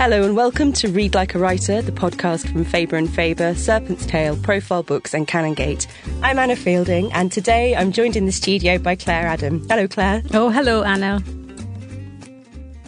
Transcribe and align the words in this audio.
Hello 0.00 0.22
and 0.22 0.34
welcome 0.34 0.72
to 0.72 0.88
Read 0.88 1.14
Like 1.14 1.34
a 1.34 1.38
Writer, 1.38 1.82
the 1.82 1.92
podcast 1.92 2.50
from 2.50 2.64
Faber 2.64 2.96
and 2.96 3.06
Faber, 3.06 3.54
Serpent's 3.54 4.06
Tail, 4.06 4.34
Profile 4.34 4.82
Books, 4.82 5.12
and 5.12 5.28
Canongate. 5.28 5.86
I'm 6.22 6.38
Anna 6.38 6.56
Fielding, 6.56 7.12
and 7.12 7.30
today 7.30 7.76
I'm 7.76 7.92
joined 7.92 8.16
in 8.16 8.24
the 8.24 8.32
studio 8.32 8.78
by 8.78 8.96
Claire 8.96 9.26
Adam. 9.26 9.68
Hello, 9.68 9.86
Claire. 9.86 10.22
Oh, 10.32 10.48
hello, 10.48 10.84
Anna. 10.84 11.22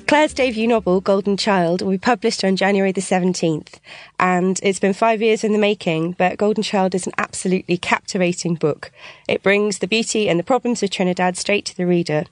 Claire's 0.06 0.32
debut 0.32 0.66
novel, 0.66 1.02
Golden 1.02 1.36
Child, 1.36 1.82
will 1.82 1.90
be 1.90 1.98
published 1.98 2.44
on 2.44 2.56
January 2.56 2.92
the 2.92 3.02
17th, 3.02 3.74
and 4.18 4.58
it's 4.62 4.80
been 4.80 4.94
five 4.94 5.20
years 5.20 5.44
in 5.44 5.52
the 5.52 5.58
making, 5.58 6.12
but 6.12 6.38
Golden 6.38 6.62
Child 6.62 6.94
is 6.94 7.06
an 7.06 7.12
absolutely 7.18 7.76
captivating 7.76 8.54
book. 8.54 8.90
It 9.28 9.42
brings 9.42 9.80
the 9.80 9.86
beauty 9.86 10.30
and 10.30 10.40
the 10.40 10.44
problems 10.44 10.82
of 10.82 10.88
Trinidad 10.88 11.36
straight 11.36 11.66
to 11.66 11.76
the 11.76 11.84
reader. 11.84 12.24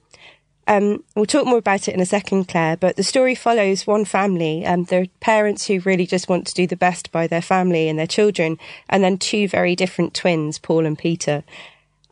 Um, 0.67 1.03
we'll 1.17 1.27
talk 1.27 1.47
more 1.47 1.59
about 1.59 1.89
it 1.89 1.95
in 1.95 2.01
a 2.01 2.07
second, 2.07 2.47
Claire, 2.47 2.77
but 2.77 2.97
the 2.97 3.03
story 3.03 3.35
follows 3.35 3.87
one 3.87 4.05
family, 4.05 4.65
um, 4.65 4.85
the 4.85 5.09
parents 5.21 5.67
who 5.67 5.81
really 5.81 6.07
just 6.07 6.29
want 6.29 6.47
to 6.47 6.55
do 6.55 6.67
the 6.67 6.77
best 6.77 7.11
by 7.11 7.27
their 7.27 7.43
family 7.43 7.89
and 7.89 7.99
their 7.99 8.07
children, 8.07 8.59
and 8.89 9.03
then 9.03 9.19
two 9.19 9.49
very 9.49 9.75
different 9.75 10.15
twins, 10.15 10.59
Paul 10.59 10.87
and 10.87 10.99
Peter. 10.99 11.43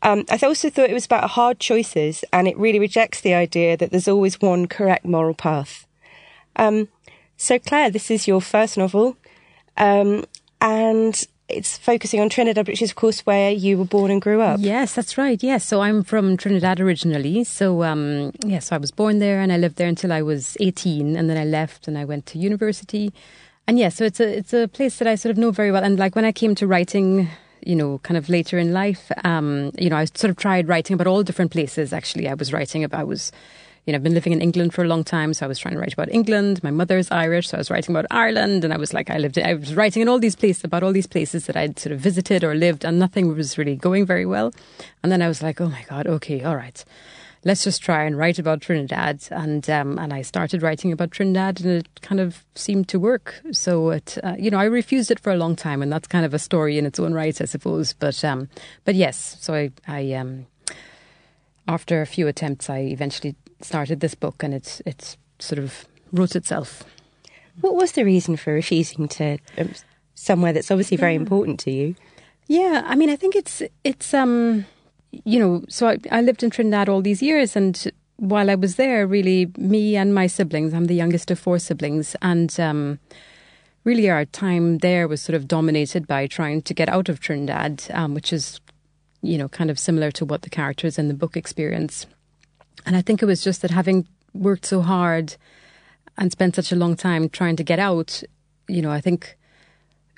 Um, 0.01 0.25
I 0.29 0.37
also 0.43 0.69
thought 0.69 0.89
it 0.89 0.93
was 0.93 1.05
about 1.05 1.31
hard 1.31 1.59
choices, 1.59 2.23
and 2.33 2.47
it 2.47 2.57
really 2.57 2.79
rejects 2.79 3.21
the 3.21 3.33
idea 3.33 3.77
that 3.77 3.91
there's 3.91 4.07
always 4.07 4.41
one 4.41 4.67
correct 4.67 5.05
moral 5.05 5.33
path. 5.33 5.85
Um, 6.55 6.89
so, 7.37 7.59
Claire, 7.59 7.89
this 7.89 8.11
is 8.11 8.27
your 8.27 8.41
first 8.41 8.77
novel, 8.77 9.15
um, 9.77 10.25
and 10.59 11.25
it's 11.49 11.77
focusing 11.77 12.19
on 12.19 12.29
Trinidad, 12.29 12.67
which 12.67 12.81
is, 12.81 12.91
of 12.91 12.95
course, 12.95 13.21
where 13.21 13.51
you 13.51 13.77
were 13.77 13.85
born 13.85 14.11
and 14.11 14.21
grew 14.21 14.41
up. 14.41 14.59
Yes, 14.61 14.93
that's 14.93 15.17
right. 15.17 15.41
Yes, 15.41 15.65
so 15.65 15.81
I'm 15.81 16.03
from 16.03 16.37
Trinidad 16.37 16.79
originally. 16.79 17.43
So, 17.43 17.83
um, 17.83 18.31
yeah, 18.45 18.59
so 18.59 18.75
I 18.75 18.79
was 18.79 18.91
born 18.91 19.19
there 19.19 19.41
and 19.41 19.51
I 19.51 19.57
lived 19.57 19.77
there 19.77 19.87
until 19.87 20.13
I 20.13 20.21
was 20.21 20.55
18, 20.59 21.15
and 21.15 21.29
then 21.29 21.37
I 21.37 21.45
left 21.45 21.87
and 21.87 21.97
I 21.97 22.05
went 22.05 22.25
to 22.27 22.37
university. 22.37 23.13
And 23.67 23.77
yeah, 23.77 23.89
so 23.89 24.03
it's 24.03 24.19
a 24.19 24.37
it's 24.37 24.53
a 24.53 24.67
place 24.67 24.97
that 24.97 25.07
I 25.07 25.13
sort 25.13 25.31
of 25.31 25.37
know 25.37 25.51
very 25.51 25.71
well. 25.71 25.83
And 25.83 25.99
like 25.99 26.15
when 26.15 26.25
I 26.25 26.31
came 26.31 26.55
to 26.55 26.65
writing, 26.65 27.27
you 27.61 27.75
know, 27.75 27.99
kind 27.99 28.17
of 28.17 28.27
later 28.27 28.57
in 28.57 28.73
life, 28.73 29.11
um, 29.23 29.71
you 29.77 29.91
know, 29.91 29.97
I 29.97 30.05
sort 30.05 30.31
of 30.31 30.37
tried 30.37 30.67
writing 30.67 30.95
about 30.95 31.05
all 31.05 31.21
different 31.21 31.51
places. 31.51 31.93
Actually, 31.93 32.27
I 32.27 32.33
was 32.33 32.51
writing 32.51 32.83
about 32.83 33.01
I 33.01 33.03
was 33.03 33.31
you 33.89 33.93
know, 33.93 33.97
I've 33.97 34.03
been 34.03 34.13
living 34.13 34.33
in 34.33 34.41
England 34.41 34.71
for 34.71 34.83
a 34.83 34.87
long 34.87 35.03
time, 35.03 35.33
so 35.33 35.47
I 35.47 35.47
was 35.47 35.57
trying 35.57 35.73
to 35.73 35.79
write 35.79 35.93
about 35.93 36.11
England. 36.11 36.63
My 36.63 36.69
mother's 36.69 37.09
Irish, 37.09 37.47
so 37.47 37.57
I 37.57 37.59
was 37.59 37.71
writing 37.71 37.95
about 37.95 38.05
Ireland, 38.11 38.63
and 38.63 38.71
I 38.71 38.77
was 38.77 38.93
like, 38.93 39.09
I 39.09 39.17
lived, 39.17 39.39
I 39.39 39.55
was 39.55 39.73
writing 39.73 40.03
in 40.03 40.07
all 40.07 40.19
these 40.19 40.35
places 40.35 40.63
about 40.63 40.83
all 40.83 40.93
these 40.93 41.07
places 41.07 41.47
that 41.47 41.57
I'd 41.57 41.79
sort 41.79 41.93
of 41.93 41.99
visited 41.99 42.43
or 42.43 42.53
lived, 42.53 42.85
and 42.85 42.99
nothing 42.99 43.35
was 43.35 43.57
really 43.57 43.75
going 43.75 44.05
very 44.05 44.27
well. 44.27 44.53
And 45.01 45.11
then 45.11 45.23
I 45.23 45.27
was 45.27 45.41
like, 45.41 45.59
oh 45.59 45.69
my 45.69 45.83
god, 45.89 46.05
okay, 46.05 46.43
all 46.43 46.55
right, 46.55 46.85
let's 47.43 47.63
just 47.63 47.81
try 47.81 48.03
and 48.03 48.15
write 48.15 48.37
about 48.37 48.61
Trinidad. 48.61 49.27
And 49.31 49.67
um, 49.71 49.97
and 49.97 50.13
I 50.13 50.21
started 50.21 50.61
writing 50.61 50.91
about 50.91 51.09
Trinidad, 51.09 51.59
and 51.59 51.71
it 51.71 52.01
kind 52.03 52.21
of 52.21 52.45
seemed 52.53 52.89
to 52.89 52.99
work. 52.99 53.41
So 53.51 53.89
it, 53.89 54.19
uh, 54.23 54.35
you 54.37 54.51
know, 54.51 54.59
I 54.59 54.65
refused 54.65 55.09
it 55.09 55.19
for 55.19 55.33
a 55.33 55.37
long 55.37 55.55
time, 55.55 55.81
and 55.81 55.91
that's 55.91 56.07
kind 56.07 56.27
of 56.27 56.35
a 56.35 56.39
story 56.39 56.77
in 56.77 56.85
its 56.85 56.99
own 56.99 57.15
right, 57.15 57.41
I 57.41 57.45
suppose. 57.45 57.93
But 57.93 58.23
um, 58.23 58.49
but 58.85 58.93
yes, 58.93 59.37
so 59.39 59.55
I 59.55 59.71
I 59.87 60.13
um 60.13 60.45
after 61.69 62.01
a 62.01 62.07
few 62.07 62.27
attempts, 62.27 62.69
I 62.69 62.79
eventually 62.79 63.35
started 63.61 63.99
this 63.99 64.15
book, 64.15 64.43
and 64.43 64.53
it's 64.53 64.81
it's 64.85 65.17
sort 65.37 65.59
of 65.59 65.85
wrote 66.11 66.35
itself. 66.35 66.83
What 67.61 67.75
was 67.75 67.91
the 67.91 68.03
reason 68.03 68.37
for 68.37 68.53
refusing 68.53 69.07
to 69.09 69.37
um, 69.57 69.73
somewhere 70.15 70.53
that's 70.53 70.71
obviously 70.71 70.97
very 70.97 71.13
yeah. 71.13 71.19
important 71.19 71.59
to 71.61 71.71
you? 71.71 71.95
Yeah, 72.47 72.83
I 72.85 72.95
mean, 72.95 73.09
I 73.09 73.15
think 73.15 73.35
it's 73.35 73.61
it's 73.83 74.13
um, 74.13 74.65
you 75.11 75.39
know, 75.39 75.63
so 75.69 75.87
I, 75.87 75.97
I 76.11 76.21
lived 76.21 76.43
in 76.43 76.49
Trinidad 76.49 76.89
all 76.89 77.01
these 77.01 77.21
years, 77.21 77.55
and 77.55 77.91
while 78.17 78.49
I 78.49 78.55
was 78.55 78.75
there, 78.75 79.05
really, 79.07 79.51
me 79.57 79.95
and 79.95 80.13
my 80.13 80.27
siblings, 80.27 80.73
I'm 80.73 80.85
the 80.85 80.95
youngest 80.95 81.31
of 81.31 81.39
four 81.39 81.59
siblings, 81.59 82.15
and 82.21 82.59
um, 82.59 82.99
really 83.83 84.09
our 84.09 84.25
time 84.25 84.79
there 84.79 85.07
was 85.07 85.21
sort 85.21 85.35
of 85.35 85.47
dominated 85.47 86.07
by 86.07 86.27
trying 86.27 86.61
to 86.63 86.73
get 86.73 86.89
out 86.89 87.09
of 87.09 87.19
Trinidad, 87.19 87.83
um, 87.91 88.13
which 88.13 88.33
is, 88.33 88.59
you 89.21 89.37
know, 89.37 89.49
kind 89.49 89.69
of 89.69 89.79
similar 89.79 90.11
to 90.11 90.25
what 90.25 90.43
the 90.43 90.49
characters 90.49 90.97
in 90.97 91.07
the 91.07 91.13
book 91.13 91.35
experience. 91.35 92.05
And 92.85 92.95
I 92.95 93.01
think 93.01 93.21
it 93.21 93.25
was 93.25 93.43
just 93.43 93.61
that 93.61 93.71
having 93.71 94.07
worked 94.33 94.65
so 94.65 94.81
hard 94.81 95.35
and 96.17 96.31
spent 96.31 96.55
such 96.55 96.71
a 96.71 96.75
long 96.75 96.95
time 96.95 97.29
trying 97.29 97.55
to 97.57 97.63
get 97.63 97.79
out, 97.79 98.23
you 98.67 98.81
know, 98.81 98.91
I 98.91 99.01
think 99.01 99.37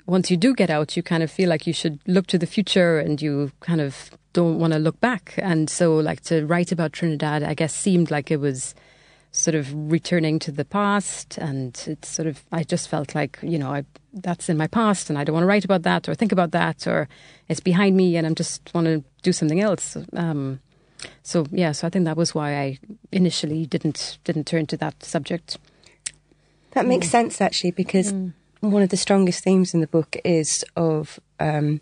once 0.06 0.30
you 0.30 0.36
do 0.36 0.54
get 0.54 0.70
out, 0.70 0.96
you 0.96 1.02
kind 1.02 1.22
of 1.22 1.30
feel 1.30 1.48
like 1.48 1.66
you 1.66 1.72
should 1.72 1.98
look 2.06 2.26
to 2.28 2.38
the 2.38 2.46
future 2.46 2.98
and 2.98 3.20
you 3.22 3.52
kind 3.60 3.80
of 3.80 4.10
don't 4.32 4.58
want 4.58 4.72
to 4.72 4.78
look 4.78 4.98
back. 5.00 5.34
And 5.38 5.68
so, 5.70 5.96
like, 5.96 6.22
to 6.22 6.44
write 6.46 6.72
about 6.72 6.92
Trinidad, 6.92 7.42
I 7.42 7.54
guess, 7.54 7.74
seemed 7.74 8.10
like 8.10 8.30
it 8.30 8.40
was 8.40 8.74
sort 9.32 9.54
of 9.54 9.90
returning 9.90 10.38
to 10.38 10.52
the 10.52 10.64
past. 10.64 11.38
And 11.38 11.82
it's 11.86 12.08
sort 12.08 12.28
of, 12.28 12.44
I 12.52 12.62
just 12.62 12.88
felt 12.88 13.14
like, 13.14 13.38
you 13.42 13.58
know, 13.58 13.72
I, 13.72 13.84
that's 14.12 14.48
in 14.48 14.56
my 14.56 14.66
past 14.66 15.08
and 15.08 15.18
I 15.18 15.24
don't 15.24 15.34
want 15.34 15.44
to 15.44 15.48
write 15.48 15.64
about 15.64 15.82
that 15.82 16.08
or 16.08 16.14
think 16.14 16.32
about 16.32 16.50
that 16.52 16.86
or 16.86 17.08
it's 17.48 17.60
behind 17.60 17.96
me 17.96 18.16
and 18.16 18.26
I 18.26 18.32
just 18.34 18.70
want 18.74 18.86
to 18.86 19.02
do 19.22 19.32
something 19.32 19.60
else. 19.60 19.96
Um, 20.12 20.60
so 21.22 21.46
yeah, 21.50 21.72
so 21.72 21.86
I 21.86 21.90
think 21.90 22.04
that 22.04 22.16
was 22.16 22.34
why 22.34 22.56
I 22.56 22.78
initially 23.10 23.66
didn't 23.66 24.18
didn't 24.24 24.46
turn 24.46 24.66
to 24.66 24.76
that 24.76 25.02
subject. 25.02 25.58
That 26.72 26.86
makes 26.86 27.08
mm. 27.08 27.10
sense 27.10 27.40
actually, 27.40 27.72
because 27.72 28.12
mm. 28.12 28.32
one 28.60 28.82
of 28.82 28.90
the 28.90 28.96
strongest 28.96 29.42
themes 29.42 29.74
in 29.74 29.80
the 29.80 29.86
book 29.86 30.16
is 30.24 30.64
of 30.76 31.18
um, 31.40 31.80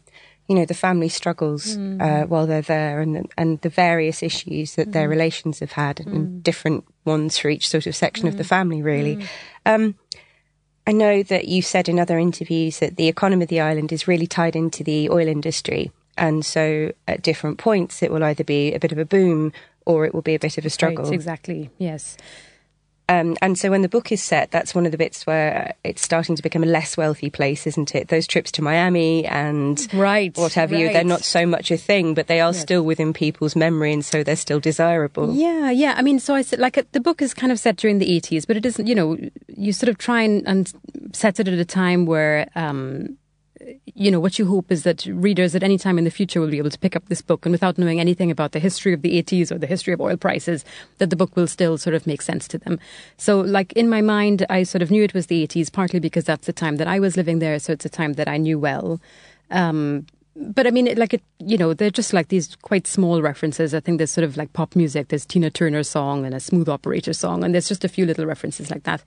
you 0.50 0.56
know 0.56 0.64
the 0.64 0.74
family 0.74 1.08
struggles 1.08 1.76
mm. 1.76 2.02
uh, 2.02 2.26
while 2.26 2.44
they're 2.44 2.60
there, 2.60 3.00
and 3.00 3.32
and 3.38 3.60
the 3.60 3.68
various 3.68 4.20
issues 4.20 4.74
that 4.74 4.90
their 4.90 5.06
mm. 5.06 5.10
relations 5.10 5.60
have 5.60 5.70
had, 5.70 6.00
and 6.00 6.26
mm. 6.26 6.42
different 6.42 6.84
ones 7.04 7.38
for 7.38 7.48
each 7.48 7.68
sort 7.68 7.86
of 7.86 7.94
section 7.94 8.26
of 8.26 8.36
the 8.36 8.42
mm. 8.42 8.48
family, 8.48 8.82
really. 8.82 9.24
Um, 9.64 9.94
I 10.88 10.92
know 10.92 11.22
that 11.22 11.46
you 11.46 11.62
said 11.62 11.88
in 11.88 12.00
other 12.00 12.18
interviews 12.18 12.80
that 12.80 12.96
the 12.96 13.06
economy 13.06 13.44
of 13.44 13.48
the 13.48 13.60
island 13.60 13.92
is 13.92 14.08
really 14.08 14.26
tied 14.26 14.56
into 14.56 14.82
the 14.82 15.08
oil 15.08 15.28
industry. 15.28 15.92
And 16.18 16.44
so 16.44 16.92
at 17.06 17.22
different 17.22 17.58
points, 17.58 18.02
it 18.02 18.10
will 18.10 18.24
either 18.24 18.42
be 18.42 18.74
a 18.74 18.80
bit 18.80 18.90
of 18.90 18.98
a 18.98 19.04
boom 19.04 19.52
or 19.86 20.04
it 20.04 20.12
will 20.12 20.22
be 20.22 20.34
a 20.34 20.40
bit 20.40 20.58
of 20.58 20.64
a 20.64 20.70
struggle. 20.70 21.04
Right, 21.04 21.14
exactly, 21.14 21.70
yes. 21.78 22.16
Um, 23.10 23.36
and 23.42 23.58
so 23.58 23.70
when 23.70 23.82
the 23.82 23.88
book 23.88 24.12
is 24.12 24.22
set, 24.22 24.52
that's 24.52 24.72
one 24.72 24.86
of 24.86 24.92
the 24.92 24.98
bits 24.98 25.26
where 25.26 25.74
it's 25.82 26.00
starting 26.00 26.36
to 26.36 26.42
become 26.42 26.62
a 26.62 26.66
less 26.66 26.96
wealthy 26.96 27.28
place, 27.28 27.66
isn't 27.66 27.92
it? 27.92 28.06
Those 28.06 28.24
trips 28.28 28.52
to 28.52 28.62
Miami 28.62 29.26
and 29.26 29.84
right, 29.92 30.36
what 30.36 30.52
have 30.52 30.70
right. 30.70 30.80
you, 30.80 30.92
they're 30.92 31.02
not 31.02 31.24
so 31.24 31.44
much 31.44 31.72
a 31.72 31.76
thing, 31.76 32.14
but 32.14 32.28
they 32.28 32.40
are 32.40 32.52
yes. 32.52 32.60
still 32.60 32.82
within 32.82 33.12
people's 33.12 33.56
memory 33.56 33.92
and 33.92 34.04
so 34.04 34.22
they're 34.22 34.36
still 34.36 34.60
desirable. 34.60 35.34
Yeah, 35.34 35.72
yeah. 35.72 35.94
I 35.96 36.02
mean, 36.02 36.20
so 36.20 36.36
I 36.36 36.42
said, 36.42 36.60
like, 36.60 36.78
uh, 36.78 36.84
the 36.92 37.00
book 37.00 37.20
is 37.20 37.34
kind 37.34 37.50
of 37.50 37.58
set 37.58 37.76
during 37.76 37.98
the 37.98 38.06
80s, 38.06 38.46
but 38.46 38.56
it 38.56 38.64
isn't, 38.64 38.86
you 38.86 38.94
know, 38.94 39.18
you 39.48 39.72
sort 39.72 39.88
of 39.88 39.98
try 39.98 40.22
and, 40.22 40.46
and 40.46 40.72
set 41.12 41.40
it 41.40 41.48
at 41.48 41.58
a 41.58 41.64
time 41.64 42.06
where, 42.06 42.48
um, 42.54 43.18
you 43.94 44.10
know, 44.10 44.20
what 44.20 44.38
you 44.38 44.46
hope 44.46 44.70
is 44.70 44.82
that 44.84 45.04
readers 45.06 45.54
at 45.54 45.62
any 45.62 45.78
time 45.78 45.98
in 45.98 46.04
the 46.04 46.10
future 46.10 46.40
will 46.40 46.50
be 46.50 46.58
able 46.58 46.70
to 46.70 46.78
pick 46.78 46.96
up 46.96 47.06
this 47.08 47.22
book 47.22 47.44
and 47.44 47.52
without 47.52 47.78
knowing 47.78 48.00
anything 48.00 48.30
about 48.30 48.52
the 48.52 48.58
history 48.58 48.92
of 48.92 49.02
the 49.02 49.22
80s 49.22 49.50
or 49.50 49.58
the 49.58 49.66
history 49.66 49.92
of 49.92 50.00
oil 50.00 50.16
prices, 50.16 50.64
that 50.98 51.10
the 51.10 51.16
book 51.16 51.36
will 51.36 51.46
still 51.46 51.78
sort 51.78 51.94
of 51.94 52.06
make 52.06 52.22
sense 52.22 52.48
to 52.48 52.58
them. 52.58 52.78
So, 53.16 53.40
like, 53.40 53.72
in 53.74 53.88
my 53.88 54.00
mind, 54.00 54.46
I 54.48 54.62
sort 54.62 54.82
of 54.82 54.90
knew 54.90 55.02
it 55.02 55.14
was 55.14 55.26
the 55.26 55.46
80s, 55.46 55.72
partly 55.72 56.00
because 56.00 56.24
that's 56.24 56.46
the 56.46 56.52
time 56.52 56.76
that 56.76 56.88
I 56.88 57.00
was 57.00 57.16
living 57.16 57.38
there, 57.38 57.58
so 57.58 57.72
it's 57.72 57.84
a 57.84 57.90
time 57.90 58.14
that 58.14 58.28
I 58.28 58.36
knew 58.36 58.58
well. 58.58 59.00
Um, 59.50 60.06
but 60.36 60.66
I 60.66 60.70
mean, 60.70 60.86
it, 60.86 60.96
like 60.96 61.12
it, 61.12 61.22
you 61.38 61.58
know, 61.58 61.74
they're 61.74 61.90
just 61.90 62.12
like 62.12 62.28
these 62.28 62.56
quite 62.56 62.86
small 62.86 63.20
references. 63.20 63.74
I 63.74 63.80
think 63.80 63.98
there's 63.98 64.10
sort 64.10 64.24
of 64.24 64.36
like 64.36 64.52
pop 64.52 64.76
music. 64.76 65.08
There's 65.08 65.26
Tina 65.26 65.50
Turner 65.50 65.82
song 65.82 66.24
and 66.24 66.34
a 66.34 66.40
Smooth 66.40 66.68
Operator 66.68 67.12
song, 67.12 67.44
and 67.44 67.52
there's 67.52 67.68
just 67.68 67.84
a 67.84 67.88
few 67.88 68.06
little 68.06 68.26
references 68.26 68.70
like 68.70 68.84
that. 68.84 69.02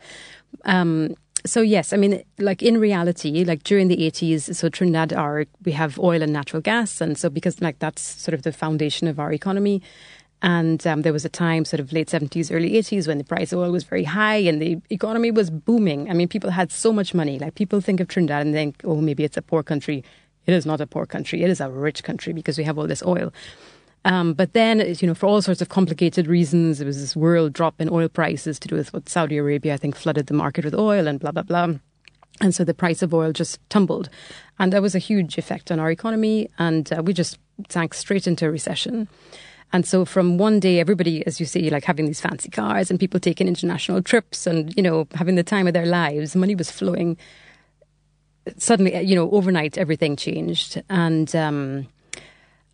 Um, 0.66 1.16
so 1.46 1.62
yes, 1.62 1.92
I 1.94 1.98
mean, 1.98 2.24
like 2.40 2.62
in 2.64 2.80
reality, 2.80 3.44
like 3.44 3.64
during 3.64 3.88
the 3.90 3.98
80s, 3.98 4.56
so 4.56 4.70
Trinidad 4.70 5.12
are 5.14 5.46
we 5.66 5.74
have 5.74 6.00
oil 6.00 6.22
and 6.22 6.32
natural 6.32 6.62
gas, 6.62 7.02
and 7.02 7.18
so 7.18 7.30
because 7.30 7.62
like 7.62 7.80
that's 7.80 8.02
sort 8.02 8.34
of 8.34 8.44
the 8.44 8.54
foundation 8.54 9.08
of 9.08 9.20
our 9.20 9.32
economy. 9.32 9.82
And 10.42 10.86
um, 10.86 11.04
there 11.04 11.14
was 11.14 11.24
a 11.24 11.30
time, 11.30 11.64
sort 11.64 11.80
of 11.80 11.94
late 11.94 12.10
70s, 12.10 12.54
early 12.54 12.72
80s, 12.72 13.08
when 13.08 13.18
the 13.18 13.24
price 13.24 13.54
of 13.54 13.60
oil 13.60 13.72
was 13.72 13.86
very 13.86 14.04
high 14.04 14.36
and 14.36 14.62
the 14.62 14.78
economy 14.90 15.32
was 15.32 15.50
booming. 15.50 16.10
I 16.10 16.14
mean, 16.14 16.28
people 16.28 16.50
had 16.50 16.70
so 16.70 16.92
much 16.92 17.14
money. 17.14 17.40
Like 17.40 17.56
people 17.56 17.80
think 17.80 18.02
of 18.02 18.10
Trinidad 18.10 18.46
and 18.46 18.54
think, 18.54 18.82
oh, 18.84 19.00
maybe 19.00 19.24
it's 19.24 19.38
a 19.38 19.42
poor 19.42 19.64
country. 19.64 20.04
It 20.46 20.54
is 20.54 20.66
not 20.66 20.82
a 20.82 20.86
poor 20.86 21.06
country. 21.06 21.44
It 21.44 21.50
is 21.50 21.62
a 21.62 21.70
rich 21.70 22.04
country 22.04 22.34
because 22.34 22.58
we 22.58 22.66
have 22.66 22.78
all 22.78 22.88
this 22.88 23.02
oil. 23.04 23.32
Um, 24.06 24.34
but 24.34 24.54
then, 24.54 24.80
you 25.00 25.08
know, 25.08 25.14
for 25.14 25.28
all 25.28 25.42
sorts 25.42 25.62
of 25.62 25.70
complicated 25.70 26.28
reasons, 26.28 26.82
it 26.82 26.86
was 26.86 27.00
this 27.00 27.16
world 27.16 27.54
drop 27.54 27.80
in 27.80 27.90
oil 27.90 28.10
prices 28.10 28.60
to 28.60 28.68
do 28.68 28.76
with 28.76 28.92
what 28.94 29.08
Saudi 29.08 29.38
Arabia, 29.38 29.74
I 29.74 29.78
think, 29.78 29.96
flooded 29.96 30.28
the 30.28 30.34
market 30.34 30.66
with 30.66 30.76
oil 30.76 31.08
and 31.08 31.20
blah, 31.20 31.32
blah, 31.32 31.44
blah. 31.44 31.76
And 32.42 32.54
so 32.54 32.64
the 32.64 32.74
price 32.74 33.02
of 33.02 33.14
oil 33.14 33.32
just 33.32 33.60
tumbled. 33.70 34.10
And 34.60 34.74
that 34.74 34.82
was 34.82 34.96
a 34.96 35.00
huge 35.00 35.38
effect 35.38 35.72
on 35.72 35.80
our 35.80 35.90
economy. 35.90 36.50
And 36.60 36.92
uh, 36.92 37.02
we 37.02 37.14
just 37.14 37.38
sank 37.70 37.94
straight 37.94 38.28
into 38.28 38.46
a 38.46 38.52
recession. 38.52 39.08
And 39.72 39.86
so 39.86 40.06
from 40.06 40.38
one 40.38 40.60
day, 40.60 40.80
everybody, 40.80 41.26
as 41.26 41.40
you 41.40 41.46
see, 41.46 41.70
like 41.70 41.84
having 41.84 42.06
these 42.06 42.22
fancy 42.22 42.50
cars 42.50 42.92
and 42.92 43.00
people 43.00 43.20
taking 43.20 43.48
international 43.48 44.02
trips 44.04 44.46
and, 44.46 44.76
you 44.76 44.84
know, 44.84 45.08
having 45.16 45.36
the 45.36 45.44
time 45.44 45.66
of 45.66 45.74
their 45.74 45.86
lives, 45.86 46.36
money 46.36 46.56
was 46.56 46.70
flowing. 46.70 47.18
Suddenly, 48.58 49.02
you 49.02 49.16
know, 49.16 49.32
overnight, 49.32 49.78
everything 49.78 50.16
changed. 50.16 50.82
And, 50.90 51.34
um, 51.36 51.88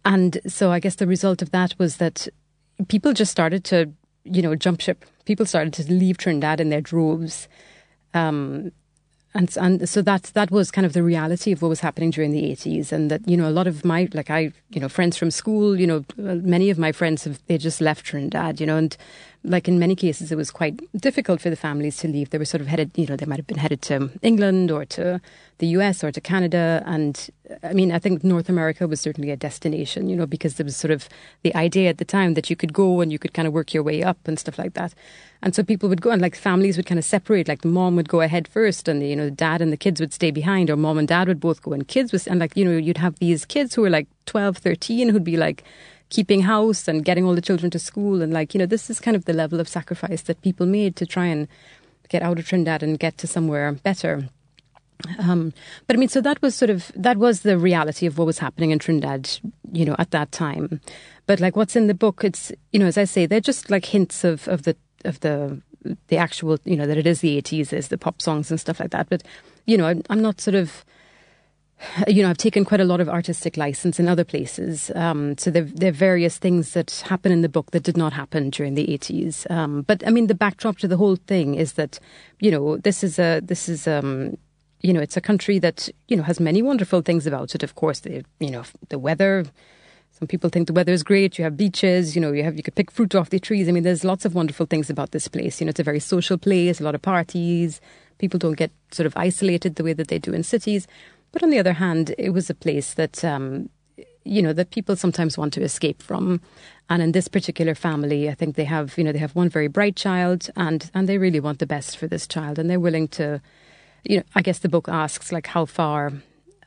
and 0.09 0.41
so 0.47 0.71
I 0.71 0.79
guess 0.79 0.95
the 0.95 1.05
result 1.05 1.43
of 1.43 1.51
that 1.51 1.75
was 1.77 1.97
that 1.97 2.27
people 2.87 3.13
just 3.13 3.31
started 3.31 3.63
to, 3.65 3.93
you 4.23 4.41
know, 4.41 4.55
jump 4.55 4.81
ship. 4.81 5.05
People 5.25 5.45
started 5.45 5.71
to 5.73 5.93
leave 5.93 6.17
Trinidad 6.17 6.59
in 6.59 6.69
their 6.69 6.81
droves. 6.81 7.47
Um, 8.15 8.71
and 9.35 9.55
and 9.57 9.87
so 9.87 10.01
that 10.01 10.23
that 10.33 10.49
was 10.49 10.71
kind 10.71 10.87
of 10.87 10.93
the 10.93 11.03
reality 11.03 11.51
of 11.51 11.61
what 11.61 11.69
was 11.69 11.81
happening 11.81 12.09
during 12.09 12.31
the 12.31 12.41
80s 12.41 12.91
and 12.91 13.11
that 13.11 13.27
you 13.27 13.37
know 13.37 13.47
a 13.47 13.51
lot 13.51 13.67
of 13.67 13.85
my 13.85 14.09
like 14.15 14.31
i 14.31 14.51
you 14.71 14.81
know 14.81 14.89
friends 14.89 15.15
from 15.17 15.29
school 15.29 15.79
you 15.79 15.85
know 15.85 16.03
many 16.17 16.71
of 16.71 16.79
my 16.79 16.91
friends 16.91 17.25
have 17.25 17.39
they 17.45 17.59
just 17.59 17.79
left 17.79 18.03
trinidad 18.03 18.59
you 18.59 18.65
know 18.65 18.77
and 18.77 18.97
like 19.43 19.67
in 19.67 19.77
many 19.77 19.95
cases 19.95 20.31
it 20.31 20.35
was 20.35 20.49
quite 20.49 20.81
difficult 20.99 21.39
for 21.41 21.51
the 21.51 21.55
families 21.55 21.97
to 21.97 22.07
leave 22.07 22.31
they 22.31 22.39
were 22.39 22.43
sort 22.43 22.59
of 22.59 22.65
headed 22.65 22.89
you 22.95 23.05
know 23.05 23.15
they 23.15 23.27
might 23.27 23.37
have 23.37 23.45
been 23.45 23.59
headed 23.59 23.83
to 23.83 24.09
england 24.23 24.71
or 24.71 24.83
to 24.83 25.21
the 25.59 25.67
us 25.67 26.03
or 26.03 26.11
to 26.11 26.19
canada 26.19 26.83
and 26.85 27.29
i 27.63 27.73
mean 27.73 27.91
i 27.91 27.99
think 27.99 28.23
north 28.23 28.49
america 28.49 28.87
was 28.87 28.99
certainly 28.99 29.31
a 29.31 29.37
destination 29.37 30.09
you 30.09 30.15
know 30.15 30.25
because 30.25 30.55
there 30.55 30.65
was 30.65 30.75
sort 30.75 30.91
of 30.91 31.07
the 31.43 31.55
idea 31.55 31.89
at 31.89 31.97
the 31.97 32.05
time 32.05 32.33
that 32.33 32.49
you 32.49 32.55
could 32.55 32.73
go 32.73 33.01
and 33.01 33.11
you 33.11 33.19
could 33.19 33.33
kind 33.33 33.47
of 33.47 33.53
work 33.53 33.73
your 33.73 33.83
way 33.83 34.01
up 34.03 34.27
and 34.27 34.39
stuff 34.39 34.57
like 34.57 34.73
that 34.73 34.93
and 35.41 35.55
so 35.55 35.63
people 35.63 35.87
would 35.87 36.01
go 36.01 36.11
and 36.11 36.21
like 36.21 36.35
families 36.35 36.75
would 36.75 36.85
kind 36.85 36.99
of 36.99 37.05
separate. 37.05 37.47
Like 37.47 37.61
the 37.61 37.69
mom 37.69 37.95
would 37.95 38.09
go 38.09 38.21
ahead 38.21 38.47
first 38.47 38.87
and 38.87 39.01
the, 39.01 39.07
you 39.07 39.15
know, 39.15 39.25
the 39.25 39.31
dad 39.31 39.61
and 39.61 39.71
the 39.71 39.77
kids 39.77 40.01
would 40.01 40.13
stay 40.13 40.31
behind 40.31 40.69
or 40.69 40.75
mom 40.75 40.97
and 40.97 41.07
dad 41.07 41.27
would 41.27 41.39
both 41.39 41.61
go 41.61 41.71
and 41.71 41.87
kids 41.87 42.11
was, 42.11 42.27
and 42.27 42.39
like, 42.39 42.57
you 42.57 42.65
know, 42.65 42.75
you'd 42.75 42.97
have 42.97 43.17
these 43.19 43.45
kids 43.45 43.73
who 43.73 43.81
were 43.81 43.89
like 43.89 44.07
12, 44.25 44.57
13 44.57 45.09
who'd 45.09 45.23
be 45.23 45.37
like 45.37 45.63
keeping 46.09 46.41
house 46.41 46.87
and 46.87 47.05
getting 47.05 47.23
all 47.23 47.35
the 47.35 47.41
children 47.41 47.71
to 47.71 47.79
school. 47.79 48.21
And 48.21 48.33
like, 48.33 48.53
you 48.53 48.59
know, 48.59 48.65
this 48.65 48.89
is 48.89 48.99
kind 48.99 49.15
of 49.15 49.25
the 49.25 49.33
level 49.33 49.61
of 49.61 49.69
sacrifice 49.69 50.23
that 50.23 50.41
people 50.41 50.65
made 50.65 50.97
to 50.97 51.05
try 51.05 51.27
and 51.27 51.47
get 52.09 52.21
out 52.21 52.39
of 52.39 52.45
Trinidad 52.45 52.83
and 52.83 52.99
get 52.99 53.17
to 53.19 53.27
somewhere 53.27 53.71
better. 53.71 54.27
Um, 55.17 55.53
but 55.87 55.95
I 55.95 55.99
mean, 55.99 56.09
so 56.09 56.21
that 56.21 56.41
was 56.41 56.55
sort 56.55 56.69
of 56.69 56.91
that 56.95 57.17
was 57.17 57.41
the 57.41 57.57
reality 57.57 58.05
of 58.05 58.17
what 58.17 58.27
was 58.27 58.39
happening 58.39 58.71
in 58.71 58.79
Trinidad, 58.79 59.29
you 59.71 59.85
know, 59.85 59.95
at 59.97 60.11
that 60.11 60.31
time. 60.31 60.81
But 61.25 61.39
like, 61.39 61.55
what's 61.55 61.75
in 61.75 61.87
the 61.87 61.93
book? 61.93 62.23
It's 62.23 62.51
you 62.71 62.79
know, 62.79 62.85
as 62.85 62.97
I 62.97 63.05
say, 63.05 63.25
they're 63.25 63.39
just 63.39 63.69
like 63.69 63.85
hints 63.85 64.23
of 64.23 64.47
of 64.47 64.63
the 64.63 64.75
of 65.05 65.21
the 65.21 65.61
the 66.07 66.17
actual, 66.17 66.57
you 66.65 66.75
know, 66.75 66.85
that 66.85 66.97
it 66.97 67.07
is 67.07 67.21
the 67.21 67.41
80s, 67.41 67.73
is 67.73 67.87
the 67.87 67.97
pop 67.97 68.21
songs 68.21 68.51
and 68.51 68.59
stuff 68.59 68.79
like 68.79 68.91
that. 68.91 69.09
But, 69.09 69.23
you 69.65 69.77
know, 69.77 69.87
I'm, 69.87 70.01
I'm 70.09 70.21
not 70.21 70.41
sort 70.41 70.55
of, 70.55 70.83
you 72.07 72.21
know, 72.21 72.29
I've 72.29 72.37
taken 72.37 72.65
quite 72.65 72.81
a 72.81 72.85
lot 72.85 72.99
of 72.99 73.07
artistic 73.07 73.55
license 73.55 73.99
in 73.99 74.07
other 74.07 74.25
places. 74.25 74.91
Um, 74.95 75.37
so 75.37 75.49
there, 75.49 75.63
there, 75.63 75.89
are 75.89 75.93
various 75.93 76.37
things 76.37 76.73
that 76.73 77.03
happen 77.05 77.31
in 77.31 77.41
the 77.41 77.49
book 77.49 77.71
that 77.71 77.83
did 77.83 77.97
not 77.97 78.13
happen 78.13 78.49
during 78.49 78.75
the 78.75 78.87
80s. 78.87 79.49
Um, 79.49 79.83
but 79.83 80.05
I 80.05 80.11
mean, 80.11 80.27
the 80.27 80.35
backdrop 80.35 80.77
to 80.79 80.87
the 80.87 80.97
whole 80.97 81.15
thing 81.15 81.55
is 81.55 81.73
that, 81.73 81.99
you 82.39 82.51
know, 82.51 82.77
this 82.77 83.03
is 83.03 83.17
a, 83.17 83.39
this 83.39 83.69
is, 83.69 83.87
um, 83.87 84.37
you 84.81 84.93
know, 84.93 85.01
it's 85.01 85.17
a 85.17 85.21
country 85.21 85.59
that, 85.59 85.89
you 86.07 86.15
know, 86.15 86.23
has 86.23 86.39
many 86.39 86.61
wonderful 86.61 87.01
things 87.01 87.27
about 87.27 87.53
it. 87.55 87.63
Of 87.63 87.75
course, 87.75 87.99
the, 88.01 88.23
you 88.39 88.51
know, 88.51 88.63
the 88.89 88.99
weather, 88.99 89.45
some 90.11 90.27
people 90.27 90.49
think 90.49 90.67
the 90.67 90.73
weather 90.73 90.93
is 90.93 91.03
great. 91.03 91.37
You 91.37 91.43
have 91.43 91.57
beaches, 91.57 92.15
you 92.15 92.21
know, 92.21 92.31
you 92.31 92.43
have 92.43 92.55
you 92.57 92.63
could 92.63 92.75
pick 92.75 92.91
fruit 92.91 93.15
off 93.15 93.29
the 93.29 93.39
trees. 93.39 93.69
I 93.69 93.71
mean, 93.71 93.83
there's 93.83 94.03
lots 94.03 94.25
of 94.25 94.35
wonderful 94.35 94.65
things 94.65 94.89
about 94.89 95.11
this 95.11 95.27
place. 95.27 95.59
You 95.59 95.65
know, 95.65 95.69
it's 95.69 95.79
a 95.79 95.83
very 95.83 95.99
social 95.99 96.37
place, 96.37 96.79
a 96.79 96.83
lot 96.83 96.95
of 96.95 97.01
parties. 97.01 97.79
People 98.17 98.37
don't 98.37 98.57
get 98.57 98.71
sort 98.91 99.07
of 99.07 99.15
isolated 99.15 99.75
the 99.75 99.83
way 99.83 99.93
that 99.93 100.09
they 100.09 100.19
do 100.19 100.33
in 100.33 100.43
cities. 100.43 100.87
But 101.31 101.43
on 101.43 101.51
the 101.51 101.59
other 101.59 101.73
hand, 101.73 102.15
it 102.17 102.31
was 102.31 102.49
a 102.49 102.55
place 102.55 102.95
that 102.95 103.23
um, 103.23 103.69
you 104.23 104.41
know 104.41 104.53
that 104.53 104.71
people 104.71 104.95
sometimes 104.95 105.37
want 105.37 105.53
to 105.53 105.61
escape 105.61 106.01
from. 106.01 106.41
And 106.89 107.01
in 107.01 107.11
this 107.11 107.27
particular 107.27 107.75
family, 107.75 108.29
I 108.29 108.33
think 108.33 108.55
they 108.55 108.65
have 108.65 108.97
you 108.97 109.03
know 109.03 109.11
they 109.11 109.19
have 109.19 109.35
one 109.35 109.49
very 109.49 109.67
bright 109.67 109.95
child, 109.95 110.49
and 110.55 110.89
and 110.93 111.07
they 111.07 111.17
really 111.17 111.39
want 111.39 111.59
the 111.59 111.67
best 111.67 111.97
for 111.97 112.07
this 112.07 112.27
child, 112.27 112.59
and 112.59 112.69
they're 112.69 112.79
willing 112.79 113.07
to. 113.09 113.41
You 114.03 114.17
know, 114.17 114.23
I 114.35 114.41
guess 114.41 114.59
the 114.59 114.69
book 114.69 114.87
asks 114.89 115.31
like 115.31 115.47
how 115.47 115.65
far 115.65 116.13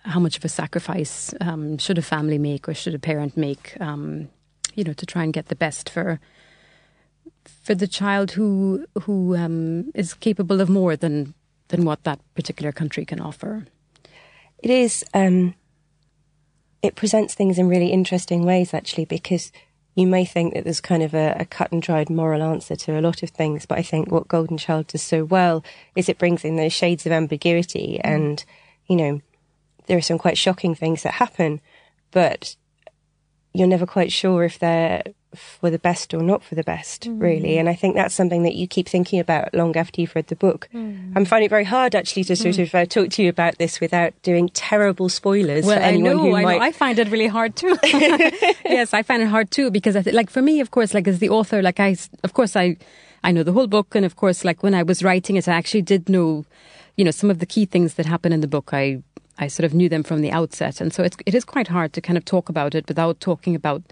how 0.04 0.20
much 0.20 0.36
of 0.36 0.44
a 0.44 0.48
sacrifice 0.48 1.32
um, 1.40 1.78
should 1.78 1.98
a 1.98 2.02
family 2.02 2.38
make 2.38 2.68
or 2.68 2.74
should 2.74 2.94
a 2.94 2.98
parent 2.98 3.36
make, 3.36 3.76
um, 3.80 4.28
you 4.74 4.82
know, 4.82 4.92
to 4.92 5.06
try 5.06 5.22
and 5.22 5.32
get 5.32 5.46
the 5.46 5.54
best 5.54 5.88
for 5.88 6.20
for 7.44 7.74
the 7.74 7.86
child 7.86 8.32
who 8.32 8.86
who 9.02 9.36
um, 9.36 9.90
is 9.94 10.14
capable 10.14 10.60
of 10.60 10.68
more 10.68 10.96
than 10.96 11.34
than 11.68 11.84
what 11.84 12.04
that 12.04 12.20
particular 12.34 12.72
country 12.72 13.04
can 13.04 13.20
offer. 13.20 13.66
It 14.58 14.70
is. 14.70 15.04
Um, 15.14 15.54
it 16.82 16.96
presents 16.96 17.34
things 17.34 17.58
in 17.58 17.68
really 17.68 17.92
interesting 17.92 18.44
ways, 18.44 18.74
actually, 18.74 19.04
because 19.04 19.52
you 19.94 20.06
may 20.06 20.24
think 20.24 20.54
that 20.54 20.64
there's 20.64 20.80
kind 20.80 21.02
of 21.02 21.14
a, 21.14 21.36
a, 21.38 21.44
cut 21.44 21.70
and 21.70 21.82
dried 21.82 22.08
moral 22.08 22.42
answer 22.42 22.74
to 22.74 22.98
a 22.98 23.02
lot 23.02 23.22
of 23.22 23.30
things, 23.30 23.66
but 23.66 23.78
I 23.78 23.82
think 23.82 24.10
what 24.10 24.28
Golden 24.28 24.56
Child 24.56 24.86
does 24.88 25.02
so 25.02 25.24
well 25.24 25.62
is 25.94 26.08
it 26.08 26.18
brings 26.18 26.44
in 26.44 26.56
those 26.56 26.72
shades 26.72 27.04
of 27.04 27.12
ambiguity 27.12 28.00
mm. 28.02 28.08
and, 28.08 28.44
you 28.86 28.96
know, 28.96 29.20
there 29.86 29.98
are 29.98 30.02
some 30.02 30.18
quite 30.18 30.38
shocking 30.38 30.74
things 30.74 31.02
that 31.02 31.14
happen, 31.14 31.60
but 32.10 32.56
you're 33.52 33.68
never 33.68 33.86
quite 33.86 34.12
sure 34.12 34.44
if 34.44 34.58
they're 34.58 35.02
for 35.34 35.70
the 35.70 35.78
best 35.78 36.12
or 36.14 36.22
not 36.22 36.42
for 36.42 36.54
the 36.54 36.62
best, 36.62 37.04
mm. 37.04 37.20
really. 37.20 37.58
And 37.58 37.68
I 37.68 37.74
think 37.74 37.94
that's 37.94 38.14
something 38.14 38.42
that 38.42 38.54
you 38.54 38.66
keep 38.66 38.88
thinking 38.88 39.20
about 39.20 39.52
long 39.54 39.76
after 39.76 40.00
you've 40.00 40.14
read 40.14 40.26
the 40.26 40.36
book. 40.36 40.68
Mm. 40.74 41.12
I'm 41.16 41.24
finding 41.24 41.46
it 41.46 41.50
very 41.50 41.64
hard 41.64 41.94
actually 41.94 42.24
to 42.24 42.36
sort 42.36 42.56
mm. 42.56 42.62
of 42.62 42.74
uh, 42.74 42.86
talk 42.86 43.10
to 43.10 43.22
you 43.22 43.28
about 43.28 43.58
this 43.58 43.80
without 43.80 44.12
doing 44.22 44.48
terrible 44.50 45.08
spoilers 45.08 45.64
well, 45.64 45.76
for 45.76 45.82
anyone 45.82 46.10
I 46.10 46.14
know, 46.14 46.20
who 46.20 46.34
I 46.36 46.42
might. 46.42 46.58
Know. 46.58 46.64
I 46.64 46.72
find 46.72 46.98
it 46.98 47.08
really 47.10 47.26
hard 47.26 47.56
too. 47.56 47.76
yes, 48.64 48.92
I 48.94 49.02
find 49.02 49.22
it 49.22 49.28
hard 49.28 49.50
too 49.50 49.70
because, 49.70 49.96
I 49.96 50.02
th- 50.02 50.14
like, 50.14 50.30
for 50.30 50.42
me, 50.42 50.60
of 50.60 50.70
course, 50.70 50.94
like 50.94 51.08
as 51.08 51.18
the 51.18 51.28
author, 51.28 51.62
like 51.62 51.80
I, 51.80 51.96
of 52.22 52.34
course, 52.34 52.56
I, 52.56 52.76
I 53.24 53.32
know 53.32 53.42
the 53.42 53.52
whole 53.52 53.66
book, 53.66 53.94
and 53.94 54.04
of 54.04 54.16
course, 54.16 54.44
like 54.44 54.62
when 54.62 54.74
I 54.74 54.82
was 54.82 55.02
writing 55.02 55.36
it, 55.36 55.48
I 55.48 55.54
actually 55.54 55.82
did 55.82 56.08
know, 56.08 56.44
you 56.96 57.04
know, 57.04 57.10
some 57.10 57.30
of 57.30 57.38
the 57.38 57.46
key 57.46 57.64
things 57.64 57.94
that 57.94 58.06
happen 58.06 58.32
in 58.32 58.40
the 58.40 58.48
book. 58.48 58.70
I 58.72 59.02
I 59.38 59.48
sort 59.48 59.64
of 59.64 59.74
knew 59.74 59.88
them 59.88 60.02
from 60.02 60.20
the 60.20 60.30
outset. 60.30 60.80
And 60.80 60.92
so 60.92 61.02
it's, 61.02 61.16
it 61.26 61.34
is 61.34 61.44
quite 61.44 61.68
hard 61.68 61.92
to 61.94 62.00
kind 62.00 62.16
of 62.16 62.24
talk 62.24 62.48
about 62.48 62.74
it 62.74 62.86
without 62.86 63.20
talking 63.20 63.54
about 63.54 63.82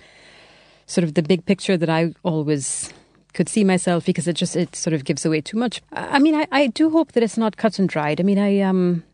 sort 0.91 1.05
of 1.05 1.15
the 1.15 1.23
big 1.23 1.47
picture 1.47 1.77
that 1.77 1.89
I 1.89 2.13
always 2.25 2.93
could 3.33 3.49
see 3.49 3.63
myself 3.63 4.05
because 4.05 4.27
it 4.27 4.35
just, 4.35 4.57
it 4.57 4.75
sort 4.75 4.93
of 4.93 5.05
gives 5.05 5.25
away 5.25 5.41
too 5.41 5.57
much. 5.57 5.81
I 5.93 6.19
mean, 6.19 6.35
I, 6.35 6.47
I 6.51 6.67
do 6.67 6.91
hope 6.91 7.13
that 7.13 7.23
it's 7.23 7.39
not 7.39 7.57
cut 7.57 7.79
and 7.79 7.89
dried. 7.89 8.21
I 8.21 8.25
mean, 8.25 8.39
I, 8.39 8.61
um, 8.61 9.05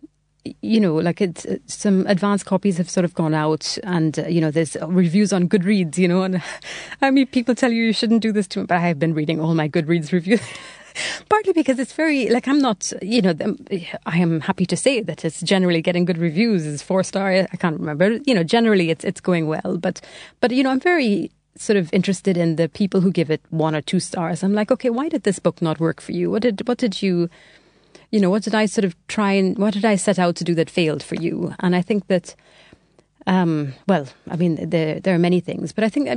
you 0.63 0.81
know, 0.81 0.95
like 0.95 1.21
it's 1.21 1.47
some 1.67 2.07
advanced 2.07 2.47
copies 2.47 2.79
have 2.79 2.89
sort 2.89 3.05
of 3.05 3.15
gone 3.15 3.35
out, 3.35 3.77
and 3.83 4.19
uh, 4.19 4.27
you 4.27 4.41
know, 4.41 4.51
there's 4.51 4.77
reviews 4.87 5.33
on 5.33 5.49
Goodreads, 5.49 5.99
you 5.99 6.09
know, 6.09 6.23
and 6.23 6.43
I 7.03 7.11
mean, 7.11 7.27
people 7.27 7.55
tell 7.55 7.73
you 7.73 7.85
you 7.85 7.93
shouldn't 7.93 8.23
do 8.23 8.33
this 8.33 8.47
to 8.49 8.61
me, 8.61 8.67
but 8.67 8.77
I 8.77 8.81
have 8.81 8.99
been 8.99 9.13
reading 9.13 9.41
all 9.41 9.55
my 9.55 9.69
Goodreads 9.69 10.13
reviews. 10.13 10.41
Partly 11.29 11.53
because 11.53 11.79
it's 11.79 11.93
very 11.93 12.31
like 12.31 12.49
I'm 12.49 12.61
not, 12.61 12.91
you 13.03 13.21
know, 13.21 13.35
I 14.07 14.19
am 14.19 14.41
happy 14.41 14.65
to 14.67 14.77
say 14.77 15.03
that 15.03 15.27
it's 15.27 15.43
generally 15.43 15.83
getting 15.83 16.07
good 16.07 16.17
reviews. 16.17 16.65
It's 16.65 16.83
four 16.83 17.03
star. 17.03 17.31
I 17.31 17.57
can't 17.59 17.79
remember. 17.79 18.19
You 18.25 18.35
know, 18.35 18.43
generally 18.43 18.89
it's 18.89 19.05
it's 19.05 19.21
going 19.21 19.47
well. 19.47 19.77
But 19.79 20.01
but 20.41 20.53
you 20.53 20.63
know, 20.63 20.71
I'm 20.71 20.81
very 20.81 21.31
sort 21.59 21.77
of 21.77 21.93
interested 21.93 22.37
in 22.37 22.57
the 22.57 22.69
people 22.69 23.01
who 23.01 23.11
give 23.11 23.31
it 23.31 23.41
one 23.51 23.75
or 23.75 23.81
two 23.81 24.01
stars. 24.01 24.43
I'm 24.43 24.55
like, 24.55 24.71
okay, 24.71 24.91
why 24.91 25.09
did 25.09 25.23
this 25.23 25.39
book 25.39 25.63
not 25.63 25.81
work 25.81 26.01
for 26.01 26.13
you? 26.13 26.31
What 26.31 26.43
did 26.43 26.67
what 26.69 26.79
did 26.79 27.03
you, 27.03 27.29
you 28.11 28.21
know, 28.21 28.31
what 28.31 28.43
did 28.43 28.55
I 28.55 28.67
sort 28.67 28.85
of 28.85 28.95
try 29.09 29.33
and 29.33 29.57
what 29.59 29.75
did 29.75 29.85
I 29.85 29.97
set 29.97 30.19
out 30.19 30.37
to 30.37 30.45
do 30.45 30.55
that 30.55 30.71
failed 30.71 31.03
for 31.03 31.17
you? 31.17 31.55
And 31.61 31.75
I 31.75 31.83
think 31.83 32.07
that 32.09 32.35
um, 33.27 33.73
well, 33.89 34.07
I 34.31 34.37
mean, 34.37 34.71
there 34.71 35.01
there 35.01 35.15
are 35.15 35.19
many 35.19 35.41
things, 35.41 35.73
but 35.73 35.83
I 35.83 35.89
think 35.89 36.09
uh, 36.09 36.17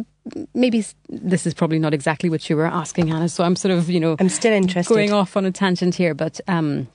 maybe 0.53 0.85
this 1.09 1.47
is 1.47 1.53
probably 1.53 1.79
not 1.79 1.93
exactly 1.93 2.29
what 2.29 2.47
you 2.49 2.55
were 2.55 2.67
asking, 2.67 3.07
Hannah. 3.07 3.29
So 3.29 3.43
I'm 3.43 3.55
sort 3.55 3.71
of, 3.71 3.89
you 3.89 3.99
know, 3.99 4.15
I'm 4.19 4.29
still 4.29 4.53
interested 4.53 4.93
going 4.93 5.11
off 5.11 5.35
on 5.35 5.45
a 5.45 5.51
tangent 5.51 5.95
here, 5.95 6.13
but 6.13 6.39
um, 6.47 6.87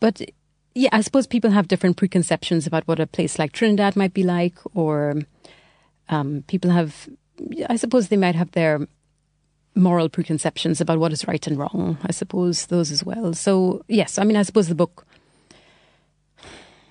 but 0.00 0.22
yeah, 0.74 0.88
I 0.92 1.02
suppose 1.02 1.26
people 1.26 1.50
have 1.50 1.68
different 1.68 1.96
preconceptions 1.96 2.66
about 2.66 2.86
what 2.88 3.00
a 3.00 3.06
place 3.06 3.38
like 3.38 3.52
Trinidad 3.52 3.94
might 3.94 4.14
be 4.14 4.22
like, 4.22 4.54
or 4.74 5.16
um, 6.08 6.44
people 6.46 6.70
have, 6.70 7.08
I 7.68 7.76
suppose 7.76 8.08
they 8.08 8.16
might 8.16 8.34
have 8.34 8.52
their 8.52 8.86
moral 9.74 10.08
preconceptions 10.08 10.80
about 10.80 10.98
what 10.98 11.12
is 11.12 11.26
right 11.26 11.46
and 11.46 11.58
wrong. 11.58 11.98
I 12.02 12.12
suppose 12.12 12.66
those 12.66 12.90
as 12.90 13.04
well. 13.04 13.32
So 13.34 13.84
yes, 13.88 14.18
I 14.18 14.24
mean, 14.24 14.36
I 14.36 14.42
suppose 14.42 14.68
the 14.68 14.74
book. 14.74 15.06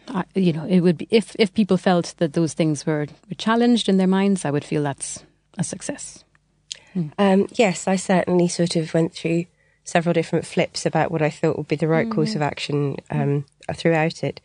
I, 0.10 0.24
you 0.36 0.54
know, 0.54 0.66
it 0.66 0.80
would 0.80 0.98
be 0.98 1.08
if 1.12 1.36
if 1.38 1.54
people 1.54 1.76
felt 1.78 2.16
that 2.18 2.34
those 2.34 2.54
things 2.54 2.86
were, 2.86 3.08
were 3.30 3.36
challenged 3.38 3.90
in 3.90 3.98
their 3.98 4.08
minds, 4.08 4.46
I 4.46 4.52
would 4.52 4.64
feel 4.64 4.84
that's 4.84 5.24
a 5.58 5.64
success. 5.64 6.24
Mm. 6.96 7.12
Um, 7.18 7.48
yes, 7.54 7.88
I 7.88 7.98
certainly 7.98 8.48
sort 8.48 8.78
of 8.78 8.94
went 8.94 9.14
through 9.14 9.46
several 9.84 10.14
different 10.14 10.46
flips 10.46 10.86
about 10.86 11.12
what 11.12 11.22
I 11.22 11.30
thought 11.30 11.58
would 11.58 11.68
be 11.68 11.76
the 11.76 11.88
right 11.88 12.08
mm. 12.08 12.14
course 12.14 12.36
of 12.36 12.42
action 12.42 12.98
um, 13.10 13.46
throughout 13.74 14.24
it. 14.24 14.40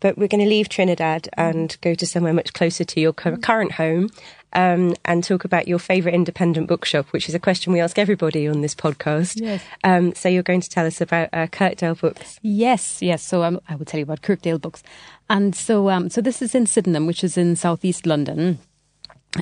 But 0.00 0.16
we're 0.16 0.28
going 0.28 0.44
to 0.44 0.48
leave 0.48 0.68
Trinidad 0.68 1.28
and 1.34 1.76
go 1.80 1.94
to 1.94 2.06
somewhere 2.06 2.32
much 2.32 2.52
closer 2.52 2.84
to 2.84 3.00
your 3.00 3.12
current 3.12 3.72
home 3.72 4.10
um, 4.52 4.94
and 5.04 5.22
talk 5.22 5.44
about 5.44 5.68
your 5.68 5.78
favourite 5.78 6.14
independent 6.14 6.68
bookshop, 6.68 7.06
which 7.08 7.28
is 7.28 7.34
a 7.34 7.38
question 7.38 7.72
we 7.72 7.80
ask 7.80 7.98
everybody 7.98 8.46
on 8.48 8.60
this 8.60 8.74
podcast. 8.74 9.40
Yes. 9.40 9.62
Um, 9.84 10.14
so 10.14 10.28
you're 10.28 10.42
going 10.42 10.60
to 10.60 10.70
tell 10.70 10.86
us 10.86 11.00
about 11.00 11.28
uh, 11.32 11.46
Kirkdale 11.48 12.00
Books. 12.00 12.38
Yes, 12.42 13.02
yes. 13.02 13.22
So 13.22 13.42
um, 13.42 13.60
I 13.68 13.74
will 13.74 13.84
tell 13.84 13.98
you 13.98 14.04
about 14.04 14.22
Kirkdale 14.22 14.60
Books. 14.60 14.82
And 15.28 15.54
so, 15.54 15.90
um, 15.90 16.08
so 16.08 16.20
this 16.20 16.40
is 16.40 16.54
in 16.54 16.66
Sydenham, 16.66 17.06
which 17.06 17.22
is 17.22 17.36
in 17.36 17.56
southeast 17.56 18.06
London. 18.06 18.58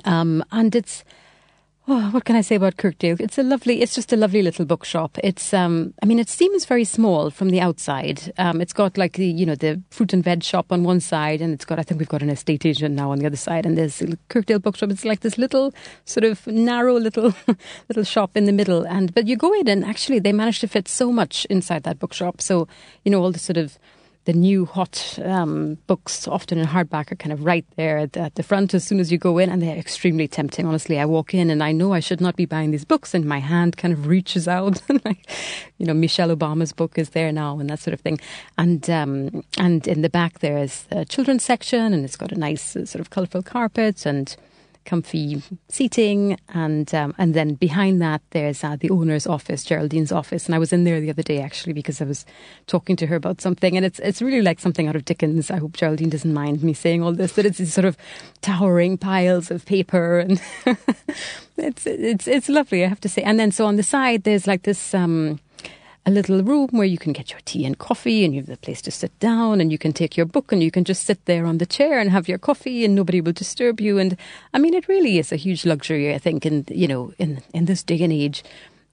Um, 0.04 0.44
and 0.50 0.74
it's 0.74 1.04
Oh, 1.88 2.10
what 2.10 2.24
can 2.24 2.34
I 2.34 2.40
say 2.40 2.56
about 2.56 2.78
Kirkdale? 2.78 3.16
It's 3.20 3.38
a 3.38 3.44
lovely, 3.44 3.80
it's 3.80 3.94
just 3.94 4.12
a 4.12 4.16
lovely 4.16 4.42
little 4.42 4.64
bookshop. 4.64 5.16
It's, 5.22 5.54
um, 5.54 5.94
I 6.02 6.06
mean, 6.06 6.18
it 6.18 6.28
seems 6.28 6.64
very 6.64 6.82
small 6.82 7.30
from 7.30 7.50
the 7.50 7.60
outside. 7.60 8.32
Um, 8.38 8.60
it's 8.60 8.72
got 8.72 8.98
like 8.98 9.12
the, 9.12 9.26
you 9.26 9.46
know, 9.46 9.54
the 9.54 9.80
fruit 9.90 10.12
and 10.12 10.24
veg 10.24 10.42
shop 10.42 10.72
on 10.72 10.82
one 10.82 10.98
side, 10.98 11.40
and 11.40 11.54
it's 11.54 11.64
got, 11.64 11.78
I 11.78 11.84
think 11.84 12.00
we've 12.00 12.08
got 12.08 12.22
an 12.22 12.30
estate 12.30 12.66
agent 12.66 12.96
now 12.96 13.12
on 13.12 13.20
the 13.20 13.26
other 13.26 13.36
side, 13.36 13.66
and 13.66 13.78
there's 13.78 14.02
Kirkdale 14.28 14.58
Bookshop. 14.60 14.90
It's 14.90 15.04
like 15.04 15.20
this 15.20 15.38
little, 15.38 15.72
sort 16.06 16.24
of 16.24 16.44
narrow 16.48 16.98
little, 16.98 17.32
little 17.88 18.04
shop 18.04 18.36
in 18.36 18.46
the 18.46 18.52
middle. 18.52 18.82
And, 18.84 19.14
but 19.14 19.28
you 19.28 19.36
go 19.36 19.52
in, 19.52 19.68
and 19.68 19.84
actually 19.84 20.18
they 20.18 20.32
managed 20.32 20.62
to 20.62 20.68
fit 20.68 20.88
so 20.88 21.12
much 21.12 21.44
inside 21.44 21.84
that 21.84 22.00
bookshop. 22.00 22.40
So, 22.40 22.66
you 23.04 23.12
know, 23.12 23.22
all 23.22 23.30
the 23.30 23.38
sort 23.38 23.58
of, 23.58 23.78
the 24.26 24.32
new 24.32 24.66
hot 24.66 25.18
um, 25.24 25.78
books, 25.86 26.26
often 26.26 26.58
in 26.58 26.66
hardback, 26.66 27.10
are 27.10 27.16
kind 27.16 27.32
of 27.32 27.44
right 27.44 27.64
there 27.76 27.98
at 27.98 28.12
the, 28.12 28.20
at 28.20 28.34
the, 28.34 28.42
front 28.42 28.74
as 28.74 28.84
soon 28.84 28.98
as 28.98 29.10
you 29.10 29.18
go 29.18 29.38
in, 29.38 29.48
and 29.48 29.62
they're 29.62 29.76
extremely 29.76 30.26
tempting. 30.26 30.66
Honestly, 30.66 30.98
I 30.98 31.04
walk 31.04 31.32
in 31.32 31.48
and 31.48 31.62
I 31.62 31.70
know 31.70 31.92
I 31.92 32.00
should 32.00 32.20
not 32.20 32.34
be 32.34 32.44
buying 32.44 32.72
these 32.72 32.84
books, 32.84 33.14
and 33.14 33.24
my 33.24 33.38
hand 33.38 33.76
kind 33.76 33.94
of 33.94 34.08
reaches 34.08 34.48
out, 34.48 34.82
and 34.88 35.02
like, 35.04 35.30
you 35.78 35.86
know, 35.86 35.94
Michelle 35.94 36.36
Obama's 36.36 36.72
book 36.72 36.98
is 36.98 37.10
there 37.10 37.30
now, 37.30 37.58
and 37.60 37.70
that 37.70 37.78
sort 37.78 37.94
of 37.94 38.00
thing. 38.00 38.18
And 38.58 38.90
um, 38.90 39.44
and 39.58 39.86
in 39.86 40.02
the 40.02 40.10
back 40.10 40.40
there 40.40 40.58
is 40.58 40.86
a 40.90 41.04
children's 41.04 41.44
section, 41.44 41.94
and 41.94 42.04
it's 42.04 42.16
got 42.16 42.32
a 42.32 42.38
nice 42.38 42.74
uh, 42.74 42.84
sort 42.84 43.00
of 43.00 43.10
colourful 43.10 43.44
carpet 43.44 44.04
and 44.04 44.36
comfy 44.86 45.42
seating, 45.68 46.38
and 46.48 46.94
um, 46.94 47.14
and 47.18 47.34
then 47.34 47.54
behind 47.54 48.00
that 48.00 48.22
there's 48.30 48.64
uh, 48.64 48.76
the 48.76 48.88
owner's 48.90 49.26
office, 49.26 49.64
Geraldine's 49.64 50.12
office, 50.12 50.46
and 50.46 50.54
I 50.54 50.58
was 50.58 50.72
in 50.72 50.84
there 50.84 51.00
the 51.00 51.10
other 51.10 51.22
day 51.22 51.42
actually 51.42 51.74
because 51.74 52.00
I 52.00 52.04
was 52.04 52.24
talking 52.66 52.96
to 52.96 53.06
her 53.08 53.16
about 53.16 53.40
something, 53.40 53.76
and 53.76 53.84
it's 53.84 53.98
it's 53.98 54.22
really 54.22 54.42
like 54.42 54.60
something 54.60 54.88
out 54.88 54.96
of 54.96 55.04
Dickens. 55.04 55.50
I 55.50 55.58
hope 55.58 55.76
Geraldine 55.76 56.08
doesn't 56.08 56.32
mind 56.32 56.62
me 56.62 56.72
saying 56.72 57.02
all 57.02 57.12
this, 57.12 57.34
but 57.34 57.44
it's 57.44 57.58
these 57.58 57.74
sort 57.74 57.84
of 57.84 57.96
towering 58.40 58.96
piles 58.96 59.50
of 59.50 59.66
paper, 59.66 60.20
and 60.20 60.40
it's 61.56 61.86
it's 61.86 62.26
it's 62.26 62.48
lovely, 62.48 62.84
I 62.84 62.88
have 62.88 63.00
to 63.00 63.08
say. 63.08 63.22
And 63.22 63.38
then 63.38 63.50
so 63.50 63.66
on 63.66 63.76
the 63.76 63.82
side 63.82 64.22
there's 64.22 64.46
like 64.46 64.62
this. 64.62 64.94
Um, 64.94 65.40
a 66.06 66.10
little 66.10 66.40
room 66.42 66.68
where 66.70 66.86
you 66.86 66.98
can 66.98 67.12
get 67.12 67.32
your 67.32 67.40
tea 67.44 67.64
and 67.64 67.78
coffee 67.78 68.24
and 68.24 68.32
you 68.32 68.40
have 68.40 68.48
the 68.48 68.56
place 68.56 68.80
to 68.82 68.92
sit 68.92 69.18
down 69.18 69.60
and 69.60 69.72
you 69.72 69.78
can 69.78 69.92
take 69.92 70.16
your 70.16 70.24
book 70.24 70.52
and 70.52 70.62
you 70.62 70.70
can 70.70 70.84
just 70.84 71.04
sit 71.04 71.22
there 71.24 71.44
on 71.44 71.58
the 71.58 71.66
chair 71.66 71.98
and 71.98 72.10
have 72.10 72.28
your 72.28 72.38
coffee 72.38 72.84
and 72.84 72.94
nobody 72.94 73.20
will 73.20 73.32
disturb 73.32 73.80
you. 73.80 73.98
And 73.98 74.16
I 74.54 74.58
mean, 74.58 74.72
it 74.72 74.86
really 74.86 75.18
is 75.18 75.32
a 75.32 75.36
huge 75.36 75.66
luxury, 75.66 76.14
I 76.14 76.18
think, 76.18 76.46
in, 76.46 76.64
you 76.68 76.86
know, 76.86 77.12
in, 77.18 77.42
in 77.52 77.64
this 77.64 77.82
day 77.82 78.00
and 78.02 78.12
age 78.12 78.44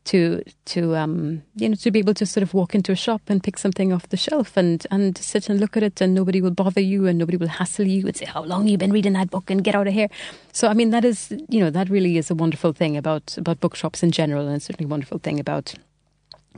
to, 0.06 0.44
to, 0.66 0.96
um, 0.96 1.44
you 1.56 1.70
know, 1.70 1.76
to 1.76 1.92
be 1.92 2.00
able 2.00 2.16
to 2.16 2.26
sort 2.26 2.42
of 2.42 2.56
walk 2.56 2.74
into 2.74 2.92
a 2.92 2.96
shop 2.96 3.22
and 3.28 3.44
pick 3.44 3.60
something 3.60 3.94
off 3.94 4.10
the 4.10 4.18
shelf 4.18 4.58
and, 4.58 4.86
and 4.90 5.16
sit 5.16 5.50
and 5.50 5.60
look 5.60 5.78
at 5.78 5.84
it 5.84 6.02
and 6.02 6.16
nobody 6.16 6.42
will 6.42 6.52
bother 6.52 6.82
you 6.82 7.06
and 7.06 7.20
nobody 7.20 7.38
will 7.38 7.48
hassle 7.48 7.86
you 7.86 8.08
and 8.08 8.18
say, 8.18 8.26
how 8.26 8.44
long 8.44 8.68
you've 8.68 8.80
been 8.80 8.92
reading 8.92 9.14
that 9.14 9.30
book 9.30 9.52
and 9.52 9.64
get 9.64 9.76
out 9.76 9.88
of 9.88 9.94
here. 9.94 10.10
So, 10.52 10.68
I 10.68 10.74
mean, 10.74 10.90
that 10.90 11.06
is, 11.06 11.32
you 11.48 11.60
know, 11.60 11.70
that 11.70 11.90
really 11.90 12.18
is 12.18 12.32
a 12.32 12.36
wonderful 12.36 12.74
thing 12.74 12.98
about, 12.98 13.38
about 13.38 13.60
bookshops 13.60 14.02
in 14.02 14.10
general 14.10 14.48
and 14.48 14.62
certainly 14.64 14.88
a 14.88 14.90
wonderful 14.90 15.20
thing 15.20 15.40
about 15.40 15.76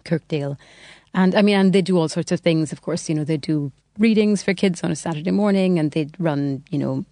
Kirkdale. 0.04 0.58
And 1.14 1.34
I 1.36 1.42
mean, 1.42 1.56
and 1.56 1.74
they 1.74 1.82
do 1.82 1.98
all 1.98 2.10
sorts 2.10 2.32
of 2.32 2.42
things. 2.42 2.72
Of 2.72 2.82
course, 2.82 3.08
you 3.08 3.16
know, 3.16 3.24
they 3.24 3.38
do 3.38 3.72
readings 3.98 4.44
for 4.44 4.54
kids 4.54 4.84
on 4.84 4.92
a 4.92 4.96
Saturday 4.96 5.32
morning, 5.32 5.80
and 5.80 5.92
they 5.92 6.10
run, 6.20 6.64
you 6.70 6.78
know, 6.78 7.06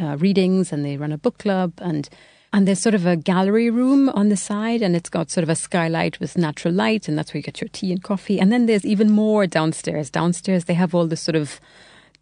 uh, 0.00 0.16
readings, 0.18 0.72
and 0.72 0.84
they 0.84 0.96
run 0.96 1.12
a 1.12 1.18
book 1.18 1.38
club, 1.38 1.72
and 1.78 2.08
and 2.52 2.66
there's 2.66 2.78
sort 2.78 2.94
of 2.94 3.04
a 3.06 3.16
gallery 3.16 3.70
room 3.70 4.08
on 4.10 4.28
the 4.28 4.36
side, 4.36 4.80
and 4.82 4.96
it's 4.96 5.10
got 5.10 5.30
sort 5.30 5.42
of 5.42 5.48
a 5.48 5.54
skylight 5.54 6.18
with 6.18 6.38
natural 6.38 6.72
light, 6.72 7.08
and 7.08 7.18
that's 7.18 7.32
where 7.32 7.38
you 7.38 7.42
get 7.42 7.60
your 7.60 7.68
tea 7.68 7.92
and 7.92 8.02
coffee. 8.02 8.40
And 8.40 8.50
then 8.50 8.66
there's 8.66 8.86
even 8.86 9.10
more 9.10 9.46
downstairs. 9.46 10.10
Downstairs, 10.10 10.64
they 10.64 10.74
have 10.74 10.94
all 10.94 11.06
this 11.06 11.20
sort 11.20 11.36
of, 11.36 11.60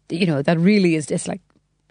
you 0.09 0.25
know, 0.25 0.41
that 0.41 0.59
really 0.59 0.95
is 0.95 1.05
just 1.05 1.27
like 1.27 1.41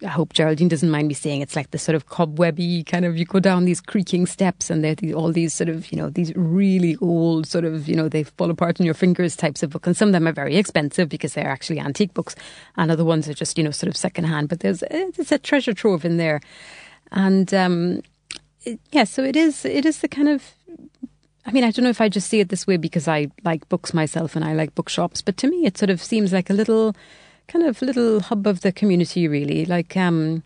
I 0.02 0.08
hope 0.08 0.34
Geraldine 0.34 0.68
doesn't 0.68 0.90
mind 0.90 1.08
me 1.08 1.14
saying 1.14 1.40
it's 1.40 1.56
like 1.56 1.70
the 1.70 1.78
sort 1.78 1.96
of 1.96 2.06
cobwebby 2.06 2.84
kind 2.84 3.06
of 3.06 3.16
you 3.16 3.24
go 3.24 3.40
down 3.40 3.64
these 3.64 3.80
creaking 3.80 4.26
steps 4.26 4.68
and 4.68 4.84
there's 4.84 5.14
all 5.14 5.32
these 5.32 5.54
sort 5.54 5.70
of 5.70 5.90
you 5.90 5.96
know 5.96 6.10
these 6.10 6.34
really 6.36 6.96
old 7.00 7.46
sort 7.46 7.64
of 7.64 7.88
you 7.88 7.96
know 7.96 8.06
they 8.06 8.24
fall 8.24 8.50
apart 8.50 8.78
in 8.78 8.84
your 8.84 8.94
fingers 8.94 9.36
types 9.36 9.62
of 9.62 9.70
book. 9.70 9.86
And 9.86 9.96
some 9.96 10.10
of 10.10 10.12
them 10.12 10.28
are 10.28 10.32
very 10.32 10.56
expensive 10.56 11.08
because 11.08 11.32
they're 11.32 11.48
actually 11.48 11.80
antique 11.80 12.12
books 12.12 12.34
and 12.76 12.90
other 12.90 13.04
ones 13.04 13.26
are 13.26 13.34
just 13.34 13.56
you 13.56 13.64
know 13.64 13.70
sort 13.70 13.88
of 13.88 13.96
secondhand 13.96 14.50
but 14.50 14.60
there's 14.60 14.84
it's 14.90 15.32
a 15.32 15.38
treasure 15.38 15.72
trove 15.72 16.04
in 16.04 16.18
there. 16.18 16.40
And 17.12 17.52
um, 17.54 18.02
it, 18.64 18.78
yeah 18.92 19.04
so 19.04 19.24
it 19.24 19.36
is 19.36 19.64
it 19.64 19.86
is 19.86 20.00
the 20.00 20.08
kind 20.08 20.28
of 20.28 20.52
I 21.46 21.52
mean, 21.52 21.62
I 21.62 21.70
don't 21.70 21.84
know 21.84 21.90
if 21.90 22.00
I 22.00 22.08
just 22.08 22.28
see 22.28 22.40
it 22.40 22.48
this 22.48 22.66
way 22.66 22.76
because 22.76 23.06
I 23.06 23.28
like 23.44 23.68
books 23.68 23.94
myself 23.94 24.34
and 24.34 24.44
I 24.44 24.52
like 24.52 24.74
bookshops, 24.74 25.22
but 25.22 25.36
to 25.36 25.48
me, 25.48 25.64
it 25.64 25.78
sort 25.78 25.90
of 25.90 26.02
seems 26.02 26.32
like 26.32 26.50
a 26.50 26.52
little 26.52 26.96
kind 27.48 27.64
of 27.64 27.82
little 27.82 28.20
hub 28.20 28.46
of 28.46 28.60
the 28.60 28.72
community, 28.72 29.28
really. 29.28 29.64
Like, 29.64 29.96
um, 29.96 30.42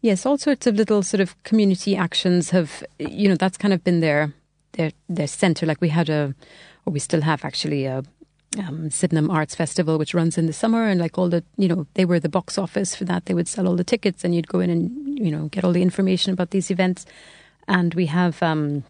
yes, 0.00 0.26
all 0.26 0.38
sorts 0.38 0.66
of 0.66 0.76
little 0.76 1.02
sort 1.02 1.20
of 1.20 1.40
community 1.42 1.96
actions 1.96 2.50
have, 2.50 2.84
you 2.98 3.28
know, 3.28 3.36
that's 3.36 3.58
kind 3.58 3.74
of 3.74 3.82
been 3.84 4.00
their 4.00 4.32
their 4.72 4.92
their 5.08 5.26
centre. 5.26 5.66
Like 5.66 5.80
we 5.80 5.88
had 5.88 6.08
a, 6.08 6.34
or 6.84 6.92
we 6.92 6.98
still 6.98 7.22
have 7.22 7.44
actually 7.44 7.86
a 7.86 8.02
um, 8.58 8.90
Sydenham 8.90 9.30
Arts 9.30 9.54
Festival, 9.54 9.98
which 9.98 10.14
runs 10.14 10.38
in 10.38 10.46
the 10.46 10.52
summer, 10.52 10.86
and 10.86 11.00
like 11.00 11.18
all 11.18 11.28
the, 11.28 11.42
you 11.56 11.68
know, 11.68 11.86
they 11.94 12.04
were 12.04 12.20
the 12.20 12.28
box 12.28 12.58
office 12.58 12.94
for 12.94 13.04
that. 13.04 13.26
They 13.26 13.34
would 13.34 13.48
sell 13.48 13.66
all 13.66 13.76
the 13.76 13.84
tickets, 13.84 14.24
and 14.24 14.34
you'd 14.34 14.48
go 14.48 14.60
in 14.60 14.70
and 14.70 15.18
you 15.18 15.30
know 15.30 15.48
get 15.48 15.64
all 15.64 15.72
the 15.72 15.82
information 15.82 16.32
about 16.32 16.50
these 16.50 16.70
events. 16.70 17.06
And 17.66 17.94
we 17.94 18.06
have 18.06 18.42
um, 18.42 18.84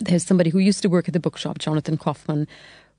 there's 0.00 0.24
somebody 0.24 0.50
who 0.50 0.58
used 0.58 0.82
to 0.82 0.88
work 0.88 1.08
at 1.08 1.14
the 1.14 1.20
bookshop, 1.20 1.58
Jonathan 1.58 1.96
Kaufman, 1.96 2.46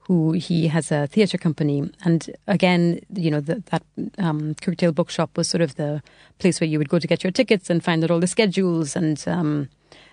who 0.08 0.34
he 0.34 0.68
has 0.68 0.92
a 0.92 1.08
theatre 1.08 1.38
company. 1.38 1.90
And 2.04 2.30
again, 2.48 3.00
you 3.14 3.32
know, 3.32 3.40
the, 3.40 3.64
that 3.72 3.84
um, 4.20 4.56
Bookshop 4.94 5.36
was 5.36 5.48
sort 5.48 5.62
of 5.62 5.76
the 5.76 6.04
place 6.38 6.62
where 6.62 6.68
you 6.68 6.78
would 6.78 6.90
go 6.90 7.00
to 7.00 7.08
get 7.08 7.24
your 7.24 7.32
tickets 7.32 7.70
and 7.70 7.84
find 7.84 8.04
out 8.04 8.12
all 8.12 8.20
the 8.20 8.28
schedules. 8.28 8.96
And 8.96 9.24
um, 9.28 9.70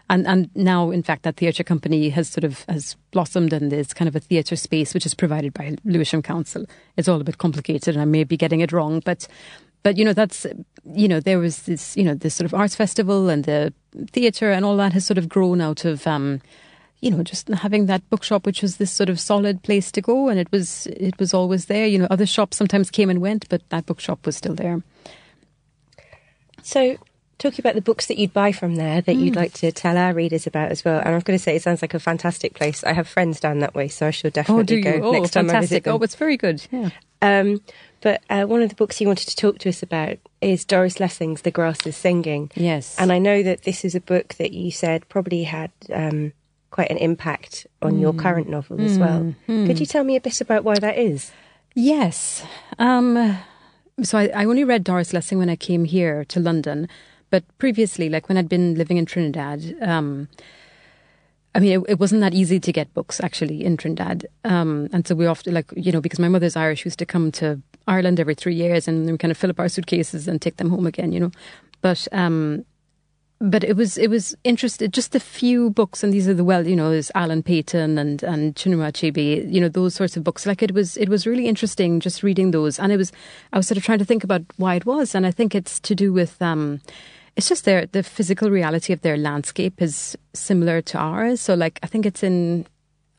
and 0.08 0.26
and 0.26 0.50
now, 0.54 0.90
in 0.90 1.02
fact, 1.02 1.24
that 1.24 1.36
theatre 1.36 1.62
company 1.62 2.08
has 2.08 2.28
sort 2.28 2.44
of 2.44 2.64
has 2.68 2.96
blossomed 3.10 3.52
and 3.52 3.70
is 3.72 3.92
kind 3.92 4.08
of 4.08 4.16
a 4.16 4.20
theatre 4.20 4.56
space 4.56 4.94
which 4.94 5.04
is 5.04 5.14
provided 5.14 5.52
by 5.52 5.76
Lewisham 5.84 6.22
Council. 6.22 6.64
It's 6.96 7.08
all 7.08 7.20
a 7.20 7.24
bit 7.24 7.38
complicated, 7.38 7.94
and 7.94 8.02
I 8.02 8.06
may 8.06 8.24
be 8.24 8.36
getting 8.36 8.60
it 8.60 8.72
wrong, 8.72 9.02
but. 9.04 9.28
But 9.84 9.96
you 9.98 10.04
know 10.04 10.12
that's 10.12 10.46
you 10.94 11.08
know 11.08 11.18
there 11.18 11.40
was 11.40 11.62
this 11.62 11.96
you 11.96 12.04
know 12.04 12.14
this 12.14 12.36
sort 12.36 12.44
of 12.44 12.54
arts 12.54 12.76
festival 12.76 13.28
and 13.28 13.44
the 13.44 13.74
theatre 14.12 14.52
and 14.52 14.64
all 14.64 14.76
that 14.76 14.92
has 14.92 15.04
sort 15.04 15.18
of 15.18 15.28
grown 15.28 15.60
out 15.60 15.84
of 15.84 16.06
um, 16.06 16.40
you 17.02 17.10
know, 17.10 17.22
just 17.24 17.48
having 17.48 17.86
that 17.86 18.08
bookshop, 18.10 18.46
which 18.46 18.62
was 18.62 18.76
this 18.76 18.92
sort 18.92 19.10
of 19.10 19.18
solid 19.18 19.62
place 19.62 19.90
to 19.92 20.00
go, 20.00 20.28
and 20.28 20.38
it 20.38 20.50
was 20.52 20.86
it 20.86 21.18
was 21.18 21.34
always 21.34 21.66
there. 21.66 21.84
You 21.84 21.98
know, 21.98 22.06
other 22.08 22.24
shops 22.24 22.56
sometimes 22.56 22.90
came 22.90 23.10
and 23.10 23.20
went, 23.20 23.48
but 23.48 23.68
that 23.70 23.86
bookshop 23.86 24.24
was 24.24 24.36
still 24.36 24.54
there. 24.54 24.82
So, 26.62 26.96
talking 27.38 27.58
about 27.58 27.74
the 27.74 27.82
books 27.82 28.06
that 28.06 28.18
you'd 28.18 28.32
buy 28.32 28.52
from 28.52 28.76
there 28.76 29.00
that 29.00 29.16
mm. 29.16 29.18
you'd 29.18 29.34
like 29.34 29.52
to 29.54 29.72
tell 29.72 29.98
our 29.98 30.14
readers 30.14 30.46
about 30.46 30.70
as 30.70 30.84
well. 30.84 31.00
And 31.00 31.08
I'm 31.08 31.20
going 31.20 31.36
to 31.36 31.42
say 31.42 31.56
it 31.56 31.62
sounds 31.62 31.82
like 31.82 31.92
a 31.92 31.98
fantastic 31.98 32.54
place. 32.54 32.84
I 32.84 32.92
have 32.92 33.08
friends 33.08 33.40
down 33.40 33.58
that 33.58 33.74
way, 33.74 33.88
so 33.88 34.06
I 34.06 34.12
shall 34.12 34.30
definitely 34.30 34.78
oh, 34.86 35.00
go 35.00 35.08
oh, 35.08 35.10
next 35.12 35.32
time. 35.32 35.50
I 35.50 35.58
visit 35.58 35.82
them. 35.82 35.94
Oh, 35.94 36.04
it's 36.04 36.14
very 36.14 36.36
good. 36.36 36.64
Yeah. 36.70 36.90
Um, 37.20 37.62
but 38.00 38.22
uh, 38.30 38.44
one 38.44 38.62
of 38.62 38.68
the 38.68 38.76
books 38.76 39.00
you 39.00 39.08
wanted 39.08 39.28
to 39.28 39.36
talk 39.36 39.58
to 39.58 39.68
us 39.68 39.82
about 39.82 40.18
is 40.40 40.64
Doris 40.64 41.00
Lessing's 41.00 41.42
The 41.42 41.50
Grass 41.50 41.84
is 41.84 41.96
Singing. 41.96 42.48
Yes. 42.54 42.96
And 42.96 43.10
I 43.10 43.18
know 43.18 43.42
that 43.42 43.62
this 43.62 43.84
is 43.84 43.96
a 43.96 44.00
book 44.00 44.34
that 44.34 44.52
you 44.52 44.70
said 44.70 45.08
probably 45.08 45.42
had 45.42 45.72
um, 45.92 46.32
quite 46.72 46.90
an 46.90 46.96
impact 46.96 47.66
on 47.82 47.92
mm. 47.92 48.00
your 48.00 48.12
current 48.12 48.48
novel 48.48 48.80
as 48.80 48.98
well. 48.98 49.34
Mm. 49.46 49.66
Could 49.66 49.78
you 49.78 49.86
tell 49.86 50.02
me 50.02 50.16
a 50.16 50.20
bit 50.20 50.40
about 50.40 50.64
why 50.64 50.74
that 50.80 50.98
is? 50.98 51.30
Yes. 51.74 52.44
Um, 52.78 53.38
so 54.02 54.18
I, 54.18 54.28
I, 54.34 54.44
only 54.46 54.64
read 54.64 54.82
Doris 54.82 55.12
Lessing 55.12 55.38
when 55.38 55.50
I 55.50 55.56
came 55.56 55.84
here 55.84 56.24
to 56.24 56.40
London, 56.40 56.88
but 57.30 57.44
previously, 57.58 58.08
like 58.08 58.28
when 58.28 58.38
I'd 58.38 58.48
been 58.48 58.74
living 58.74 58.96
in 58.96 59.06
Trinidad, 59.06 59.76
um, 59.82 60.28
I 61.54 61.60
mean, 61.60 61.80
it, 61.80 61.90
it, 61.90 62.00
wasn't 62.00 62.22
that 62.22 62.32
easy 62.32 62.58
to 62.58 62.72
get 62.72 62.92
books 62.94 63.20
actually 63.20 63.62
in 63.62 63.76
Trinidad. 63.76 64.26
Um, 64.44 64.88
and 64.92 65.06
so 65.06 65.14
we 65.14 65.26
often, 65.26 65.52
like, 65.52 65.70
you 65.76 65.92
know, 65.92 66.00
because 66.00 66.18
my 66.18 66.28
mother's 66.28 66.56
Irish, 66.56 66.84
we 66.84 66.88
used 66.88 66.98
to 66.98 67.06
come 67.06 67.30
to 67.32 67.60
Ireland 67.86 68.18
every 68.18 68.34
three 68.34 68.54
years 68.54 68.88
and 68.88 69.06
then 69.06 69.12
we 69.12 69.18
kind 69.18 69.30
of 69.30 69.36
fill 69.36 69.50
up 69.50 69.60
our 69.60 69.68
suitcases 69.68 70.26
and 70.26 70.40
take 70.40 70.56
them 70.56 70.70
home 70.70 70.86
again, 70.86 71.12
you 71.12 71.20
know. 71.20 71.30
But 71.82 72.08
um, 72.12 72.64
but 73.42 73.64
it 73.64 73.76
was 73.76 73.98
it 73.98 74.08
was 74.08 74.36
interesting. 74.44 74.90
Just 74.90 75.16
a 75.16 75.20
few 75.20 75.70
books, 75.70 76.04
and 76.04 76.12
these 76.12 76.28
are 76.28 76.34
the 76.34 76.44
well, 76.44 76.66
you 76.66 76.76
know, 76.76 76.90
there's 76.90 77.10
Alan 77.14 77.42
Paton 77.42 77.98
and 77.98 78.22
and 78.22 78.54
Chinua 78.54 78.92
Achebe, 78.92 79.52
you 79.52 79.60
know, 79.60 79.68
those 79.68 79.96
sorts 79.96 80.16
of 80.16 80.22
books. 80.22 80.46
Like 80.46 80.62
it 80.62 80.72
was 80.72 80.96
it 80.96 81.08
was 81.08 81.26
really 81.26 81.48
interesting 81.48 81.98
just 81.98 82.22
reading 82.22 82.52
those, 82.52 82.78
and 82.78 82.92
it 82.92 82.96
was 82.96 83.10
I 83.52 83.56
was 83.56 83.66
sort 83.66 83.78
of 83.78 83.84
trying 83.84 83.98
to 83.98 84.04
think 84.04 84.22
about 84.22 84.42
why 84.58 84.76
it 84.76 84.86
was, 84.86 85.14
and 85.14 85.26
I 85.26 85.32
think 85.32 85.54
it's 85.54 85.80
to 85.80 85.94
do 85.94 86.12
with. 86.12 86.40
Um, 86.40 86.80
it's 87.34 87.48
just 87.48 87.64
their 87.64 87.86
the 87.86 88.02
physical 88.02 88.50
reality 88.50 88.92
of 88.92 89.00
their 89.00 89.16
landscape 89.16 89.80
is 89.80 90.16
similar 90.34 90.82
to 90.82 90.98
ours. 90.98 91.40
So, 91.40 91.54
like, 91.54 91.80
I 91.82 91.86
think 91.86 92.04
it's 92.04 92.22
in, 92.22 92.66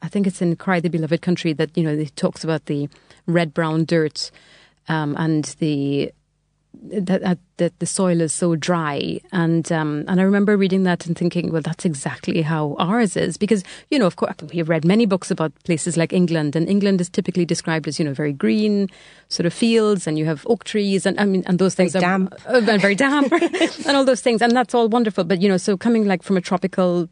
I 0.04 0.08
think 0.08 0.28
it's 0.28 0.40
in 0.40 0.56
"Cry 0.56 0.80
the 0.80 0.90
Beloved 0.90 1.24
Country" 1.24 1.52
that 1.54 1.76
you 1.76 1.84
know 1.84 1.94
it 1.94 2.16
talks 2.16 2.44
about 2.44 2.68
the 2.68 2.88
red 3.26 3.56
brown 3.56 3.86
dirt 3.86 4.30
um, 4.88 5.16
and 5.18 5.46
the 5.60 6.14
that, 6.82 7.38
that 7.58 7.80
the 7.80 7.86
soil 7.86 8.22
is 8.22 8.34
so 8.34 8.56
dry, 8.56 9.20
and 9.32 9.72
um, 9.72 10.06
and 10.08 10.20
I 10.20 10.24
remember 10.24 10.58
reading 10.58 10.84
that 10.84 11.06
and 11.06 11.18
thinking, 11.18 11.52
well, 11.52 11.62
that's 11.62 11.86
exactly 11.86 12.42
how 12.42 12.76
ours 12.80 13.16
is, 13.16 13.38
because 13.38 13.64
you 13.90 14.00
know, 14.00 14.06
of 14.06 14.16
course, 14.16 14.36
we've 14.54 14.68
read 14.68 14.84
many 14.86 15.06
books 15.06 15.32
about 15.32 15.54
places 15.64 15.98
like 15.98 16.12
England, 16.12 16.56
and 16.56 16.68
England 16.68 17.00
is 17.00 17.10
typically 17.10 17.46
described 17.46 17.88
as 17.88 18.00
you 18.00 18.06
know 18.06 18.14
very 18.14 18.34
green 18.34 18.90
sort 19.30 19.46
of 19.46 19.54
fields, 19.54 20.08
and 20.08 20.18
you 20.18 20.26
have 20.26 20.46
oak 20.48 20.64
trees, 20.64 21.06
and 21.06 21.20
I 21.20 21.26
mean, 21.26 21.44
and 21.46 21.60
those 21.60 21.76
things 21.76 21.94
very 21.94 22.06
are 22.06 22.18
damp, 22.20 22.36
uh, 22.46 22.60
very 22.62 22.96
damp, 22.96 23.32
and 23.88 23.98
all 23.98 24.06
those 24.06 24.22
things, 24.22 24.42
and 24.42 24.56
that's 24.56 24.74
all 24.74 24.90
wonderful. 24.90 25.24
But 25.24 25.42
you 25.42 25.50
know, 25.50 25.58
so 25.58 25.78
coming 25.78 26.06
like 26.06 26.24
from 26.24 26.38
a 26.38 26.42
tropical 26.42 27.10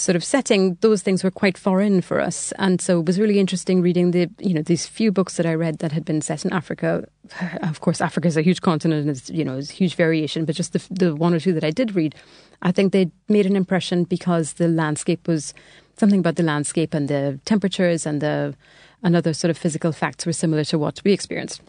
sort 0.00 0.16
of 0.16 0.24
setting, 0.24 0.76
those 0.80 1.02
things 1.02 1.22
were 1.22 1.30
quite 1.30 1.58
foreign 1.58 2.00
for 2.00 2.20
us. 2.20 2.52
And 2.52 2.80
so 2.80 3.00
it 3.00 3.06
was 3.06 3.20
really 3.20 3.38
interesting 3.38 3.82
reading 3.82 4.12
the, 4.12 4.28
you 4.38 4.54
know, 4.54 4.62
these 4.62 4.86
few 4.86 5.12
books 5.12 5.36
that 5.36 5.46
I 5.46 5.54
read 5.54 5.78
that 5.78 5.92
had 5.92 6.04
been 6.04 6.22
set 6.22 6.44
in 6.44 6.52
Africa. 6.52 7.06
Of 7.62 7.80
course, 7.80 8.00
Africa 8.00 8.26
is 8.26 8.36
a 8.36 8.42
huge 8.42 8.62
continent 8.62 9.02
and 9.02 9.10
it's, 9.10 9.30
you 9.30 9.44
know, 9.44 9.56
it's 9.58 9.70
huge 9.70 9.94
variation, 9.94 10.44
but 10.44 10.56
just 10.56 10.72
the, 10.72 10.82
the 10.90 11.14
one 11.14 11.34
or 11.34 11.40
two 11.40 11.52
that 11.52 11.64
I 11.64 11.70
did 11.70 11.94
read, 11.94 12.14
I 12.62 12.72
think 12.72 12.92
they 12.92 13.10
made 13.28 13.46
an 13.46 13.56
impression 13.56 14.04
because 14.04 14.54
the 14.54 14.68
landscape 14.68 15.28
was 15.28 15.54
something 15.96 16.20
about 16.20 16.36
the 16.36 16.42
landscape 16.42 16.94
and 16.94 17.08
the 17.08 17.38
temperatures 17.44 18.06
and 18.06 18.20
the, 18.20 18.54
and 19.02 19.14
other 19.14 19.32
sort 19.34 19.50
of 19.50 19.58
physical 19.58 19.92
facts 19.92 20.26
were 20.26 20.32
similar 20.32 20.64
to 20.64 20.78
what 20.78 21.00
we 21.04 21.12
experienced. 21.12 21.62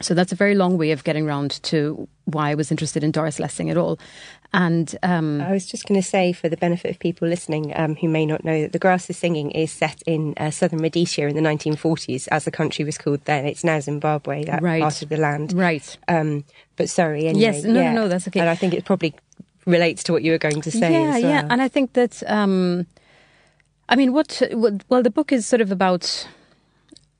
So 0.00 0.14
that's 0.14 0.32
a 0.32 0.36
very 0.36 0.54
long 0.54 0.76
way 0.76 0.90
of 0.90 1.04
getting 1.04 1.26
around 1.26 1.62
to 1.64 2.06
why 2.24 2.50
I 2.50 2.54
was 2.54 2.70
interested 2.70 3.02
in 3.02 3.12
Doris 3.12 3.38
Lessing 3.38 3.70
at 3.70 3.76
all. 3.76 3.98
And 4.52 4.96
um, 5.02 5.40
I 5.40 5.52
was 5.52 5.66
just 5.66 5.86
going 5.86 6.00
to 6.00 6.06
say, 6.06 6.32
for 6.32 6.48
the 6.48 6.56
benefit 6.56 6.90
of 6.90 6.98
people 6.98 7.28
listening 7.28 7.72
um, 7.76 7.96
who 7.96 8.08
may 8.08 8.26
not 8.26 8.44
know, 8.44 8.62
that 8.62 8.72
The 8.72 8.78
Grass 8.78 9.08
is 9.08 9.16
Singing 9.16 9.50
is 9.50 9.72
set 9.72 10.02
in 10.06 10.34
uh, 10.36 10.50
southern 10.50 10.80
Rhodesia 10.80 11.26
in 11.26 11.34
the 11.34 11.42
1940s, 11.42 12.28
as 12.30 12.44
the 12.44 12.50
country 12.50 12.84
was 12.84 12.98
called 12.98 13.24
then. 13.24 13.46
It's 13.46 13.64
now 13.64 13.80
Zimbabwe, 13.80 14.44
that 14.44 14.62
right. 14.62 14.82
part 14.82 15.02
of 15.02 15.08
the 15.08 15.16
land. 15.16 15.52
Right. 15.52 15.96
Um, 16.08 16.44
but 16.76 16.88
sorry, 16.88 17.26
anyway. 17.26 17.40
Yes, 17.40 17.64
no, 17.64 17.80
yeah. 17.80 17.92
no, 17.92 18.02
no, 18.02 18.08
that's 18.08 18.28
okay. 18.28 18.40
And 18.40 18.48
I 18.48 18.54
think 18.54 18.74
it 18.74 18.84
probably 18.84 19.14
relates 19.66 20.02
to 20.04 20.12
what 20.12 20.22
you 20.22 20.32
were 20.32 20.38
going 20.38 20.60
to 20.60 20.70
say. 20.70 20.92
Yeah, 20.92 21.10
well. 21.10 21.20
yeah. 21.20 21.48
And 21.50 21.60
I 21.60 21.68
think 21.68 21.94
that, 21.94 22.22
um, 22.26 22.86
I 23.88 23.96
mean, 23.96 24.12
what, 24.12 24.42
what, 24.52 24.84
well, 24.88 25.02
the 25.02 25.10
book 25.10 25.32
is 25.32 25.46
sort 25.46 25.60
of 25.60 25.72
about 25.72 26.26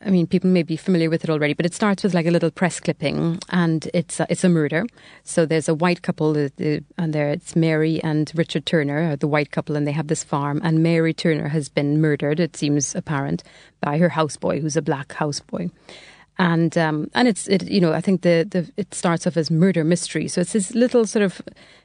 I 0.06 0.10
mean, 0.10 0.28
people 0.28 0.48
may 0.48 0.62
be 0.62 0.76
familiar 0.76 1.10
with 1.10 1.24
it 1.24 1.30
already, 1.30 1.52
but 1.52 1.66
it 1.66 1.74
starts 1.74 2.04
with 2.04 2.14
like 2.14 2.26
a 2.26 2.30
little 2.30 2.52
press 2.52 2.78
clipping, 2.78 3.40
and 3.50 3.90
it's 3.92 4.20
a, 4.20 4.26
it's 4.30 4.44
a 4.44 4.48
murder. 4.48 4.86
So 5.24 5.44
there's 5.44 5.68
a 5.68 5.74
white 5.74 6.02
couple, 6.02 6.36
and 6.36 7.12
there 7.12 7.30
it's 7.30 7.56
Mary 7.56 8.00
and 8.04 8.30
Richard 8.36 8.66
Turner, 8.66 9.16
the 9.16 9.26
white 9.26 9.50
couple, 9.50 9.74
and 9.74 9.84
they 9.84 9.92
have 9.92 10.06
this 10.06 10.22
farm. 10.22 10.60
And 10.62 10.80
Mary 10.80 11.12
Turner 11.12 11.48
has 11.48 11.68
been 11.68 12.00
murdered. 12.00 12.38
It 12.38 12.56
seems 12.56 12.94
apparent 12.94 13.42
by 13.80 13.98
her 13.98 14.10
houseboy, 14.10 14.60
who's 14.60 14.76
a 14.76 14.82
black 14.82 15.08
houseboy. 15.08 15.72
And 16.38 16.78
um, 16.78 17.10
and 17.14 17.26
it's 17.26 17.48
it 17.48 17.64
you 17.68 17.80
know 17.80 17.92
I 17.92 18.00
think 18.00 18.20
the, 18.20 18.46
the 18.48 18.70
it 18.76 18.94
starts 18.94 19.26
off 19.26 19.38
as 19.38 19.50
murder 19.50 19.84
mystery 19.84 20.28
so 20.28 20.42
it's 20.42 20.52
this 20.52 20.74
little 20.74 21.06
sort 21.06 21.22
of 21.22 21.40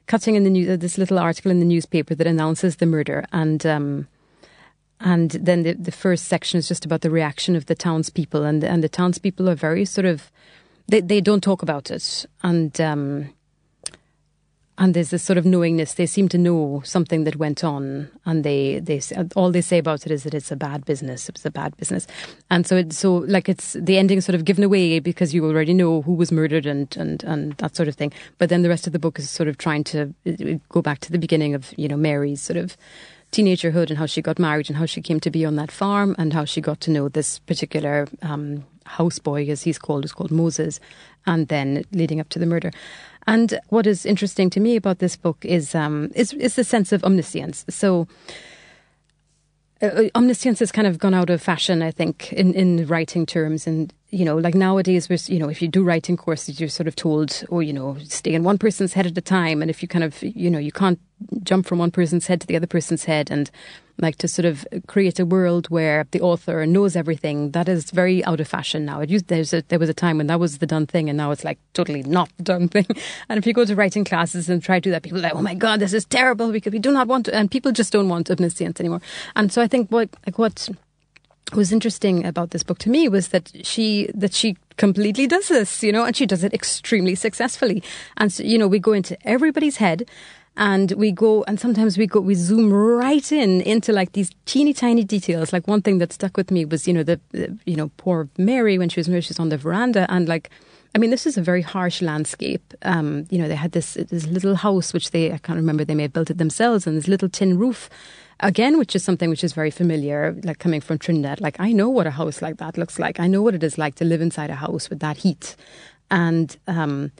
cutting 0.08 0.36
in 0.36 0.44
the 0.44 0.50
news 0.50 0.78
this 0.78 0.98
little 0.98 1.18
article 1.18 1.52
in 1.52 1.62
the 1.62 1.66
newspaper 1.66 2.16
that 2.16 2.28
announces 2.28 2.76
the 2.76 2.86
murder 2.86 3.24
and 3.32 3.66
um, 3.66 4.10
and 5.04 5.32
then 5.32 5.64
the, 5.64 5.74
the 5.74 5.92
first 5.92 6.26
section 6.26 6.58
is 6.58 6.68
just 6.68 6.86
about 6.86 7.02
the 7.02 7.10
reaction 7.10 7.56
of 7.56 7.66
the 7.66 7.76
townspeople, 7.76 8.44
and 8.44 8.64
and 8.64 8.84
the 8.84 8.90
townspeople 8.90 9.50
are 9.50 9.56
very 9.56 9.86
sort 9.86 10.06
of 10.06 10.32
they 10.88 11.02
they 11.02 11.22
don't 11.22 11.42
talk 11.42 11.62
about 11.62 11.90
it, 11.90 12.26
and 12.44 12.80
um, 12.80 13.34
and 14.78 14.94
there's 14.94 15.10
this 15.10 15.24
sort 15.24 15.38
of 15.38 15.46
knowingness. 15.46 15.94
They 15.94 16.06
seem 16.06 16.28
to 16.30 16.38
know 16.38 16.82
something 16.84 17.24
that 17.24 17.36
went 17.36 17.64
on, 17.64 18.10
and 18.26 18.44
they 18.44 18.80
they 18.80 19.02
all 19.36 19.52
they 19.52 19.62
say 19.62 19.78
about 19.78 20.06
it 20.06 20.12
is 20.12 20.24
that 20.24 20.34
it's 20.34 20.52
a 20.52 20.56
bad 20.56 20.86
business. 20.86 21.30
It's 21.30 21.46
a 21.46 21.52
bad 21.52 21.76
business, 21.78 22.08
and 22.50 22.68
so 22.68 22.78
it, 22.78 22.94
so 22.94 23.16
like 23.16 23.48
it's 23.50 23.74
the 23.74 23.98
ending 23.98 24.22
sort 24.22 24.36
of 24.36 24.46
given 24.46 24.64
away 24.64 25.00
because 25.00 25.34
you 25.34 25.46
already 25.46 25.74
know 25.74 26.02
who 26.02 26.14
was 26.14 26.32
murdered 26.32 26.66
and 26.66 26.96
and 26.98 27.24
and 27.24 27.54
that 27.54 27.76
sort 27.76 27.90
of 27.90 27.96
thing. 27.96 28.12
But 28.38 28.50
then 28.50 28.62
the 28.62 28.70
rest 28.70 28.88
of 28.88 28.94
the 28.94 29.00
book 29.00 29.18
is 29.18 29.30
sort 29.30 29.50
of 29.50 29.58
trying 29.58 29.84
to 29.86 30.14
go 30.70 30.82
back 30.82 31.00
to 31.00 31.12
the 31.12 31.20
beginning 31.20 31.54
of 31.54 31.74
you 31.78 31.88
know 31.88 31.98
Mary's 31.98 32.42
sort 32.42 32.58
of 32.58 32.78
teenagerhood 33.32 33.90
and 33.90 33.98
how 33.98 34.06
she 34.06 34.22
got 34.22 34.40
married 34.40 34.70
and 34.70 34.78
how 34.78 34.86
she 34.86 35.02
came 35.02 35.20
to 35.20 35.32
be 35.32 35.46
on 35.46 35.56
that 35.56 35.72
farm 35.72 36.16
and 36.18 36.34
how 36.34 36.46
she 36.46 36.62
got 36.62 36.80
to 36.82 36.92
know 36.92 37.10
this 37.10 37.40
particular 37.40 38.08
um, 38.22 38.64
houseboy, 38.86 39.50
as 39.50 39.64
he's 39.64 39.80
called, 39.80 40.06
is 40.06 40.14
called 40.14 40.32
Moses, 40.32 40.80
and 41.26 41.48
then 41.48 41.84
leading 41.92 42.20
up 42.20 42.30
to 42.30 42.40
the 42.40 42.46
murder. 42.46 42.72
And 43.28 43.60
what 43.70 43.88
is 43.88 44.06
interesting 44.06 44.50
to 44.52 44.60
me 44.60 44.76
about 44.76 45.00
this 45.00 45.16
book 45.16 45.46
is 45.46 45.76
um, 45.76 46.12
is, 46.16 46.34
is 46.34 46.56
the 46.56 46.64
sense 46.64 46.92
of 46.92 47.04
omniscience. 47.04 47.66
So. 47.70 48.08
Uh, 49.84 50.10
omniscience 50.14 50.60
has 50.60 50.72
kind 50.72 50.86
of 50.86 51.00
gone 51.00 51.16
out 51.16 51.32
of 51.32 51.42
fashion, 51.42 51.82
I 51.82 51.90
think, 51.90 52.32
in, 52.34 52.54
in 52.54 52.86
writing 52.86 53.26
terms. 53.26 53.66
And, 53.66 53.92
you 54.12 54.24
know, 54.24 54.38
like 54.38 54.54
nowadays, 54.54 55.10
we're, 55.10 55.18
you 55.26 55.40
know, 55.40 55.50
if 55.50 55.60
you 55.60 55.68
do 55.68 55.84
writing 55.84 56.16
courses, 56.16 56.60
you're 56.60 56.70
sort 56.70 56.86
of 56.88 56.96
told, 56.96 57.44
oh, 57.50 57.62
you 57.62 57.74
know, 57.74 57.98
stay 58.04 58.36
in 58.36 58.44
one 58.44 58.60
person's 58.60 58.94
head 58.94 59.08
at 59.08 59.18
a 59.18 59.22
time. 59.22 59.60
And 59.60 59.72
if 59.72 59.82
you 59.82 59.88
kind 59.88 60.04
of, 60.04 60.22
you 60.22 60.52
know, 60.52 60.60
you 60.60 60.72
can't 60.72 61.00
jump 61.44 61.66
from 61.66 61.80
one 61.80 61.92
person's 61.92 62.28
head 62.28 62.42
to 62.42 62.48
the 62.48 62.56
other 62.56 62.68
person's 62.68 63.06
head 63.06 63.32
and 63.32 63.50
like 64.00 64.18
to 64.18 64.28
sort 64.28 64.46
of 64.46 64.66
create 64.88 65.20
a 65.20 65.26
world 65.26 65.70
where 65.70 66.08
the 66.12 66.22
author 66.22 66.66
knows 66.66 66.96
everything 66.96 67.52
that 67.52 67.70
is 67.70 67.92
very 67.92 68.24
out 68.26 68.40
of 68.40 68.48
fashion 68.48 68.86
now. 68.86 69.00
It 69.02 69.10
used 69.10 69.28
there's 69.28 69.54
a, 69.54 69.62
there 69.64 69.80
was 69.80 69.90
a 69.90 69.94
time 69.94 70.18
when 70.18 70.28
that 70.28 70.40
was 70.40 70.58
the 70.58 70.66
done 70.66 70.88
thing 70.88 71.10
and 71.10 71.18
now 71.18 71.32
it's 71.32 71.44
like 71.44 71.60
totally 71.74 72.04
not 72.04 72.30
the 72.38 72.44
done 72.44 72.68
thing. 72.68 72.88
And 73.30 73.38
if 73.38 73.46
you 73.46 73.54
go 73.54 73.66
to 73.66 73.76
writing 73.76 74.04
classes 74.04 74.50
and 74.50 74.62
try 74.62 74.78
to 74.78 74.82
do 74.82 74.92
that 74.92 75.04
people 75.04 75.20
are 75.20 75.24
like 75.24 75.36
oh 75.36 75.42
my 75.42 75.54
god 75.54 75.80
this 75.80 75.94
is 75.94 76.06
terrible 76.06 76.52
because 76.52 76.74
we 76.74 76.80
do 76.80 76.92
not 76.92 77.08
want 77.08 77.26
to 77.26 77.36
and 77.36 77.50
people 77.50 77.72
just 77.72 77.94
don't 77.94 78.10
want 78.10 78.30
omniscience 78.32 78.80
anymore. 78.80 79.02
And 79.36 79.52
so 79.52 79.62
i 79.62 79.68
think 79.68 79.90
what 79.90 80.10
like 80.26 80.38
what 80.38 80.70
was 81.54 81.72
interesting 81.72 82.26
about 82.26 82.52
this 82.52 82.64
book 82.64 82.78
to 82.80 82.90
me 82.90 83.10
was 83.10 83.30
that 83.30 83.52
she 83.64 84.10
that 84.14 84.34
she 84.34 84.58
completely 84.78 85.28
does 85.28 85.48
this, 85.48 85.84
you 85.84 85.92
know, 85.92 86.06
and 86.06 86.16
she 86.16 86.26
does 86.26 86.44
it 86.44 86.54
extremely 86.54 87.14
successfully. 87.14 87.84
And 88.18 88.32
so, 88.34 88.44
you 88.44 88.58
know, 88.58 88.68
we 88.68 88.80
go 88.80 88.94
into 88.94 89.18
everybody's 89.28 89.78
head 89.78 90.10
and 90.58 90.92
we 90.94 91.12
go 91.12 91.44
and 91.48 91.60
sometimes 91.60 91.98
we 91.98 92.06
go 92.06 92.20
we 92.20 92.36
zoom 92.36 92.74
right 92.74 93.32
in 93.32 93.62
into 93.62 93.94
like 93.94 94.12
these 94.14 94.32
teeny 94.46 94.74
tiny 94.74 95.04
details 95.04 95.54
like 95.54 95.68
one 95.68 95.82
thing 95.82 95.98
that 95.98 96.12
stuck 96.12 96.36
with 96.36 96.52
me 96.52 96.66
was 96.66 96.88
you 96.88 96.94
know 96.94 97.04
the, 97.04 97.20
the 97.32 97.58
you 97.66 97.76
know 97.76 97.90
poor 97.98 98.28
mary 98.38 98.78
when 98.78 98.90
she 98.90 99.00
was 99.00 99.08
married 99.08 99.24
she's 99.24 99.40
on 99.40 99.50
the 99.50 99.58
veranda 99.58 100.06
and 100.10 100.28
like 100.28 100.50
I 100.94 100.98
mean, 100.98 101.10
this 101.10 101.26
is 101.26 101.38
a 101.38 101.42
very 101.42 101.62
harsh 101.62 102.02
landscape. 102.02 102.74
Um, 102.82 103.26
you 103.30 103.38
know, 103.38 103.48
they 103.48 103.56
had 103.56 103.72
this 103.72 103.94
this 103.94 104.28
little 104.28 104.56
house, 104.56 104.92
which 104.94 105.12
they 105.12 105.32
I 105.32 105.38
can't 105.38 105.56
remember 105.56 105.86
they 105.86 105.96
may 105.96 106.04
have 106.04 106.14
built 106.14 106.30
it 106.30 106.38
themselves, 106.38 106.86
and 106.86 106.98
this 106.98 107.08
little 107.08 107.30
tin 107.30 107.58
roof, 107.58 107.90
again, 108.42 108.78
which 108.78 108.94
is 108.94 109.04
something 109.04 109.30
which 109.30 109.44
is 109.44 109.54
very 109.54 109.72
familiar, 109.72 110.36
like 110.44 110.60
coming 110.60 110.82
from 110.82 110.98
Trinidad. 110.98 111.40
Like 111.40 111.56
I 111.60 111.72
know 111.72 111.88
what 111.88 112.08
a 112.08 112.12
house 112.12 112.42
like 112.42 112.58
that 112.58 112.78
looks 112.78 113.00
like. 113.00 113.22
I 113.22 113.28
know 113.28 113.42
what 113.42 113.56
it 113.56 113.64
is 113.64 113.78
like 113.78 113.96
to 113.96 114.06
live 114.06 114.22
inside 114.22 114.50
a 114.50 114.56
house 114.56 114.90
with 114.90 115.00
that 115.00 115.18
heat, 115.18 115.56
and 116.10 116.58
um, 116.68 117.12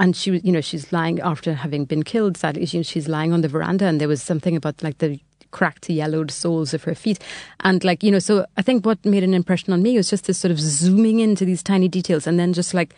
and 0.00 0.16
she 0.16 0.30
was, 0.30 0.42
you 0.42 0.50
know, 0.50 0.62
she's 0.62 0.92
lying 0.92 1.20
after 1.20 1.52
having 1.52 1.84
been 1.84 2.02
killed. 2.02 2.38
Sadly, 2.38 2.64
she's 2.64 3.06
lying 3.06 3.32
on 3.34 3.42
the 3.42 3.48
veranda, 3.48 3.84
and 3.84 4.00
there 4.00 4.08
was 4.08 4.22
something 4.22 4.56
about 4.56 4.82
like 4.82 4.98
the 4.98 5.20
cracked, 5.50 5.90
yellowed 5.90 6.30
soles 6.30 6.72
of 6.72 6.84
her 6.84 6.94
feet, 6.94 7.18
and 7.60 7.84
like 7.84 8.02
you 8.02 8.10
know. 8.10 8.18
So 8.18 8.46
I 8.56 8.62
think 8.62 8.86
what 8.86 9.04
made 9.04 9.22
an 9.22 9.34
impression 9.34 9.74
on 9.74 9.82
me 9.82 9.96
was 9.96 10.08
just 10.08 10.24
this 10.24 10.38
sort 10.38 10.50
of 10.50 10.58
zooming 10.58 11.20
into 11.20 11.44
these 11.44 11.62
tiny 11.62 11.86
details, 11.86 12.26
and 12.26 12.38
then 12.40 12.54
just 12.54 12.72
like 12.72 12.94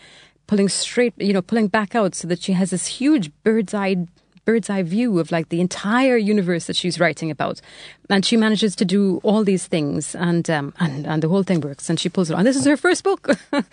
pulling 0.47 0.69
straight, 0.69 1.13
you 1.19 1.33
know, 1.33 1.43
pulling 1.43 1.67
back 1.67 1.97
out, 1.97 2.15
so 2.15 2.29
that 2.29 2.41
she 2.41 2.53
has 2.53 2.71
this 2.71 2.87
huge 2.87 3.33
bird's 3.43 3.75
eye 3.75 4.07
bird's 4.45 4.71
eye 4.71 4.83
view 4.83 5.19
of 5.19 5.33
like 5.33 5.49
the 5.49 5.61
entire 5.61 6.17
universe 6.17 6.67
that 6.67 6.77
she's 6.77 7.01
writing 7.01 7.33
about, 7.33 7.61
and 8.11 8.25
she 8.25 8.37
manages 8.37 8.77
to 8.77 8.85
do 8.85 9.21
all 9.25 9.43
these 9.43 9.67
things, 9.67 10.15
and 10.15 10.49
um, 10.49 10.73
and 10.79 11.05
and 11.05 11.21
the 11.21 11.29
whole 11.29 11.43
thing 11.43 11.61
works, 11.61 11.91
and 11.91 11.99
she 11.99 12.09
pulls 12.09 12.31
it 12.31 12.35
on. 12.35 12.45
This 12.45 12.57
is 12.57 12.65
her 12.65 12.77
first 12.77 13.03
book. 13.03 13.29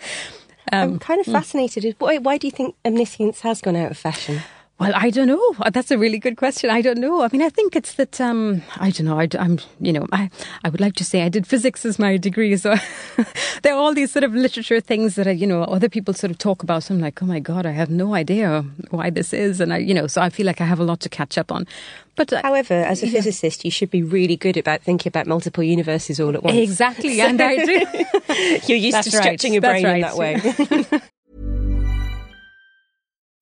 Um, 0.72 0.92
I'm 0.92 0.98
kind 0.98 1.20
of 1.20 1.26
fascinated. 1.26 1.96
Why, 1.98 2.18
why 2.18 2.38
do 2.38 2.46
you 2.46 2.50
think 2.52 2.76
omniscience 2.84 3.40
has 3.40 3.60
gone 3.60 3.76
out 3.76 3.90
of 3.90 3.98
fashion? 3.98 4.40
Well, 4.80 4.92
I 4.94 5.10
don't 5.10 5.26
know. 5.26 5.54
Uh, 5.60 5.68
that's 5.68 5.90
a 5.90 5.98
really 5.98 6.18
good 6.18 6.38
question. 6.38 6.70
I 6.70 6.80
don't 6.80 6.96
know. 6.96 7.22
I 7.22 7.28
mean, 7.30 7.42
I 7.42 7.50
think 7.50 7.76
it's 7.76 7.96
that 7.96 8.18
um, 8.18 8.62
I 8.78 8.90
don't 8.90 9.04
know. 9.04 9.20
I, 9.20 9.28
am 9.34 9.58
you 9.78 9.92
know, 9.92 10.06
I 10.10 10.30
I 10.64 10.70
would 10.70 10.80
like 10.80 10.94
to 10.94 11.04
say 11.04 11.22
I 11.22 11.28
did 11.28 11.46
physics 11.46 11.84
as 11.84 11.98
my 11.98 12.16
degree, 12.16 12.56
so 12.56 12.74
there 13.62 13.74
are 13.74 13.78
all 13.78 13.92
these 13.92 14.10
sort 14.10 14.24
of 14.24 14.34
literature 14.34 14.80
things 14.80 15.16
that 15.16 15.26
I, 15.26 15.32
you 15.32 15.46
know 15.46 15.64
other 15.64 15.90
people 15.90 16.14
sort 16.14 16.30
of 16.30 16.38
talk 16.38 16.62
about. 16.62 16.84
So 16.84 16.94
I'm 16.94 17.00
like, 17.00 17.22
oh 17.22 17.26
my 17.26 17.40
god, 17.40 17.66
I 17.66 17.72
have 17.72 17.90
no 17.90 18.14
idea 18.14 18.64
why 18.88 19.10
this 19.10 19.34
is, 19.34 19.60
and 19.60 19.74
I 19.74 19.76
you 19.76 19.92
know, 19.92 20.06
so 20.06 20.22
I 20.22 20.30
feel 20.30 20.46
like 20.46 20.62
I 20.62 20.64
have 20.64 20.80
a 20.80 20.84
lot 20.84 21.00
to 21.00 21.10
catch 21.10 21.36
up 21.36 21.52
on. 21.52 21.66
But 22.16 22.32
uh, 22.32 22.40
however, 22.42 22.72
as 22.72 23.02
a 23.02 23.06
yeah. 23.06 23.12
physicist, 23.12 23.66
you 23.66 23.70
should 23.70 23.90
be 23.90 24.02
really 24.02 24.38
good 24.38 24.56
about 24.56 24.80
thinking 24.80 25.10
about 25.10 25.26
multiple 25.26 25.62
universes 25.62 26.18
all 26.18 26.34
at 26.34 26.42
once. 26.42 26.56
Exactly, 26.56 27.18
so, 27.18 27.26
and 27.26 27.38
I 27.38 27.66
do. 27.66 27.84
You're 28.66 28.78
used 28.78 28.96
That's 28.96 29.10
to 29.10 29.16
stretching 29.18 29.52
right. 29.52 29.54
your 29.56 29.60
brain 29.60 29.84
right. 29.84 29.94
in 29.96 30.00
that 30.00 30.16
way. 30.16 31.00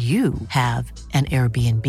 you 0.00 0.34
have 0.48 0.90
an 1.12 1.26
Airbnb. 1.26 1.86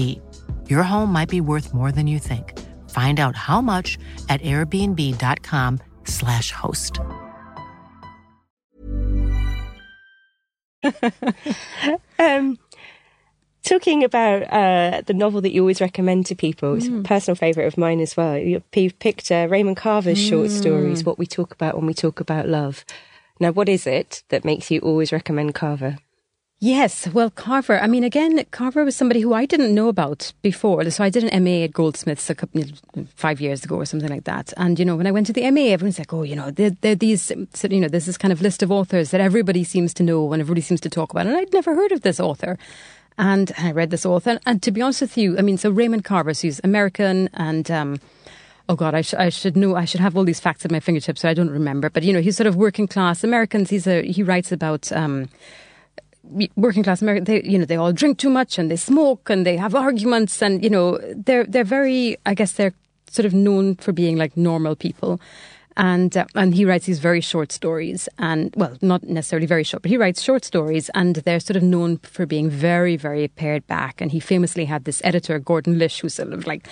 Your 0.70 0.84
home 0.84 1.14
might 1.14 1.30
be 1.30 1.40
worth 1.40 1.74
more 1.74 1.94
than 1.94 2.08
you 2.08 2.20
think. 2.20 2.60
Find 2.90 3.22
out 3.22 3.38
how 3.38 3.62
much 3.62 3.98
at 4.28 4.42
airbnb.com/slash 4.42 6.52
host. 6.52 7.00
um, 12.20 12.60
talking 13.64 14.04
about 14.04 14.42
uh, 14.52 15.04
the 15.06 15.14
novel 15.14 15.40
that 15.42 15.54
you 15.54 15.62
always 15.62 15.80
recommend 15.80 16.26
to 16.26 16.36
people, 16.36 16.74
it's 16.74 16.88
mm. 16.88 17.00
a 17.00 17.04
personal 17.04 17.36
favourite 17.36 17.68
of 17.68 17.78
mine 17.78 18.02
as 18.02 18.18
well. 18.18 18.38
You've 18.38 19.00
picked 19.00 19.32
uh, 19.32 19.48
Raymond 19.50 19.78
Carver's 19.78 20.20
mm. 20.20 20.30
short 20.30 20.52
stories, 20.52 21.06
What 21.06 21.18
We 21.18 21.26
Talk 21.26 21.54
About 21.54 21.78
When 21.78 21.86
We 21.86 21.94
Talk 21.94 22.20
About 22.20 22.50
Love. 22.50 22.84
Now, 23.40 23.52
what 23.52 23.70
is 23.70 23.88
it 23.88 24.24
that 24.30 24.44
makes 24.44 24.70
you 24.70 24.82
always 24.82 25.14
recommend 25.14 25.56
Carver? 25.56 25.96
Yes, 26.64 27.08
well, 27.08 27.32
Carver. 27.32 27.80
I 27.82 27.88
mean, 27.88 28.04
again, 28.04 28.46
Carver 28.52 28.86
was 28.86 28.96
somebody 28.96 29.20
who 29.20 29.34
I 29.34 29.48
didn't 29.48 29.74
know 29.74 29.88
about 29.88 30.32
before. 30.44 30.88
So 30.92 31.04
I 31.04 31.10
did 31.10 31.24
an 31.24 31.44
MA 31.44 31.64
at 31.64 31.74
Goldsmiths 31.74 32.30
a 32.30 32.36
couple 32.36 32.62
five 33.16 33.42
years 33.42 33.64
ago 33.64 33.78
or 33.78 33.86
something 33.86 34.12
like 34.12 34.26
that. 34.26 34.54
And 34.58 34.78
you 34.78 34.86
know, 34.86 34.96
when 34.96 35.08
I 35.08 35.12
went 35.12 35.26
to 35.26 35.34
the 35.34 35.50
MA, 35.50 35.72
everyone's 35.72 35.98
like, 35.98 36.14
"Oh, 36.14 36.22
you 36.22 36.36
know, 36.36 36.52
there, 36.52 36.70
are 36.84 36.94
these, 36.94 37.32
you 37.32 37.80
know, 37.80 37.88
there's 37.88 38.06
this 38.06 38.20
kind 38.20 38.32
of 38.32 38.44
list 38.44 38.62
of 38.62 38.72
authors 38.72 39.10
that 39.10 39.20
everybody 39.20 39.64
seems 39.64 39.92
to 39.96 40.04
know 40.04 40.32
and 40.34 40.40
everybody 40.40 40.62
seems 40.62 40.80
to 40.82 40.90
talk 40.90 41.10
about." 41.12 41.26
And 41.26 41.36
I'd 41.36 41.52
never 41.52 41.74
heard 41.74 41.92
of 41.92 42.02
this 42.02 42.20
author. 42.20 42.60
And 43.18 43.52
I 43.58 43.72
read 43.72 43.90
this 43.90 44.06
author, 44.06 44.40
and 44.46 44.62
to 44.62 44.72
be 44.72 44.84
honest 44.84 45.02
with 45.02 45.18
you, 45.18 45.40
I 45.40 45.42
mean, 45.42 45.58
so 45.58 45.72
Raymond 45.72 46.06
Carver, 46.06 46.32
he's 46.32 46.62
American, 46.64 47.28
and 47.34 47.72
um, 47.72 48.00
oh 48.70 48.76
god, 48.76 48.94
I, 48.94 49.02
sh- 49.02 49.16
I 49.16 49.30
should 49.30 49.58
know, 49.58 49.76
I 49.76 49.86
should 49.86 50.00
have 50.00 50.16
all 50.16 50.26
these 50.26 50.40
facts 50.40 50.64
at 50.64 50.70
my 50.70 50.80
fingertips, 50.80 51.22
so 51.22 51.30
I 51.30 51.34
don't 51.34 51.50
remember. 51.50 51.90
But 51.90 52.04
you 52.04 52.14
know, 52.14 52.22
he's 52.22 52.38
sort 52.38 52.46
of 52.46 52.56
working 52.56 52.88
class 52.88 53.24
Americans. 53.24 53.72
He's 53.72 53.88
a 53.88 54.04
he 54.04 54.22
writes 54.22 54.52
about. 54.52 54.92
Um, 54.92 55.30
working 56.56 56.84
class 56.84 57.02
Americans, 57.02 57.28
they 57.28 57.42
you 57.44 57.58
know 57.58 57.66
they 57.66 57.76
all 57.76 57.94
drink 57.94 58.18
too 58.18 58.30
much 58.30 58.58
and 58.58 58.70
they 58.70 58.76
smoke 58.76 59.30
and 59.30 59.46
they 59.46 59.58
have 59.58 59.76
arguments 59.76 60.42
and 60.42 60.64
you 60.64 60.70
know 60.70 61.00
they're 61.16 61.46
they're 61.46 61.64
very 61.64 62.18
I 62.26 62.34
guess 62.34 62.54
they're 62.54 62.74
sort 63.12 63.26
of 63.26 63.34
known 63.34 63.76
for 63.76 63.92
being 63.92 64.18
like 64.18 64.36
normal 64.38 64.76
people. 64.76 65.20
And 65.78 66.16
uh, 66.18 66.26
and 66.36 66.54
he 66.54 66.66
writes 66.66 66.86
these 66.86 67.00
very 67.00 67.22
short 67.22 67.52
stories, 67.54 68.10
and 68.20 68.54
well, 68.58 68.78
not 68.82 69.04
necessarily 69.04 69.48
very 69.48 69.64
short, 69.64 69.84
but 69.84 69.90
he 69.90 69.96
writes 69.96 70.22
short 70.22 70.44
stories, 70.44 70.90
and 70.94 71.16
they're 71.16 71.40
sort 71.40 71.56
of 71.56 71.64
known 71.64 71.98
for 72.00 72.26
being 72.26 72.50
very, 72.50 72.98
very 72.98 73.30
pared 73.30 73.66
back. 73.68 74.02
And 74.02 74.12
he 74.12 74.20
famously 74.20 74.66
had 74.66 74.84
this 74.84 75.02
editor, 75.06 75.40
Gordon 75.40 75.80
Lish, 75.80 76.02
who 76.02 76.10
sort 76.10 76.34
of 76.34 76.46
like, 76.46 76.68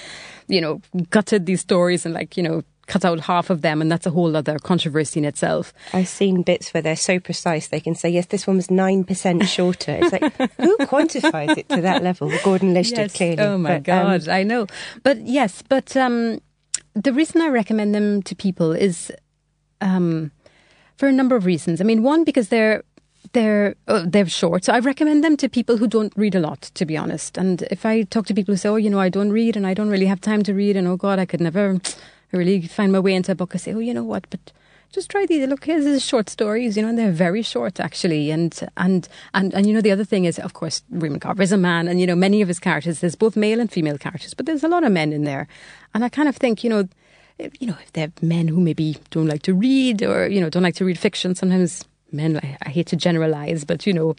you 0.49 0.59
know, 0.59 0.81
gutted 1.12 1.45
these 1.45 1.62
stories 1.62 2.05
and 2.05 2.13
like, 2.13 2.35
you 2.35 2.43
know, 2.43 2.62
cut 2.89 3.06
out 3.06 3.21
half 3.21 3.49
of 3.49 3.62
them, 3.62 3.82
and 3.82 3.89
that's 3.89 4.06
a 4.06 4.12
whole 4.12 4.36
other 4.36 4.60
controversy 4.60 5.19
in 5.19 5.25
itself. 5.25 5.73
I've 5.93 6.10
seen 6.10 6.41
bits 6.41 6.73
where 6.73 6.82
they're 6.82 6.95
so 6.97 7.19
precise 7.19 7.67
they 7.67 7.80
can 7.80 7.95
say, 7.95 8.10
yes, 8.10 8.25
this 8.25 8.45
one 8.45 8.58
was 8.58 8.67
9% 8.67 9.47
shorter. 9.47 9.99
It's 10.02 10.12
like, 10.12 10.36
who 10.58 10.75
quantifies 10.80 11.58
it 11.58 11.69
to 11.69 11.82
that 11.82 12.04
level? 12.04 12.32
Gordon 12.43 12.73
Lish 12.73 12.91
yes. 12.91 13.15
clearly. 13.15 13.39
Oh 13.39 13.58
my 13.58 13.69
but, 13.69 13.78
um, 13.78 13.84
God, 13.84 14.28
um, 14.28 14.34
I 14.34 14.43
know. 14.43 14.67
But 15.04 15.21
yes, 15.21 15.62
but 15.62 15.95
um, 15.95 16.41
the 16.95 17.13
reason 17.13 17.41
I 17.41 17.47
recommend 17.47 17.95
them 17.95 18.21
to 18.23 18.36
people 18.36 18.73
is 18.73 19.12
um, 19.80 20.32
for 20.97 21.08
a 21.08 21.13
number 21.13 21.36
of 21.36 21.45
reasons. 21.45 21.80
I 21.80 21.84
mean, 21.86 22.04
one, 22.04 22.23
because 22.23 22.49
they're 22.49 22.84
they're 23.34 23.75
uh, 23.88 24.06
they're 24.08 24.28
short. 24.28 24.65
So 24.65 24.73
I 24.73 24.80
recommend 24.80 25.23
them 25.23 25.38
to 25.38 25.49
people 25.49 25.78
who 25.78 25.88
don't 25.88 26.13
read 26.15 26.36
a 26.36 26.39
lot, 26.39 26.62
to 26.73 26.86
be 26.86 26.97
honest. 26.97 27.38
And 27.38 27.62
if 27.63 27.86
I 27.86 28.04
talk 28.04 28.25
to 28.28 28.34
people 28.34 28.54
who 28.54 28.58
say, 28.58 28.69
"Oh, 28.69 28.75
you 28.75 28.89
know, 28.89 28.99
I 28.99 29.10
don't 29.10 29.32
read 29.32 29.56
and 29.56 29.67
I 29.67 29.73
don't 29.73 29.89
really 29.89 30.08
have 30.08 30.21
time 30.21 30.43
to 30.43 30.54
read," 30.54 30.75
and 30.75 30.88
oh 30.88 30.97
God, 30.97 31.19
I 31.19 31.25
could 31.25 31.41
never 31.41 31.80
I 32.32 32.38
really 32.38 32.62
find 32.62 32.92
my 32.92 33.00
way 33.00 33.13
into 33.13 33.32
a 33.32 33.36
book. 33.36 33.52
I 33.54 33.58
say, 33.58 33.74
oh, 33.74 33.80
you 33.80 33.94
know 33.94 34.04
what, 34.04 34.28
but 34.30 34.52
just 34.92 35.10
try 35.10 35.26
these. 35.26 35.48
Look, 35.48 35.65
here's 35.65 35.86
these 35.86 36.04
short 36.04 36.30
stories, 36.30 36.76
you 36.76 36.84
know, 36.84 36.89
and 36.89 36.98
they're 36.98 37.12
very 37.12 37.42
short 37.42 37.80
actually. 37.80 38.32
And 38.32 38.58
and 38.78 39.08
and 39.34 39.54
and 39.54 39.65
you 39.68 39.74
know, 39.74 39.82
the 39.82 39.92
other 39.92 40.04
thing 40.04 40.26
is, 40.26 40.39
of 40.39 40.54
course, 40.54 40.84
Raymond 40.89 41.22
Carver 41.22 41.44
is 41.44 41.52
a 41.52 41.58
man, 41.58 41.88
and 41.88 42.00
you 42.00 42.08
know, 42.08 42.15
many 42.15 42.42
of 42.42 42.48
his 42.48 42.60
characters 42.60 43.00
there's 43.00 43.15
both 43.15 43.36
male 43.36 43.60
and 43.60 43.72
female 43.72 43.98
characters, 43.98 44.34
but 44.34 44.46
there's 44.46 44.63
a 44.63 44.68
lot 44.68 44.84
of 44.84 44.92
men 44.92 45.13
in 45.13 45.24
there, 45.24 45.48
and 45.94 46.04
I 46.04 46.10
kind 46.10 46.30
of 46.30 46.36
think, 46.36 46.63
you 46.63 46.70
know. 46.70 46.88
You 47.62 47.68
know, 47.68 47.78
if 47.82 47.94
they're 47.94 48.12
men 48.22 48.50
who 48.50 48.60
maybe 48.60 48.98
don't 49.12 49.28
like 49.28 49.44
to 49.44 49.54
read 49.54 50.04
or, 50.04 50.28
you 50.28 50.42
know, 50.42 50.50
don't 50.50 50.62
like 50.62 50.76
to 50.76 50.84
read 50.84 51.00
fiction, 51.00 51.36
sometimes 51.36 51.86
men, 52.12 52.36
I, 52.36 52.58
I 52.63 52.70
hate 52.70 52.88
to 52.88 52.98
generalize, 52.98 53.63
but, 53.63 53.88
you 53.88 53.94
know, 53.94 54.18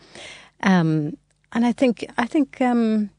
um, 0.62 1.18
and 1.53 1.66
I 1.66 1.73
think, 1.73 2.11
I 2.16 2.25
think, 2.25 2.62
um, 2.62 3.11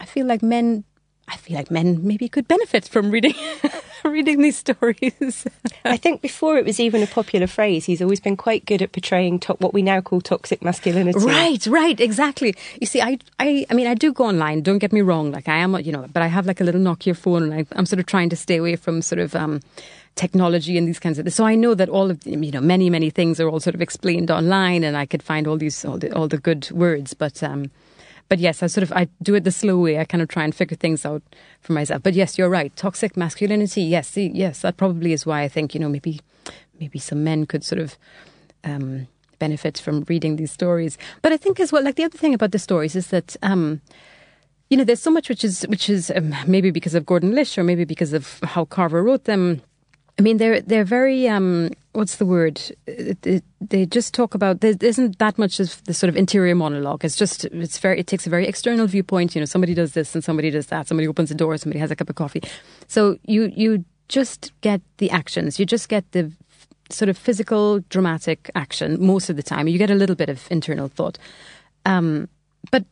I 0.00 0.06
feel 0.06 0.24
like 0.24 0.42
men 0.42 0.84
I 1.30 1.36
feel 1.36 1.56
like 1.56 1.70
men 1.70 2.06
maybe 2.06 2.28
could 2.28 2.48
benefit 2.48 2.88
from 2.88 3.10
reading 3.10 3.34
reading 4.04 4.42
these 4.42 4.56
stories. 4.56 5.46
I 5.84 5.96
think 5.96 6.20
before 6.20 6.56
it 6.56 6.64
was 6.64 6.80
even 6.80 7.02
a 7.02 7.06
popular 7.06 7.46
phrase, 7.46 7.84
he's 7.84 8.02
always 8.02 8.20
been 8.20 8.36
quite 8.36 8.64
good 8.66 8.82
at 8.82 8.92
portraying 8.92 9.40
to- 9.40 9.54
what 9.54 9.74
we 9.74 9.82
now 9.82 10.00
call 10.00 10.20
toxic 10.20 10.62
masculinity. 10.62 11.18
Right, 11.18 11.66
right, 11.66 12.00
exactly. 12.00 12.54
You 12.80 12.86
see, 12.86 13.00
I, 13.00 13.18
I, 13.38 13.66
I 13.70 13.74
mean, 13.74 13.86
I 13.86 13.94
do 13.94 14.12
go 14.12 14.24
online. 14.24 14.62
Don't 14.62 14.78
get 14.78 14.92
me 14.92 15.00
wrong. 15.00 15.32
Like 15.32 15.48
I 15.48 15.56
am, 15.58 15.76
you 15.80 15.92
know, 15.92 16.06
but 16.12 16.22
I 16.22 16.26
have 16.26 16.46
like 16.46 16.60
a 16.60 16.64
little 16.64 16.80
Nokia 16.80 17.16
phone, 17.16 17.44
and 17.44 17.54
I, 17.54 17.66
I'm 17.72 17.86
sort 17.86 18.00
of 18.00 18.06
trying 18.06 18.28
to 18.30 18.36
stay 18.36 18.56
away 18.56 18.76
from 18.76 19.02
sort 19.02 19.20
of. 19.20 19.34
Um, 19.34 19.60
technology 20.16 20.76
and 20.76 20.86
these 20.88 20.98
kinds 20.98 21.18
of 21.18 21.24
things. 21.24 21.36
So 21.36 21.44
I 21.44 21.54
know 21.54 21.72
that 21.72 21.88
all 21.88 22.10
of 22.10 22.26
you 22.26 22.50
know 22.50 22.60
many 22.60 22.90
many 22.90 23.10
things 23.10 23.40
are 23.40 23.48
all 23.48 23.60
sort 23.60 23.74
of 23.74 23.80
explained 23.80 24.30
online, 24.30 24.84
and 24.84 24.96
I 24.96 25.06
could 25.06 25.22
find 25.22 25.46
all 25.46 25.56
these 25.56 25.84
all 25.84 25.98
the 25.98 26.14
all 26.14 26.28
the 26.28 26.36
good 26.36 26.70
words. 26.72 27.14
But 27.14 27.42
um, 27.42 27.70
but 28.30 28.38
yes, 28.38 28.62
I 28.62 28.68
sort 28.68 28.84
of 28.84 28.92
I 28.92 29.08
do 29.22 29.34
it 29.34 29.44
the 29.44 29.52
slow 29.52 29.76
way. 29.76 29.98
I 29.98 30.04
kind 30.04 30.22
of 30.22 30.28
try 30.28 30.44
and 30.44 30.54
figure 30.54 30.76
things 30.76 31.04
out 31.04 31.22
for 31.60 31.74
myself. 31.74 32.02
But 32.02 32.14
yes, 32.14 32.38
you're 32.38 32.48
right. 32.48 32.74
Toxic 32.76 33.16
masculinity. 33.16 33.82
Yes, 33.82 34.16
yes, 34.16 34.62
that 34.62 34.78
probably 34.78 35.12
is 35.12 35.26
why 35.26 35.42
I 35.42 35.48
think 35.48 35.74
you 35.74 35.80
know 35.80 35.90
maybe 35.90 36.20
maybe 36.80 36.98
some 36.98 37.22
men 37.22 37.44
could 37.44 37.64
sort 37.64 37.82
of. 37.82 37.98
Um, 38.64 39.08
benefit 39.38 39.78
from 39.78 40.04
reading 40.06 40.36
these 40.36 40.52
stories 40.52 40.98
but 41.22 41.32
i 41.32 41.36
think 41.38 41.58
as 41.58 41.72
well 41.72 41.82
like 41.82 41.94
the 41.94 42.04
other 42.04 42.18
thing 42.18 42.34
about 42.34 42.52
the 42.52 42.58
stories 42.58 42.94
is 42.94 43.06
that 43.06 43.38
um, 43.40 43.80
you 44.70 44.76
know, 44.76 44.84
there's 44.84 45.02
so 45.02 45.10
much 45.10 45.28
which 45.28 45.44
is 45.44 45.64
which 45.64 45.90
is 45.90 46.12
um, 46.14 46.34
maybe 46.46 46.70
because 46.70 46.94
of 46.94 47.04
Gordon 47.04 47.34
Lish 47.34 47.58
or 47.58 47.64
maybe 47.64 47.84
because 47.84 48.12
of 48.12 48.38
how 48.44 48.64
Carver 48.64 49.02
wrote 49.02 49.24
them. 49.24 49.60
I 50.18 50.22
mean, 50.22 50.36
they're 50.36 50.60
they're 50.60 50.84
very 50.84 51.28
um, 51.28 51.70
what's 51.92 52.16
the 52.16 52.26
word? 52.26 52.60
They 53.60 53.86
just 53.86 54.14
talk 54.14 54.34
about 54.34 54.60
there 54.60 54.74
isn't 54.80 55.18
that 55.18 55.38
much 55.38 55.60
of 55.60 55.82
the 55.84 55.94
sort 55.94 56.08
of 56.08 56.16
interior 56.16 56.54
monologue. 56.54 57.04
It's 57.04 57.16
just 57.16 57.44
it's 57.46 57.78
very 57.78 57.98
it 57.98 58.06
takes 58.06 58.26
a 58.26 58.30
very 58.30 58.46
external 58.46 58.86
viewpoint. 58.86 59.34
You 59.34 59.40
know, 59.40 59.46
somebody 59.46 59.74
does 59.74 59.92
this 59.92 60.14
and 60.14 60.22
somebody 60.22 60.50
does 60.50 60.66
that. 60.66 60.88
Somebody 60.88 61.08
opens 61.08 61.28
the 61.28 61.34
door. 61.34 61.56
Somebody 61.56 61.80
has 61.80 61.90
a 61.90 61.96
cup 61.96 62.10
of 62.10 62.16
coffee. 62.16 62.42
So 62.86 63.18
you 63.24 63.52
you 63.54 63.84
just 64.08 64.52
get 64.60 64.80
the 64.98 65.10
actions. 65.10 65.58
You 65.58 65.66
just 65.66 65.88
get 65.88 66.10
the 66.12 66.32
sort 66.90 67.08
of 67.08 67.16
physical 67.16 67.80
dramatic 67.88 68.50
action 68.54 69.04
most 69.04 69.30
of 69.30 69.36
the 69.36 69.42
time. 69.42 69.68
You 69.68 69.78
get 69.78 69.90
a 69.90 69.94
little 69.94 70.16
bit 70.16 70.28
of 70.28 70.46
internal 70.50 70.88
thought, 70.88 71.18
um, 71.86 72.28
but 72.70 72.84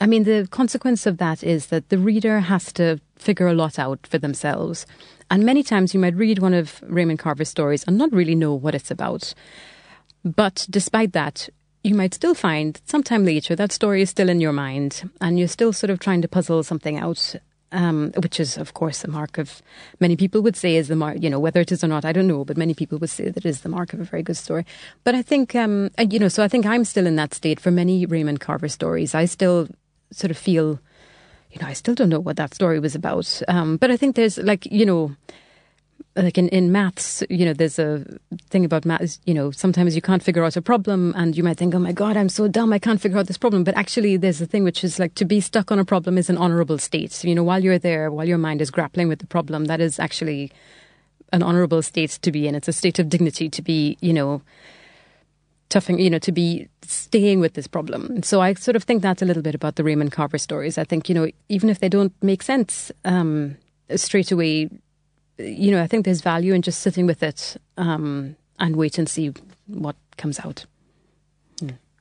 I 0.00 0.06
mean, 0.06 0.24
the 0.24 0.48
consequence 0.50 1.06
of 1.06 1.18
that 1.18 1.42
is 1.42 1.66
that 1.68 1.88
the 1.88 1.98
reader 1.98 2.40
has 2.40 2.72
to 2.74 3.00
figure 3.16 3.46
a 3.46 3.54
lot 3.54 3.78
out 3.78 4.06
for 4.06 4.18
themselves. 4.18 4.86
And 5.30 5.44
many 5.44 5.62
times 5.62 5.92
you 5.92 6.00
might 6.00 6.14
read 6.14 6.38
one 6.38 6.54
of 6.54 6.82
Raymond 6.86 7.18
Carver's 7.18 7.48
stories 7.48 7.84
and 7.84 7.98
not 7.98 8.12
really 8.12 8.34
know 8.34 8.54
what 8.54 8.74
it's 8.74 8.90
about. 8.90 9.34
But 10.24 10.66
despite 10.70 11.12
that, 11.12 11.48
you 11.84 11.94
might 11.94 12.14
still 12.14 12.34
find 12.34 12.80
sometime 12.86 13.24
later 13.24 13.54
that 13.56 13.72
story 13.72 14.02
is 14.02 14.10
still 14.10 14.28
in 14.28 14.40
your 14.40 14.52
mind 14.52 15.08
and 15.20 15.38
you're 15.38 15.48
still 15.48 15.72
sort 15.72 15.90
of 15.90 16.00
trying 16.00 16.22
to 16.22 16.28
puzzle 16.28 16.62
something 16.62 16.98
out. 16.98 17.34
Um, 17.70 18.12
which 18.22 18.40
is, 18.40 18.56
of 18.56 18.72
course, 18.72 19.02
the 19.02 19.08
mark 19.08 19.36
of 19.36 19.60
many 20.00 20.16
people 20.16 20.40
would 20.40 20.56
say 20.56 20.76
is 20.76 20.88
the 20.88 20.96
mark. 20.96 21.18
You 21.20 21.28
know, 21.28 21.38
whether 21.38 21.60
it 21.60 21.70
is 21.70 21.84
or 21.84 21.88
not, 21.88 22.02
I 22.02 22.12
don't 22.12 22.26
know, 22.26 22.42
but 22.42 22.56
many 22.56 22.72
people 22.72 22.96
would 22.96 23.10
say 23.10 23.24
that 23.28 23.44
it 23.44 23.46
is 23.46 23.60
the 23.60 23.68
mark 23.68 23.92
of 23.92 24.00
a 24.00 24.04
very 24.04 24.22
good 24.22 24.38
story. 24.38 24.64
But 25.04 25.14
I 25.14 25.20
think, 25.20 25.54
um, 25.54 25.90
you 25.98 26.18
know, 26.18 26.28
so 26.28 26.42
I 26.42 26.48
think 26.48 26.64
I'm 26.64 26.86
still 26.86 27.06
in 27.06 27.16
that 27.16 27.34
state 27.34 27.60
for 27.60 27.70
many 27.70 28.06
Raymond 28.06 28.40
Carver 28.40 28.68
stories. 28.68 29.14
I 29.14 29.26
still 29.26 29.68
sort 30.10 30.30
of 30.30 30.38
feel, 30.38 30.80
you 31.50 31.60
know, 31.60 31.66
I 31.66 31.72
still 31.72 31.94
don't 31.94 32.08
know 32.08 32.20
what 32.20 32.36
that 32.36 32.54
story 32.54 32.80
was 32.80 32.94
about. 32.94 33.42
Um, 33.48 33.76
but 33.76 33.90
I 33.90 33.96
think 33.96 34.16
there's 34.16 34.38
like, 34.38 34.66
you 34.66 34.84
know, 34.84 35.16
like 36.16 36.36
in, 36.36 36.48
in 36.48 36.72
maths, 36.72 37.22
you 37.30 37.44
know, 37.44 37.52
there's 37.52 37.78
a 37.78 38.04
thing 38.50 38.64
about 38.64 38.84
maths, 38.84 39.20
you 39.24 39.34
know, 39.34 39.50
sometimes 39.50 39.94
you 39.94 40.02
can't 40.02 40.22
figure 40.22 40.44
out 40.44 40.56
a 40.56 40.62
problem 40.62 41.14
and 41.16 41.36
you 41.36 41.42
might 41.42 41.56
think, 41.56 41.74
oh 41.74 41.78
my 41.78 41.92
God, 41.92 42.16
I'm 42.16 42.28
so 42.28 42.48
dumb, 42.48 42.72
I 42.72 42.78
can't 42.78 43.00
figure 43.00 43.18
out 43.18 43.26
this 43.26 43.38
problem. 43.38 43.64
But 43.64 43.76
actually, 43.76 44.16
there's 44.16 44.40
a 44.40 44.46
thing 44.46 44.64
which 44.64 44.82
is 44.82 44.98
like 44.98 45.14
to 45.14 45.24
be 45.24 45.40
stuck 45.40 45.70
on 45.70 45.78
a 45.78 45.84
problem 45.84 46.18
is 46.18 46.28
an 46.28 46.36
honorable 46.36 46.78
state. 46.78 47.12
So, 47.12 47.28
you 47.28 47.34
know, 47.34 47.44
while 47.44 47.62
you're 47.62 47.78
there, 47.78 48.10
while 48.10 48.28
your 48.28 48.38
mind 48.38 48.60
is 48.60 48.70
grappling 48.70 49.08
with 49.08 49.20
the 49.20 49.26
problem, 49.26 49.66
that 49.66 49.80
is 49.80 49.98
actually 49.98 50.50
an 51.32 51.42
honorable 51.42 51.82
state 51.82 52.10
to 52.10 52.32
be 52.32 52.48
in. 52.48 52.54
It's 52.54 52.68
a 52.68 52.72
state 52.72 52.98
of 52.98 53.08
dignity 53.08 53.48
to 53.48 53.62
be, 53.62 53.96
you 54.00 54.12
know, 54.12 54.42
toughing, 55.68 55.98
you 55.98 56.10
know, 56.10 56.18
to 56.18 56.32
be 56.32 56.68
staying 56.82 57.40
with 57.40 57.54
this 57.54 57.66
problem. 57.66 58.22
So 58.22 58.40
I 58.40 58.54
sort 58.54 58.76
of 58.76 58.84
think 58.84 59.02
that's 59.02 59.22
a 59.22 59.24
little 59.24 59.42
bit 59.42 59.54
about 59.54 59.76
the 59.76 59.84
Raymond 59.84 60.12
Carver 60.12 60.38
stories. 60.38 60.78
I 60.78 60.84
think, 60.84 61.08
you 61.08 61.14
know, 61.14 61.28
even 61.48 61.68
if 61.70 61.80
they 61.80 61.88
don't 61.88 62.12
make 62.22 62.42
sense 62.42 62.90
um, 63.04 63.56
straight 63.94 64.32
away, 64.32 64.70
you 65.38 65.70
know, 65.70 65.82
I 65.82 65.86
think 65.86 66.04
there's 66.04 66.20
value 66.20 66.54
in 66.54 66.62
just 66.62 66.80
sitting 66.80 67.06
with 67.06 67.22
it 67.22 67.56
um, 67.76 68.36
and 68.58 68.76
wait 68.76 68.98
and 68.98 69.08
see 69.08 69.32
what 69.66 69.96
comes 70.16 70.40
out. 70.40 70.64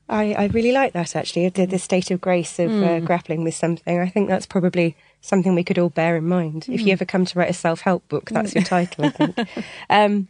I, 0.09 0.33
I 0.33 0.45
really 0.47 0.71
like 0.71 0.93
that 0.93 1.15
actually, 1.15 1.49
the, 1.49 1.65
the 1.65 1.79
state 1.79 2.11
of 2.11 2.21
grace 2.21 2.59
of 2.59 2.71
uh, 2.81 2.99
grappling 3.01 3.43
with 3.43 3.55
something. 3.55 3.99
I 3.99 4.07
think 4.07 4.29
that's 4.29 4.45
probably 4.45 4.95
something 5.21 5.53
we 5.53 5.65
could 5.65 5.77
all 5.77 5.89
bear 5.89 6.15
in 6.15 6.25
mind. 6.25 6.67
If 6.69 6.81
you 6.81 6.93
ever 6.93 7.03
come 7.03 7.25
to 7.25 7.37
write 7.39 7.49
a 7.49 7.53
self 7.53 7.81
help 7.81 8.07
book, 8.07 8.29
that's 8.29 8.55
your 8.55 8.63
title, 8.75 9.05
I 9.05 9.09
think. 9.09 9.37
um, 9.89 10.29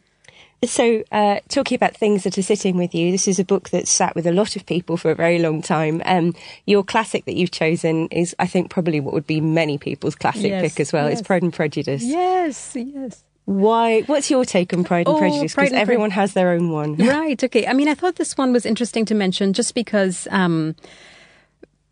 so, 0.65 1.03
uh, 1.11 1.39
talking 1.49 1.75
about 1.75 1.95
things 1.95 2.23
that 2.23 2.37
are 2.37 2.41
sitting 2.41 2.77
with 2.77 2.95
you, 2.95 3.11
this 3.11 3.27
is 3.27 3.37
a 3.39 3.43
book 3.45 3.69
that's 3.69 3.91
sat 3.91 4.15
with 4.15 4.25
a 4.25 4.31
lot 4.31 4.55
of 4.55 4.65
people 4.65 4.97
for 4.97 5.11
a 5.11 5.15
very 5.15 5.39
long 5.39 5.61
time. 5.61 6.01
Um, 6.05 6.33
your 6.65 6.83
classic 6.83 7.25
that 7.25 7.35
you've 7.35 7.51
chosen 7.51 8.07
is, 8.07 8.35
I 8.39 8.47
think, 8.47 8.69
probably 8.69 8.99
what 8.99 9.13
would 9.13 9.27
be 9.27 9.39
many 9.41 9.77
people's 9.77 10.15
classic 10.15 10.49
Yes, 10.51 10.61
pick 10.73 10.79
as 10.79 10.91
well. 10.91 11.07
It's. 11.07 11.21
Pride 11.21 11.43
and 11.43 11.53
Prejudice. 11.53 12.03
Yes, 12.03 12.75
yes. 12.75 13.23
Why? 13.45 14.01
What's 14.01 14.29
your 14.31 14.43
take 14.45 14.73
on 14.73 14.83
Pride 14.83 15.07
and 15.07 15.15
Oh, 15.15 15.19
Prejudice? 15.19 15.53
Because 15.53 15.67
and 15.69 15.75
Pre- 15.75 15.81
everyone 15.81 16.11
has 16.11 16.33
their 16.33 16.51
own 16.51 16.71
one. 16.71 16.95
right. 16.95 17.41
Okay. 17.41 17.65
I 17.67 17.73
mean, 17.73 17.87
I 17.87 17.93
thought 17.93 18.15
this 18.15 18.35
one 18.37 18.51
was 18.51 18.65
interesting 18.65 19.05
to 19.05 19.15
mention 19.15 19.53
just 19.53 19.73
because. 19.75 20.27
Um, 20.31 20.75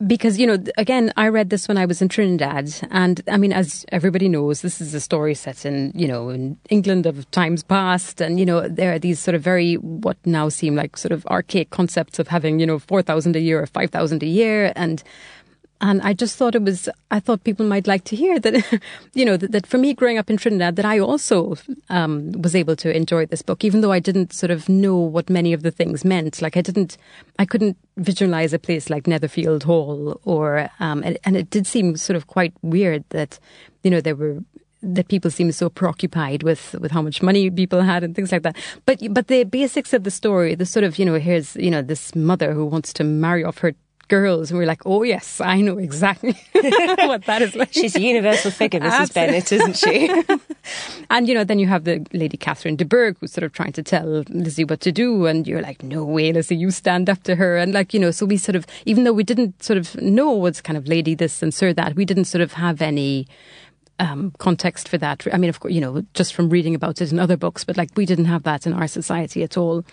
because 0.06 0.38
you 0.38 0.46
know 0.46 0.58
again 0.78 1.14
i 1.16 1.28
read 1.30 1.50
this 1.50 1.70
when 1.70 1.78
i 1.78 1.86
was 1.86 2.02
in 2.02 2.10
trinidad 2.10 2.70
and 2.92 3.22
i 3.30 3.38
mean 3.38 3.54
as 3.54 3.86
everybody 3.94 4.28
knows 4.28 4.62
this 4.62 4.82
is 4.82 4.94
a 4.94 5.00
story 5.00 5.34
set 5.34 5.66
in 5.66 5.92
you 5.96 6.06
know 6.06 6.30
in 6.30 6.58
england 6.70 7.06
of 7.06 7.30
times 7.32 7.64
past 7.64 8.20
and 8.20 8.38
you 8.38 8.46
know 8.46 8.68
there 8.68 8.94
are 8.94 9.00
these 9.00 9.20
sort 9.20 9.36
of 9.36 9.42
very 9.42 9.76
what 9.76 10.18
now 10.26 10.50
seem 10.50 10.76
like 10.76 10.98
sort 10.98 11.14
of 11.14 11.26
archaic 11.28 11.70
concepts 11.70 12.20
of 12.20 12.28
having 12.28 12.60
you 12.60 12.66
know 12.66 12.78
4000 12.78 13.38
a 13.38 13.40
year 13.40 13.62
or 13.62 13.66
5000 13.66 14.22
a 14.22 14.26
year 14.26 14.74
and 14.76 15.02
and 15.82 16.02
I 16.02 16.14
just 16.14 16.38
thought 16.38 16.56
it 16.56 16.62
was, 16.62 16.88
I 17.12 17.20
thought 17.20 17.44
people 17.44 17.66
might 17.66 17.86
like 17.86 18.06
to 18.06 18.16
hear 18.16 18.40
that, 18.40 18.82
you 19.14 19.26
know, 19.26 19.38
that, 19.38 19.52
that 19.52 19.68
for 19.68 19.78
me 19.78 19.94
growing 19.94 20.18
up 20.18 20.30
in 20.30 20.38
Trinidad, 20.38 20.78
that 20.78 20.86
I 20.86 21.00
also 21.00 21.58
um, 21.90 22.32
was 22.32 22.56
able 22.56 22.76
to 22.78 22.96
enjoy 22.96 23.26
this 23.26 23.42
book, 23.42 23.64
even 23.64 23.82
though 23.82 23.92
I 23.92 24.00
didn't 24.00 24.34
sort 24.34 24.52
of 24.52 24.70
know 24.70 24.98
what 24.98 25.30
many 25.30 25.54
of 25.54 25.64
the 25.64 25.72
things 25.72 26.06
meant. 26.06 26.42
Like 26.42 26.56
I 26.56 26.62
didn't, 26.62 26.98
I 27.40 27.46
couldn't 27.46 27.78
visualize 27.98 28.54
a 28.54 28.60
place 28.60 28.90
like 28.90 29.06
Netherfield 29.06 29.64
Hall 29.64 30.20
or, 30.24 30.70
um, 30.80 31.04
and, 31.04 31.18
and 31.26 31.36
it 31.36 31.50
did 31.50 31.68
seem 31.68 31.98
sort 31.98 32.16
of 32.16 32.28
quite 32.28 32.54
weird 32.62 33.04
that, 33.10 33.38
you 33.84 33.92
know, 33.92 34.02
there 34.02 34.16
were 34.16 34.40
that 34.82 35.08
people 35.08 35.32
seemed 35.32 35.56
so 35.56 35.68
preoccupied 35.68 36.44
with 36.44 36.76
with 36.76 36.92
how 36.92 37.02
much 37.02 37.22
money 37.24 37.50
people 37.50 37.82
had 37.82 38.04
and 38.04 38.16
things 38.16 38.32
like 38.32 38.44
that. 38.44 38.56
But 38.86 39.02
but 39.10 39.28
the 39.28 39.44
basics 39.44 39.94
of 39.94 40.04
the 40.04 40.12
story, 40.12 40.54
the 40.54 40.66
sort 40.66 40.84
of 40.84 41.00
you 41.00 41.06
know 41.06 41.16
here's 41.16 41.56
you 41.56 41.72
know 41.72 41.82
this 41.82 42.16
mother 42.16 42.54
who 42.54 42.66
wants 42.66 42.94
to 42.94 43.04
marry 43.04 43.44
off 43.44 43.58
her 43.60 43.74
girls, 44.08 44.52
and 44.52 44.58
we're 44.58 44.66
like, 44.66 44.86
oh 44.86 45.04
yes, 45.04 45.42
I 45.42 45.62
know 45.62 45.78
exactly 45.78 46.34
what 46.54 47.26
that 47.26 47.42
is 47.42 47.56
like. 47.56 47.74
She's 47.74 47.96
a 47.96 48.02
universal 48.02 48.52
figure, 48.52 48.80
Mrs. 48.80 49.14
Bennet, 49.14 49.52
isn't 49.52 49.78
she? 49.78 50.24
And 51.12 51.28
you 51.28 51.36
know, 51.36 51.44
then 51.44 51.60
you 51.60 51.68
have 51.68 51.84
the 51.84 52.06
lady 52.14 52.38
Catherine 52.38 52.76
de 52.76 52.86
Bourgh 52.86 53.16
who's 53.20 53.32
sort 53.32 53.44
of 53.44 53.54
trying 53.54 53.72
to 53.74 53.84
tell 53.84 54.24
Lizzie 54.30 54.64
what 54.64 54.82
to 54.82 54.92
do, 54.92 55.28
and 55.28 55.48
you're 55.48 55.62
like, 55.62 55.84
no 55.84 56.04
way, 56.04 56.34
Lizzie, 56.34 56.56
you 56.56 56.72
stand 56.72 57.10
up 57.10 57.22
to 57.24 57.36
her, 57.36 57.58
and 57.58 57.74
like 57.74 57.94
you 57.94 58.00
know, 58.00 58.12
so 58.12 58.26
we 58.26 58.38
sort 58.38 58.56
of, 58.56 58.66
even 58.86 59.04
though 59.04 59.14
we 59.14 59.24
didn't 59.24 59.62
sort 59.62 59.78
of 59.78 59.96
know 60.02 60.32
what's 60.32 60.62
kind 60.62 60.78
of 60.78 60.88
lady 60.88 61.14
this 61.14 61.44
and 61.44 61.54
sir 61.54 61.72
that, 61.74 61.96
we 61.96 62.06
didn't 62.06 62.26
sort 62.26 62.42
of 62.42 62.54
have 62.54 62.82
any 62.82 63.28
um, 64.00 64.34
context 64.38 64.90
for 64.90 64.98
that. 64.98 65.26
I 65.32 65.38
mean, 65.38 65.50
of 65.50 65.60
course, 65.60 65.74
you 65.74 65.82
know, 65.82 66.04
just 66.14 66.34
from 66.34 66.50
reading 66.50 66.76
about 66.76 67.02
it 67.02 67.12
in 67.12 67.20
other 67.20 67.38
books, 67.38 67.64
but 67.64 67.78
like 67.78 67.92
we 67.96 68.06
didn't 68.06 68.26
have 68.26 68.44
that 68.44 68.66
in 68.66 68.74
our 68.74 68.88
society 68.88 69.44
at 69.44 69.58
all. 69.58 69.86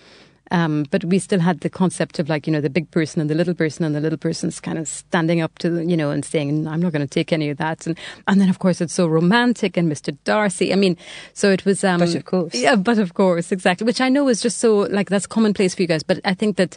Um, 0.52 0.84
but 0.90 1.02
we 1.04 1.18
still 1.18 1.40
had 1.40 1.60
the 1.60 1.70
concept 1.70 2.18
of 2.18 2.28
like, 2.28 2.46
you 2.46 2.52
know, 2.52 2.60
the 2.60 2.68
big 2.68 2.90
person 2.90 3.22
and 3.22 3.30
the 3.30 3.34
little 3.34 3.54
person 3.54 3.86
and 3.86 3.94
the 3.94 4.00
little 4.00 4.18
person's 4.18 4.60
kind 4.60 4.78
of 4.78 4.86
standing 4.86 5.40
up 5.40 5.58
to, 5.60 5.70
the, 5.70 5.84
you 5.86 5.96
know, 5.96 6.10
and 6.10 6.24
saying, 6.24 6.68
I'm 6.68 6.80
not 6.80 6.92
going 6.92 7.00
to 7.00 7.12
take 7.12 7.32
any 7.32 7.48
of 7.48 7.56
that. 7.56 7.86
And, 7.86 7.98
and 8.28 8.38
then, 8.38 8.50
of 8.50 8.58
course, 8.58 8.82
it's 8.82 8.92
so 8.92 9.06
romantic 9.06 9.78
and 9.78 9.90
Mr. 9.90 10.14
Darcy. 10.24 10.70
I 10.70 10.76
mean, 10.76 10.98
so 11.32 11.50
it 11.50 11.64
was. 11.64 11.82
Um, 11.82 12.00
But 12.00 12.14
of 12.14 12.26
course. 12.26 12.54
Yeah, 12.54 12.76
but 12.76 12.98
of 12.98 13.14
course, 13.14 13.50
exactly. 13.50 13.86
Which 13.86 14.02
I 14.02 14.10
know 14.10 14.28
is 14.28 14.42
just 14.42 14.58
so, 14.58 14.80
like, 14.90 15.08
that's 15.08 15.26
commonplace 15.26 15.74
for 15.74 15.80
you 15.80 15.88
guys. 15.88 16.02
But 16.02 16.20
I 16.22 16.34
think 16.34 16.58
that 16.58 16.76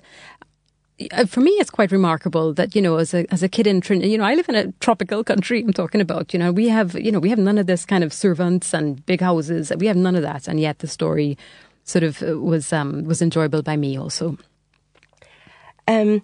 uh, 1.11 1.25
for 1.25 1.41
me, 1.41 1.51
it's 1.51 1.69
quite 1.69 1.91
remarkable 1.91 2.53
that 2.53 2.75
you 2.75 2.81
know, 2.81 2.95
as 2.95 3.13
a 3.13 3.25
as 3.33 3.43
a 3.43 3.49
kid 3.49 3.67
in 3.67 3.81
Trinidad, 3.81 4.09
you 4.09 4.17
know, 4.17 4.23
I 4.23 4.35
live 4.35 4.47
in 4.47 4.55
a 4.55 4.71
tropical 4.79 5.23
country. 5.25 5.61
I'm 5.61 5.73
talking 5.73 5.99
about, 5.99 6.33
you 6.33 6.39
know, 6.39 6.53
we 6.53 6.69
have 6.69 6.95
you 6.95 7.11
know 7.11 7.19
we 7.19 7.29
have 7.29 7.39
none 7.39 7.57
of 7.57 7.67
this 7.67 7.85
kind 7.85 8.05
of 8.05 8.13
servants 8.13 8.73
and 8.73 9.05
big 9.05 9.19
houses. 9.19 9.73
We 9.77 9.87
have 9.87 9.97
none 9.97 10.15
of 10.15 10.21
that, 10.21 10.47
and 10.47 10.59
yet 10.59 10.79
the 10.79 10.87
story 10.87 11.37
sort 11.85 12.03
of 12.03 12.21
uh, 12.21 12.37
was 12.37 12.73
um, 12.73 13.05
was 13.05 13.21
enjoyable 13.21 13.61
by 13.61 13.77
me 13.77 13.97
also. 13.97 14.37
Um, 15.87 16.23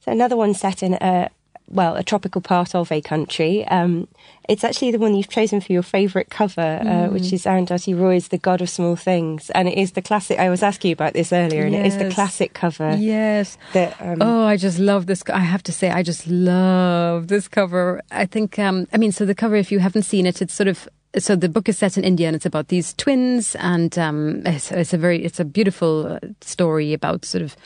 so 0.00 0.12
another 0.12 0.36
one 0.36 0.52
set 0.52 0.82
in 0.82 0.94
a 0.94 1.30
well, 1.68 1.96
a 1.96 2.04
tropical 2.04 2.40
part 2.40 2.76
of 2.76 2.92
a 2.92 3.00
country. 3.00 3.66
Um, 3.66 4.06
it's 4.48 4.62
actually 4.62 4.92
the 4.92 5.00
one 5.00 5.16
you've 5.16 5.28
chosen 5.28 5.60
for 5.60 5.72
your 5.72 5.82
favourite 5.82 6.30
cover, 6.30 6.60
uh, 6.60 7.08
which 7.08 7.32
is 7.32 7.44
Arundhati 7.44 7.98
Roy's 7.98 8.28
"The 8.28 8.38
God 8.38 8.60
of 8.60 8.70
Small 8.70 8.94
Things," 8.94 9.50
and 9.50 9.66
it 9.66 9.76
is 9.76 9.92
the 9.92 10.02
classic. 10.02 10.38
I 10.38 10.48
was 10.48 10.62
asking 10.62 10.90
you 10.90 10.92
about 10.92 11.14
this 11.14 11.32
earlier, 11.32 11.64
and 11.64 11.74
it 11.74 11.84
is 11.84 11.96
the 11.96 12.10
classic 12.10 12.54
cover. 12.54 12.94
Yes. 12.96 13.58
That 13.72 14.00
um, 14.00 14.18
Oh, 14.20 14.44
I 14.44 14.56
just 14.56 14.78
love 14.78 15.06
this. 15.06 15.24
I 15.32 15.40
have 15.40 15.64
to 15.64 15.72
say, 15.72 15.90
I 15.90 16.04
just 16.04 16.28
love 16.28 17.26
this 17.26 17.48
cover. 17.48 18.00
I 18.12 18.26
think, 18.26 18.58
um, 18.60 18.86
I 18.92 18.96
mean, 18.96 19.10
so 19.10 19.24
the 19.24 19.34
cover, 19.34 19.56
if 19.56 19.72
you 19.72 19.80
haven't 19.80 20.04
seen 20.04 20.26
it, 20.26 20.40
it's 20.40 20.54
sort 20.54 20.68
of. 20.68 20.88
So 21.18 21.34
the 21.34 21.48
book 21.48 21.68
is 21.68 21.78
set 21.78 21.96
in 21.96 22.04
India, 22.04 22.26
and 22.26 22.36
it's 22.36 22.44
about 22.44 22.68
these 22.68 22.92
twins, 22.94 23.56
and 23.56 23.98
um, 23.98 24.42
it's, 24.44 24.70
it's 24.70 24.92
a 24.92 24.98
very, 24.98 25.24
it's 25.24 25.40
a 25.40 25.44
beautiful 25.46 26.06
uh, 26.06 26.18
story 26.42 26.92
about 26.92 27.24
sort 27.24 27.42
of 27.42 27.56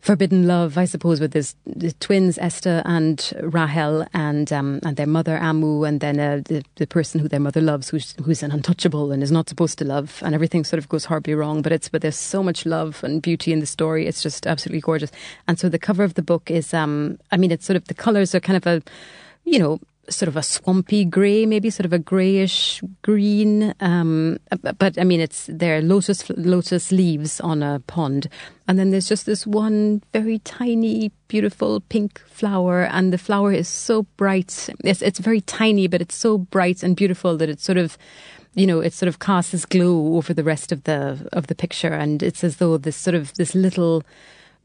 forbidden 0.00 0.46
love, 0.46 0.78
I 0.78 0.84
suppose, 0.84 1.18
with 1.18 1.32
this 1.32 1.56
the 1.64 1.92
twins 1.92 2.38
Estha 2.38 2.82
and 2.84 3.32
Rahel, 3.40 4.06
and 4.12 4.52
um, 4.52 4.80
and 4.84 4.96
their 4.96 5.06
mother 5.06 5.38
Ammu, 5.38 5.88
and 5.88 6.00
then 6.00 6.20
uh, 6.20 6.42
the 6.44 6.62
the 6.76 6.86
person 6.86 7.20
who 7.20 7.28
their 7.28 7.40
mother 7.40 7.60
loves, 7.60 7.88
who's 7.88 8.14
who's 8.24 8.42
an 8.42 8.52
untouchable 8.52 9.12
and 9.12 9.22
is 9.22 9.32
not 9.32 9.48
supposed 9.48 9.78
to 9.78 9.84
love, 9.84 10.22
and 10.22 10.34
everything 10.34 10.62
sort 10.64 10.78
of 10.78 10.88
goes 10.88 11.06
horribly 11.06 11.34
wrong. 11.34 11.62
But 11.62 11.72
it's 11.72 11.88
but 11.88 12.02
there's 12.02 12.16
so 12.18 12.42
much 12.42 12.66
love 12.66 13.02
and 13.02 13.22
beauty 13.22 13.52
in 13.52 13.60
the 13.60 13.66
story. 13.66 14.06
It's 14.06 14.22
just 14.22 14.46
absolutely 14.46 14.82
gorgeous. 14.82 15.10
And 15.48 15.58
so 15.58 15.68
the 15.68 15.78
cover 15.78 16.04
of 16.04 16.14
the 16.14 16.22
book 16.22 16.50
is, 16.50 16.74
um, 16.74 17.18
I 17.32 17.36
mean, 17.36 17.50
it's 17.50 17.64
sort 17.64 17.76
of 17.76 17.86
the 17.86 17.94
colors 17.94 18.34
are 18.34 18.40
kind 18.40 18.56
of 18.58 18.66
a, 18.66 18.82
you 19.44 19.58
know. 19.58 19.80
Sort 20.08 20.28
of 20.28 20.36
a 20.36 20.42
swampy 20.42 21.04
grey, 21.04 21.46
maybe 21.46 21.70
sort 21.70 21.86
of 21.86 21.92
a 21.92 21.98
greyish 21.98 22.82
green. 23.02 23.74
Um, 23.80 24.38
but 24.78 24.98
I 24.98 25.04
mean, 25.04 25.20
it's 25.20 25.46
there 25.52 25.78
are 25.78 25.82
lotus 25.82 26.28
lotus 26.30 26.92
leaves 26.92 27.40
on 27.40 27.62
a 27.62 27.80
pond, 27.86 28.28
and 28.68 28.78
then 28.78 28.90
there's 28.90 29.08
just 29.08 29.26
this 29.26 29.46
one 29.46 30.02
very 30.12 30.38
tiny, 30.40 31.12
beautiful 31.28 31.80
pink 31.80 32.20
flower, 32.26 32.84
and 32.84 33.12
the 33.12 33.18
flower 33.18 33.52
is 33.52 33.68
so 33.68 34.02
bright. 34.16 34.68
It's 34.84 35.02
it's 35.02 35.18
very 35.18 35.40
tiny, 35.40 35.86
but 35.86 36.00
it's 36.00 36.16
so 36.16 36.38
bright 36.38 36.82
and 36.82 36.96
beautiful 36.96 37.36
that 37.36 37.48
it 37.48 37.60
sort 37.60 37.78
of 37.78 37.98
you 38.54 38.66
know, 38.66 38.80
it 38.80 38.94
sort 38.94 39.08
of 39.08 39.18
casts 39.18 39.52
this 39.52 39.66
glow 39.66 40.16
over 40.16 40.32
the 40.32 40.42
rest 40.42 40.72
of 40.72 40.84
the 40.84 41.28
of 41.32 41.46
the 41.46 41.54
picture, 41.54 41.92
and 41.92 42.22
it's 42.22 42.42
as 42.42 42.56
though 42.56 42.78
this 42.78 42.96
sort 42.96 43.14
of 43.14 43.34
this 43.34 43.54
little 43.54 44.02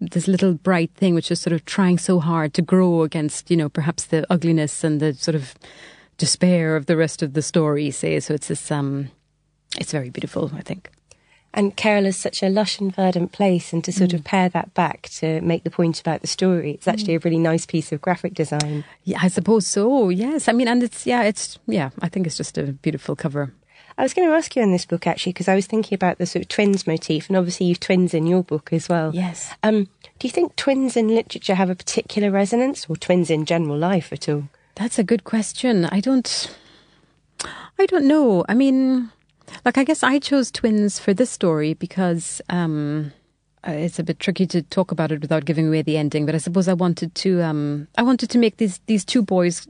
this 0.02 0.28
little 0.28 0.56
bright 0.56 0.92
thing 0.96 1.14
which 1.14 1.32
is 1.32 1.40
sort 1.40 1.54
of 1.54 1.64
trying 1.66 2.00
so 2.00 2.20
hard 2.20 2.54
to 2.56 2.62
grow 2.62 3.04
against, 3.04 3.52
you 3.52 3.58
know, 3.58 3.70
perhaps 3.70 4.06
the 4.06 4.26
ugliness 4.32 4.84
and 4.84 5.00
the 5.00 5.14
sort 5.14 5.36
of 5.36 5.54
despair 6.18 6.76
of 6.76 6.88
the 6.88 6.98
rest 6.98 7.22
of 7.22 7.34
the 7.34 7.42
story. 7.42 7.92
Say, 7.92 8.20
so 8.20 8.34
it's 8.34 8.48
this, 8.48 8.72
um, 8.72 9.10
it's 9.78 9.92
very 9.92 10.10
beautiful, 10.10 10.52
I 10.56 10.62
think. 10.62 10.90
And 11.54 11.76
Kerala 11.76 12.08
is 12.08 12.18
such 12.18 12.42
a 12.42 12.50
lush 12.50 12.80
and 12.80 12.96
verdant 12.96 13.34
place, 13.34 13.74
and 13.74 13.84
to 13.84 13.92
sort 13.92 14.12
mm. 14.12 14.14
of 14.14 14.24
pare 14.24 14.48
that 14.50 14.74
back 14.74 15.10
to 15.20 15.42
make 15.42 15.66
the 15.66 15.70
point 15.70 16.00
about 16.00 16.22
the 16.22 16.28
story, 16.28 16.72
it's 16.72 16.88
actually 16.88 17.14
mm. 17.14 17.18
a 17.18 17.20
really 17.26 17.40
nice 17.40 17.66
piece 17.66 17.92
of 17.92 18.00
graphic 18.00 18.34
design. 18.34 18.86
Yeah, 19.04 19.20
I 19.22 19.28
suppose 19.28 19.68
so. 19.68 20.08
Yes, 20.08 20.48
I 20.48 20.54
mean, 20.54 20.70
and 20.70 20.82
it's 20.82 21.06
yeah, 21.06 21.24
it's 21.24 21.60
yeah, 21.68 21.90
I 22.02 22.08
think 22.08 22.26
it's 22.26 22.38
just 22.38 22.58
a 22.58 22.72
beautiful 22.72 23.18
cover. 23.18 23.54
I 24.02 24.04
was 24.04 24.16
going 24.16 24.28
to 24.28 24.34
ask 24.34 24.56
you 24.56 24.64
on 24.64 24.72
this 24.72 24.88
book 24.88 25.06
actually 25.06 25.34
because 25.34 25.48
I 25.48 25.54
was 25.54 25.68
thinking 25.68 25.96
about 25.96 26.18
the 26.18 26.26
sort 26.26 26.42
of 26.42 26.50
twins 26.50 26.88
motif, 26.88 27.28
and 27.28 27.38
obviously 27.38 27.68
you've 27.68 27.80
twins 27.80 28.16
in 28.16 28.26
your 28.26 28.44
book 28.44 28.74
as 28.74 28.90
well. 28.90 29.12
Yes. 29.14 29.54
Um, 29.62 29.84
do 30.18 30.28
you 30.28 30.32
think 30.32 30.56
twins 30.56 30.98
in 30.98 31.10
literature 31.10 31.54
have 31.54 31.70
a 31.70 31.76
particular 31.76 32.32
resonance, 32.32 32.88
or 32.90 32.96
twins 32.96 33.30
in 33.30 33.46
general 33.46 33.78
life 33.78 34.12
at 34.12 34.28
all? 34.28 34.46
That's 34.74 34.98
a 34.98 35.04
good 35.04 35.24
question. 35.24 35.86
I 35.86 36.00
don't. 36.00 36.58
I 37.78 37.86
don't 37.86 38.08
know. 38.08 38.44
I 38.50 38.56
mean, 38.56 39.12
like 39.66 39.78
I 39.78 39.84
guess 39.84 40.02
I 40.02 40.18
chose 40.18 40.50
twins 40.50 40.98
for 40.98 41.14
this 41.14 41.30
story 41.30 41.76
because 41.76 42.42
um, 42.50 43.14
uh, 43.68 43.74
it's 43.74 44.00
a 44.00 44.04
bit 44.04 44.20
tricky 44.20 44.48
to 44.48 44.64
talk 44.64 44.92
about 44.92 45.12
it 45.12 45.22
without 45.22 45.46
giving 45.46 45.68
away 45.68 45.84
the 45.84 45.98
ending. 45.98 46.26
But 46.26 46.34
I 46.34 46.40
suppose 46.40 46.68
I 46.68 46.74
wanted 46.74 47.14
to. 47.14 47.44
Um, 47.44 47.88
I 48.00 48.02
wanted 48.02 48.32
to 48.32 48.40
make 48.40 48.58
these 48.58 48.80
these 48.88 49.06
two 49.06 49.22
boys 49.22 49.68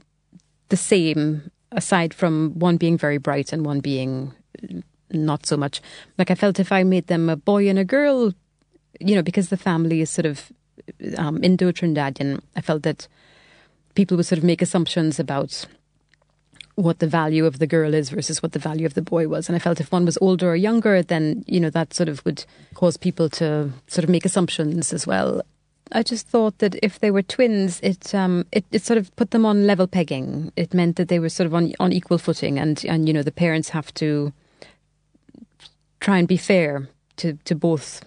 the 0.70 0.78
same 0.78 1.50
aside 1.72 2.14
from 2.14 2.52
one 2.58 2.76
being 2.76 2.96
very 2.96 3.18
bright 3.18 3.52
and 3.52 3.66
one 3.66 3.80
being 3.80 4.32
not 5.10 5.46
so 5.46 5.56
much. 5.56 5.80
Like 6.18 6.30
I 6.30 6.34
felt 6.34 6.60
if 6.60 6.72
I 6.72 6.82
made 6.82 7.06
them 7.06 7.28
a 7.28 7.36
boy 7.36 7.68
and 7.68 7.78
a 7.78 7.84
girl, 7.84 8.32
you 9.00 9.14
know, 9.14 9.22
because 9.22 9.48
the 9.48 9.56
family 9.56 10.00
is 10.00 10.10
sort 10.10 10.26
of 10.26 10.52
um, 11.16 11.42
Indo 11.42 11.72
Trinidadian, 11.72 12.40
I 12.56 12.60
felt 12.60 12.82
that 12.82 13.08
people 13.94 14.16
would 14.16 14.26
sort 14.26 14.38
of 14.38 14.44
make 14.44 14.62
assumptions 14.62 15.18
about 15.18 15.66
what 16.74 17.00
the 17.00 17.06
value 17.06 17.44
of 17.44 17.58
the 17.58 17.66
girl 17.66 17.92
is 17.92 18.08
versus 18.08 18.42
what 18.42 18.52
the 18.52 18.58
value 18.58 18.86
of 18.86 18.94
the 18.94 19.02
boy 19.02 19.28
was. 19.28 19.48
And 19.48 19.56
I 19.56 19.58
felt 19.58 19.80
if 19.80 19.92
one 19.92 20.06
was 20.06 20.16
older 20.20 20.50
or 20.50 20.56
younger, 20.56 21.02
then, 21.02 21.44
you 21.46 21.60
know, 21.60 21.70
that 21.70 21.92
sort 21.92 22.08
of 22.08 22.24
would 22.24 22.44
cause 22.74 22.96
people 22.96 23.28
to 23.30 23.70
sort 23.88 24.04
of 24.04 24.10
make 24.10 24.24
assumptions 24.24 24.92
as 24.92 25.06
well. 25.06 25.42
I 25.90 26.02
just 26.02 26.28
thought 26.28 26.58
that 26.58 26.76
if 26.82 27.00
they 27.00 27.10
were 27.10 27.22
twins, 27.22 27.80
it 27.82 28.14
um, 28.14 28.46
it, 28.52 28.64
it 28.70 28.82
sort 28.82 28.98
of 28.98 29.14
put 29.16 29.32
them 29.32 29.44
on 29.44 29.66
level 29.66 29.86
pegging. 29.86 30.52
It 30.56 30.72
meant 30.72 30.96
that 30.96 31.08
they 31.08 31.18
were 31.18 31.28
sort 31.28 31.46
of 31.46 31.54
on 31.54 31.72
on 31.80 31.92
equal 31.92 32.18
footing, 32.18 32.58
and 32.58 32.84
and 32.84 33.08
you 33.08 33.12
know 33.12 33.22
the 33.22 33.32
parents 33.32 33.70
have 33.70 33.92
to 33.94 34.32
try 36.00 36.18
and 36.18 36.28
be 36.28 36.36
fair 36.36 36.88
to 37.16 37.34
to 37.44 37.54
both. 37.54 38.04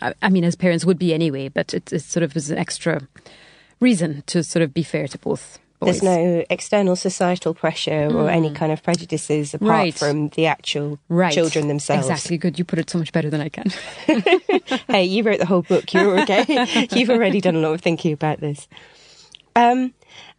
I, 0.00 0.14
I 0.22 0.28
mean, 0.28 0.44
as 0.44 0.56
parents 0.56 0.84
would 0.84 0.98
be 0.98 1.12
anyway, 1.12 1.48
but 1.48 1.74
it, 1.74 1.92
it 1.92 2.02
sort 2.02 2.22
of 2.22 2.34
was 2.34 2.50
an 2.50 2.58
extra 2.58 3.06
reason 3.80 4.22
to 4.26 4.42
sort 4.42 4.62
of 4.62 4.72
be 4.72 4.82
fair 4.82 5.08
to 5.08 5.18
both 5.18 5.58
there's 5.84 6.02
no 6.02 6.44
external 6.50 6.96
societal 6.96 7.54
pressure 7.54 8.08
mm. 8.08 8.14
or 8.14 8.28
any 8.28 8.52
kind 8.52 8.72
of 8.72 8.82
prejudices 8.82 9.54
apart 9.54 9.68
right. 9.68 9.94
from 9.94 10.28
the 10.30 10.46
actual 10.46 10.98
right. 11.08 11.32
children 11.32 11.68
themselves. 11.68 12.08
Exactly. 12.08 12.38
Good. 12.38 12.58
You 12.58 12.64
put 12.64 12.78
it 12.78 12.90
so 12.90 12.98
much 12.98 13.12
better 13.12 13.30
than 13.30 13.40
I 13.40 13.48
can. 13.48 13.70
hey, 14.88 15.04
you 15.04 15.22
wrote 15.22 15.38
the 15.38 15.46
whole 15.46 15.62
book. 15.62 15.92
You're 15.92 16.20
okay. 16.22 16.88
You've 16.92 17.10
already 17.10 17.40
done 17.40 17.56
a 17.56 17.60
lot 17.60 17.72
of 17.72 17.80
thinking 17.80 18.12
about 18.12 18.40
this. 18.40 18.68
Um, 19.56 19.94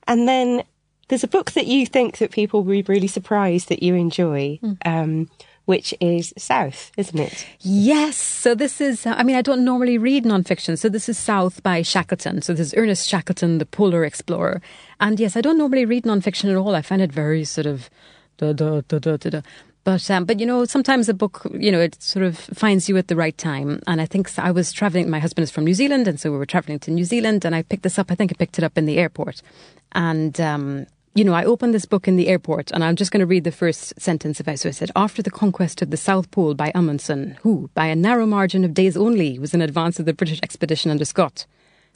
and 0.08 0.27
then 0.27 0.63
there's 1.08 1.23
a 1.23 1.27
book 1.27 1.51
that 1.51 1.67
you 1.67 1.86
think 1.86 2.17
that 2.17 2.31
people 2.31 2.63
will 2.63 2.71
be 2.71 2.81
really 2.84 3.08
surprised 3.08 3.69
that 3.69 3.84
you 3.84 3.95
enjoy. 3.95 4.60
Mm. 4.62 4.77
Um, 4.86 5.29
which 5.65 5.93
is 5.99 6.34
South, 6.38 6.91
isn't 6.97 7.19
it? 7.19 7.45
Yes. 7.60 8.17
So 8.17 8.56
this 8.56 8.80
is, 8.80 9.06
I 9.06 9.23
mean, 9.23 9.36
I 9.36 9.41
don't 9.41 9.65
normally 9.65 9.97
read 9.97 10.23
nonfiction. 10.23 10.78
So 10.78 10.89
this 10.89 11.10
is 11.10 11.17
South 11.17 11.62
by 11.63 11.82
Shackleton. 11.82 12.41
So 12.41 12.54
this 12.54 12.67
is 12.67 12.73
Ernest 12.78 13.08
Shackleton, 13.08 13.58
the 13.58 13.65
polar 13.65 14.06
explorer. 14.06 14.62
And 14.99 15.19
yes, 15.19 15.36
I 15.36 15.41
don't 15.41 15.58
normally 15.58 15.86
read 15.86 16.04
nonfiction 16.04 16.49
at 16.49 16.56
all. 16.56 16.75
I 16.75 16.82
find 16.82 17.01
it 17.01 17.12
very 17.12 17.43
sort 17.43 17.65
of 17.65 17.89
da 18.38 18.54
da 18.54 18.82
da 18.88 18.99
da 18.99 19.17
da. 19.17 19.30
da. 19.30 19.41
But 19.86 20.10
um, 20.10 20.25
but 20.25 20.39
you 20.39 20.47
know, 20.47 20.65
sometimes 20.65 21.10
a 21.10 21.13
book, 21.13 21.45
you 21.54 21.71
know, 21.71 21.80
it 21.80 22.01
sort 22.01 22.25
of 22.25 22.39
finds 22.39 22.89
you 22.89 22.97
at 22.97 23.08
the 23.08 23.15
right 23.15 23.38
time. 23.38 23.84
And 23.86 24.01
I 24.01 24.08
think 24.08 24.38
I 24.39 24.49
was 24.49 24.73
traveling. 24.73 25.12
My 25.12 25.19
husband 25.19 25.43
is 25.43 25.51
from 25.51 25.63
New 25.63 25.75
Zealand, 25.75 26.08
and 26.08 26.19
so 26.19 26.32
we 26.32 26.39
were 26.39 26.45
traveling 26.47 26.80
to 26.80 26.91
New 26.91 27.06
Zealand. 27.06 27.45
And 27.45 27.56
I 27.56 27.62
picked 27.62 27.84
this 27.84 27.99
up. 27.99 28.12
I 28.12 28.15
think 28.15 28.32
I 28.32 28.36
picked 28.36 28.58
it 28.58 28.63
up 28.63 28.80
in 28.80 28.86
the 28.86 28.97
airport, 28.97 29.43
and 29.91 30.41
um, 30.41 30.88
you 31.15 31.23
know, 31.23 31.34
I 31.34 31.45
opened 31.45 31.73
this 31.73 31.86
book 31.86 32.10
in 32.10 32.17
the 32.17 32.28
airport 32.28 32.71
and 32.71 32.84
I'm 32.84 32.97
just 32.97 33.10
going 33.10 33.21
to 33.21 33.25
read 33.25 33.45
the 33.45 33.51
first 33.51 33.99
sentence 33.99 34.41
of 34.41 34.49
it. 34.49 34.60
So 34.60 34.69
said, 34.71 34.91
After 34.97 35.23
the 35.23 35.32
conquest 35.32 35.82
of 35.82 35.89
the 35.89 35.95
South 35.95 36.30
Pole 36.30 36.54
by 36.56 36.73
Amundsen, 36.75 37.38
who, 37.41 37.69
by 37.73 37.86
a 37.86 37.95
narrow 37.95 38.25
margin 38.25 38.65
of 38.65 38.73
days 38.73 38.97
only, 38.97 39.39
was 39.39 39.54
in 39.54 39.62
advance 39.62 39.97
of 39.97 40.06
the 40.06 40.13
British 40.13 40.41
expedition 40.43 40.91
under 40.91 41.06
Scott, 41.06 41.45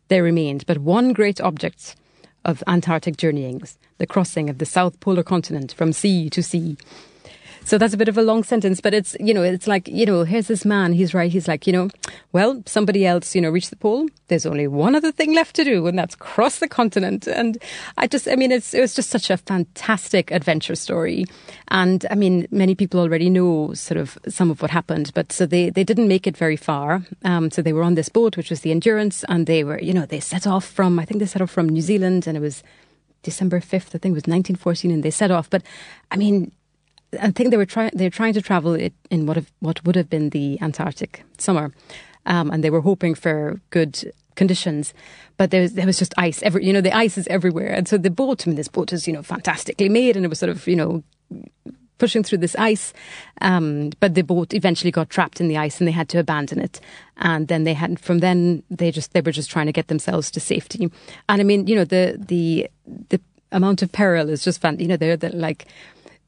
there 0.07 0.23
remained 0.23 0.65
but 0.65 0.77
one 0.77 1.11
great 1.11 1.41
object 1.41 1.97
of 2.45 2.63
Antarctic 2.65 3.17
journeyings, 3.17 3.77
the 3.97 4.07
crossing 4.07 4.49
of 4.49 4.57
the 4.57 4.65
South 4.65 4.97
Polar 5.01 5.23
continent 5.23 5.73
from 5.73 5.91
sea 5.91 6.29
to 6.29 6.41
sea. 6.41 6.77
So 7.69 7.77
that's 7.77 7.93
a 7.93 7.97
bit 7.97 8.07
of 8.07 8.17
a 8.17 8.23
long 8.23 8.43
sentence, 8.43 8.81
but 8.81 8.95
it's, 8.95 9.15
you 9.19 9.31
know, 9.31 9.43
it's 9.43 9.67
like, 9.67 9.87
you 9.87 10.03
know, 10.03 10.23
here's 10.23 10.47
this 10.47 10.65
man, 10.65 10.91
he's 10.91 11.13
right, 11.13 11.31
he's 11.31 11.47
like, 11.47 11.67
you 11.67 11.73
know, 11.73 11.89
well, 12.31 12.63
somebody 12.65 13.05
else, 13.05 13.35
you 13.35 13.41
know, 13.41 13.51
reached 13.51 13.69
the 13.69 13.75
pole. 13.75 14.07
There's 14.27 14.47
only 14.47 14.65
one 14.65 14.95
other 14.95 15.11
thing 15.11 15.35
left 15.35 15.55
to 15.57 15.63
do, 15.63 15.85
and 15.85 15.95
that's 15.95 16.15
cross 16.15 16.57
the 16.57 16.67
continent. 16.67 17.27
And 17.27 17.61
I 17.95 18.07
just, 18.07 18.27
I 18.27 18.35
mean, 18.37 18.51
it's, 18.51 18.73
it 18.73 18.81
was 18.81 18.95
just 18.95 19.11
such 19.11 19.29
a 19.29 19.37
fantastic 19.37 20.31
adventure 20.31 20.73
story. 20.73 21.25
And 21.67 22.07
I 22.09 22.15
mean, 22.15 22.47
many 22.49 22.73
people 22.73 23.01
already 23.01 23.29
know 23.29 23.75
sort 23.75 23.99
of 23.99 24.17
some 24.27 24.49
of 24.49 24.63
what 24.63 24.71
happened, 24.71 25.11
but 25.13 25.31
so 25.31 25.45
they, 25.45 25.69
they 25.69 25.83
didn't 25.83 26.07
make 26.07 26.25
it 26.25 26.35
very 26.35 26.57
far. 26.57 27.03
Um, 27.23 27.51
so 27.51 27.61
they 27.61 27.73
were 27.73 27.83
on 27.83 27.93
this 27.93 28.09
boat, 28.09 28.35
which 28.35 28.49
was 28.49 28.61
the 28.61 28.71
Endurance, 28.71 29.23
and 29.29 29.45
they 29.45 29.63
were, 29.63 29.79
you 29.79 29.93
know, 29.93 30.07
they 30.07 30.21
set 30.21 30.47
off 30.47 30.65
from, 30.65 30.97
I 30.97 31.05
think 31.05 31.19
they 31.19 31.27
set 31.27 31.43
off 31.43 31.51
from 31.51 31.69
New 31.69 31.81
Zealand, 31.81 32.25
and 32.25 32.35
it 32.35 32.41
was 32.41 32.63
December 33.21 33.59
5th, 33.59 33.93
I 33.93 33.99
think 33.99 34.13
it 34.13 34.21
was 34.21 34.25
1914, 34.25 34.89
and 34.89 35.03
they 35.03 35.11
set 35.11 35.29
off. 35.29 35.51
But 35.51 35.61
I 36.09 36.17
mean, 36.17 36.51
I 37.19 37.31
think 37.31 37.51
they 37.51 37.57
were 37.57 37.65
trying. 37.65 37.91
They're 37.93 38.09
trying 38.09 38.33
to 38.33 38.41
travel 38.41 38.73
it 38.73 38.93
in 39.09 39.25
what 39.25 39.35
have, 39.37 39.51
what 39.59 39.83
would 39.85 39.95
have 39.95 40.09
been 40.09 40.29
the 40.29 40.59
Antarctic 40.61 41.23
summer, 41.37 41.71
um, 42.25 42.51
and 42.51 42.63
they 42.63 42.69
were 42.69 42.81
hoping 42.81 43.15
for 43.15 43.59
good 43.69 44.11
conditions. 44.35 44.93
But 45.37 45.51
there 45.51 45.61
was, 45.61 45.73
there 45.73 45.85
was 45.85 45.97
just 45.97 46.13
ice. 46.17 46.43
Every 46.43 46.65
you 46.65 46.73
know, 46.73 46.81
the 46.81 46.95
ice 46.95 47.17
is 47.17 47.27
everywhere, 47.27 47.71
and 47.73 47.87
so 47.87 47.97
the 47.97 48.11
boat. 48.11 48.45
I 48.45 48.49
mean, 48.49 48.57
this 48.57 48.67
boat 48.67 48.93
is 48.93 49.07
you 49.07 49.13
know 49.13 49.23
fantastically 49.23 49.89
made, 49.89 50.15
and 50.15 50.25
it 50.25 50.29
was 50.29 50.39
sort 50.39 50.51
of 50.51 50.67
you 50.67 50.75
know 50.75 51.03
pushing 51.99 52.23
through 52.23 52.39
this 52.39 52.55
ice. 52.55 52.93
Um, 53.41 53.91
but 53.99 54.15
the 54.15 54.23
boat 54.23 54.53
eventually 54.53 54.91
got 54.91 55.09
trapped 55.09 55.39
in 55.39 55.47
the 55.47 55.57
ice, 55.57 55.79
and 55.79 55.87
they 55.87 55.91
had 55.91 56.09
to 56.09 56.19
abandon 56.19 56.59
it. 56.59 56.79
And 57.17 57.47
then 57.47 57.63
they 57.65 57.73
had 57.73 57.99
from 57.99 58.19
then 58.19 58.63
they 58.69 58.91
just 58.91 59.13
they 59.13 59.21
were 59.21 59.31
just 59.31 59.51
trying 59.51 59.67
to 59.67 59.71
get 59.71 59.87
themselves 59.87 60.31
to 60.31 60.39
safety. 60.39 60.91
And 61.27 61.41
I 61.41 61.43
mean, 61.43 61.67
you 61.67 61.75
know, 61.75 61.85
the 61.85 62.17
the 62.17 62.69
the 63.09 63.21
amount 63.51 63.81
of 63.81 63.91
peril 63.91 64.29
is 64.29 64.43
just 64.43 64.61
fun. 64.61 64.79
You 64.79 64.87
know, 64.87 64.97
they're 64.97 65.17
the, 65.17 65.29
like 65.35 65.67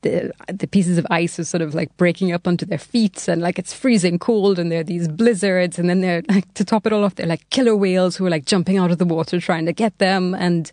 the 0.02 0.32
the 0.48 0.68
pieces 0.68 0.98
of 0.98 1.06
ice 1.10 1.40
are 1.40 1.44
sort 1.44 1.62
of 1.62 1.76
like 1.76 1.96
breaking 1.98 2.32
up 2.32 2.48
onto 2.48 2.66
their 2.66 2.78
feet 2.78 3.28
and 3.28 3.42
like 3.42 3.60
it's 3.60 3.74
freezing 3.74 4.18
cold 4.20 4.60
and 4.60 4.72
there 4.72 4.82
are 4.82 4.84
these 4.84 5.08
blizzards 5.08 5.78
and 5.78 5.90
then 5.90 6.02
they're 6.02 6.24
like 6.28 6.52
to 6.54 6.66
top 6.66 6.86
it 6.86 6.94
all 6.94 7.04
off 7.04 7.16
they're 7.16 7.28
like 7.28 7.50
killer 7.50 7.76
whales 7.76 8.16
who 8.16 8.26
are 8.26 8.30
like 8.30 8.46
jumping 8.46 8.78
out 8.78 8.92
of 8.92 8.98
the 8.98 9.06
water 9.06 9.40
trying 9.40 9.66
to 9.66 9.74
get 9.74 9.98
them. 9.98 10.34
And 10.34 10.72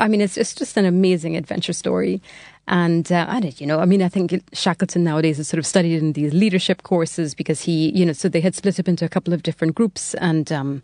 I 0.00 0.08
mean 0.08 0.20
it's 0.20 0.36
it's 0.36 0.54
just 0.54 0.76
an 0.76 0.84
amazing 0.84 1.36
adventure 1.36 1.72
story. 1.72 2.22
And 2.68 3.10
uh, 3.10 3.24
I 3.26 3.40
don't, 3.40 3.58
you 3.62 3.66
know, 3.66 3.80
I 3.80 3.86
mean, 3.86 4.02
I 4.02 4.10
think 4.10 4.42
Shackleton 4.52 5.02
nowadays 5.02 5.38
is 5.38 5.48
sort 5.48 5.58
of 5.58 5.66
studied 5.66 6.02
in 6.02 6.12
these 6.12 6.34
leadership 6.34 6.82
courses 6.82 7.34
because 7.34 7.62
he, 7.62 7.90
you 7.96 8.04
know, 8.04 8.12
so 8.12 8.28
they 8.28 8.42
had 8.42 8.54
split 8.54 8.78
up 8.78 8.86
into 8.86 9.06
a 9.06 9.08
couple 9.08 9.32
of 9.32 9.42
different 9.42 9.74
groups 9.74 10.12
and, 10.16 10.52
um, 10.52 10.82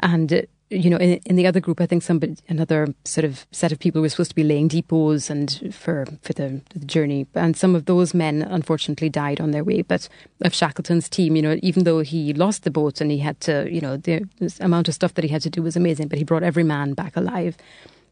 and 0.00 0.46
you 0.70 0.90
know, 0.90 0.96
in, 0.96 1.20
in, 1.26 1.36
the 1.36 1.46
other 1.46 1.60
group, 1.60 1.80
I 1.80 1.86
think 1.86 2.02
somebody, 2.02 2.36
another 2.48 2.92
sort 3.04 3.24
of 3.24 3.46
set 3.52 3.70
of 3.70 3.78
people 3.78 4.02
were 4.02 4.08
supposed 4.08 4.30
to 4.30 4.34
be 4.34 4.42
laying 4.42 4.66
depots 4.68 5.30
and 5.30 5.72
for 5.72 6.06
for 6.22 6.32
the, 6.32 6.60
the, 6.74 6.84
journey, 6.84 7.26
and 7.34 7.56
some 7.56 7.76
of 7.76 7.84
those 7.84 8.14
men 8.14 8.42
unfortunately 8.42 9.08
died 9.08 9.40
on 9.40 9.52
their 9.52 9.62
way. 9.62 9.82
But 9.82 10.08
of 10.42 10.52
Shackleton's 10.52 11.08
team, 11.08 11.36
you 11.36 11.42
know, 11.42 11.58
even 11.62 11.84
though 11.84 12.00
he 12.00 12.34
lost 12.34 12.64
the 12.64 12.70
boat 12.70 13.00
and 13.00 13.10
he 13.10 13.18
had 13.18 13.40
to, 13.42 13.72
you 13.72 13.80
know, 13.80 13.96
the, 13.96 14.24
the 14.38 14.56
amount 14.60 14.88
of 14.88 14.94
stuff 14.94 15.14
that 15.14 15.24
he 15.24 15.30
had 15.30 15.42
to 15.42 15.50
do 15.50 15.62
was 15.62 15.76
amazing, 15.76 16.08
but 16.08 16.18
he 16.18 16.24
brought 16.24 16.42
every 16.42 16.64
man 16.64 16.94
back 16.94 17.16
alive. 17.16 17.56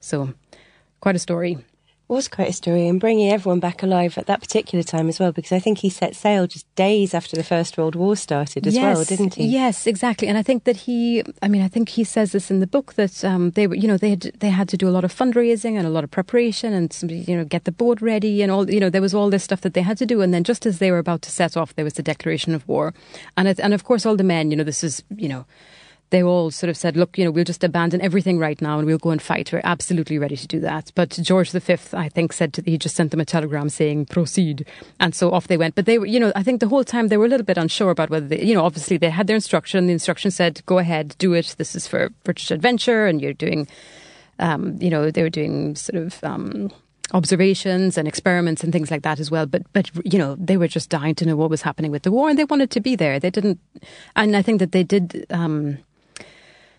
So, 0.00 0.32
quite 1.00 1.16
a 1.16 1.20
story. 1.20 1.58
Was 2.06 2.28
quite 2.28 2.48
a 2.48 2.52
story 2.52 2.86
and 2.86 3.00
bringing 3.00 3.30
everyone 3.30 3.60
back 3.60 3.82
alive 3.82 4.18
at 4.18 4.26
that 4.26 4.40
particular 4.40 4.82
time 4.82 5.08
as 5.08 5.18
well 5.18 5.32
because 5.32 5.52
I 5.52 5.58
think 5.58 5.78
he 5.78 5.88
set 5.88 6.14
sail 6.14 6.46
just 6.46 6.72
days 6.74 7.14
after 7.14 7.34
the 7.34 7.42
First 7.42 7.78
World 7.78 7.94
War 7.94 8.14
started 8.14 8.66
as 8.66 8.74
yes, 8.74 8.96
well, 8.96 9.04
didn't 9.04 9.34
he? 9.34 9.46
Yes, 9.46 9.86
exactly. 9.86 10.28
And 10.28 10.36
I 10.36 10.42
think 10.42 10.64
that 10.64 10.76
he, 10.76 11.22
I 11.40 11.48
mean, 11.48 11.62
I 11.62 11.68
think 11.68 11.88
he 11.88 12.04
says 12.04 12.32
this 12.32 12.50
in 12.50 12.60
the 12.60 12.66
book 12.66 12.94
that 12.94 13.24
um, 13.24 13.50
they 13.52 13.66
were, 13.66 13.74
you 13.74 13.88
know, 13.88 13.96
they 13.96 14.10
had 14.10 14.32
they 14.40 14.50
had 14.50 14.68
to 14.68 14.76
do 14.76 14.88
a 14.88 14.90
lot 14.90 15.04
of 15.04 15.14
fundraising 15.14 15.78
and 15.78 15.86
a 15.86 15.90
lot 15.90 16.04
of 16.04 16.10
preparation 16.10 16.74
and 16.74 16.94
you 17.08 17.36
know 17.36 17.44
get 17.44 17.64
the 17.64 17.72
boat 17.72 18.02
ready 18.02 18.42
and 18.42 18.52
all, 18.52 18.70
you 18.70 18.80
know, 18.80 18.90
there 18.90 19.02
was 19.02 19.14
all 19.14 19.30
this 19.30 19.44
stuff 19.44 19.62
that 19.62 19.72
they 19.72 19.82
had 19.82 19.96
to 19.98 20.06
do. 20.06 20.20
And 20.20 20.34
then 20.34 20.44
just 20.44 20.66
as 20.66 20.78
they 20.78 20.90
were 20.90 20.98
about 20.98 21.22
to 21.22 21.30
set 21.30 21.56
off, 21.56 21.74
there 21.74 21.84
was 21.84 21.94
the 21.94 22.02
declaration 22.02 22.54
of 22.54 22.68
war, 22.68 22.92
and 23.36 23.48
it, 23.48 23.58
and 23.58 23.72
of 23.72 23.84
course 23.84 24.04
all 24.04 24.16
the 24.16 24.24
men, 24.24 24.50
you 24.50 24.56
know, 24.56 24.64
this 24.64 24.84
is 24.84 25.02
you 25.16 25.28
know 25.28 25.46
they 26.10 26.22
all 26.22 26.50
sort 26.50 26.70
of 26.70 26.76
said, 26.76 26.96
look, 26.96 27.18
you 27.18 27.24
know, 27.24 27.30
we'll 27.30 27.44
just 27.44 27.64
abandon 27.64 28.00
everything 28.00 28.38
right 28.38 28.60
now 28.62 28.78
and 28.78 28.86
we'll 28.86 28.98
go 28.98 29.10
and 29.10 29.20
fight. 29.20 29.52
We're 29.52 29.60
absolutely 29.64 30.18
ready 30.18 30.36
to 30.36 30.46
do 30.46 30.60
that. 30.60 30.92
But 30.94 31.10
George 31.10 31.50
V, 31.50 31.76
I 31.92 32.08
think, 32.08 32.32
said 32.32 32.52
to, 32.54 32.62
he 32.62 32.78
just 32.78 32.94
sent 32.94 33.10
them 33.10 33.20
a 33.20 33.24
telegram 33.24 33.68
saying, 33.68 34.06
proceed. 34.06 34.66
And 35.00 35.14
so 35.14 35.32
off 35.32 35.48
they 35.48 35.56
went. 35.56 35.74
But 35.74 35.86
they 35.86 35.98
were, 35.98 36.06
you 36.06 36.20
know, 36.20 36.32
I 36.36 36.42
think 36.42 36.60
the 36.60 36.68
whole 36.68 36.84
time 36.84 37.08
they 37.08 37.16
were 37.16 37.26
a 37.26 37.28
little 37.28 37.46
bit 37.46 37.58
unsure 37.58 37.90
about 37.90 38.10
whether 38.10 38.28
they, 38.28 38.42
you 38.42 38.54
know, 38.54 38.64
obviously 38.64 38.96
they 38.96 39.10
had 39.10 39.26
their 39.26 39.36
instruction. 39.36 39.86
The 39.86 39.92
instruction 39.92 40.30
said, 40.30 40.62
go 40.66 40.78
ahead, 40.78 41.16
do 41.18 41.32
it. 41.32 41.54
This 41.58 41.74
is 41.74 41.88
for 41.88 42.10
British 42.22 42.50
adventure. 42.50 43.06
And 43.06 43.20
you're 43.20 43.32
doing, 43.32 43.66
um, 44.38 44.76
you 44.80 44.90
know, 44.90 45.10
they 45.10 45.22
were 45.22 45.30
doing 45.30 45.74
sort 45.74 46.00
of, 46.00 46.22
um, 46.22 46.70
observations 47.12 47.98
and 47.98 48.08
experiments 48.08 48.64
and 48.64 48.72
things 48.72 48.90
like 48.90 49.02
that 49.02 49.20
as 49.20 49.30
well. 49.30 49.46
But 49.46 49.62
but 49.72 49.90
you 50.10 50.18
know 50.18 50.36
they 50.36 50.56
were 50.56 50.68
just 50.68 50.88
dying 50.88 51.14
to 51.16 51.26
know 51.26 51.36
what 51.36 51.50
was 51.50 51.62
happening 51.62 51.90
with 51.90 52.02
the 52.02 52.10
war, 52.10 52.30
and 52.30 52.38
they 52.38 52.44
wanted 52.44 52.70
to 52.70 52.80
be 52.80 52.96
there. 52.96 53.20
They 53.20 53.30
didn't, 53.30 53.60
and 54.16 54.34
I 54.36 54.42
think 54.42 54.58
that 54.60 54.72
they 54.72 54.82
did. 54.82 55.26
Um, 55.30 55.78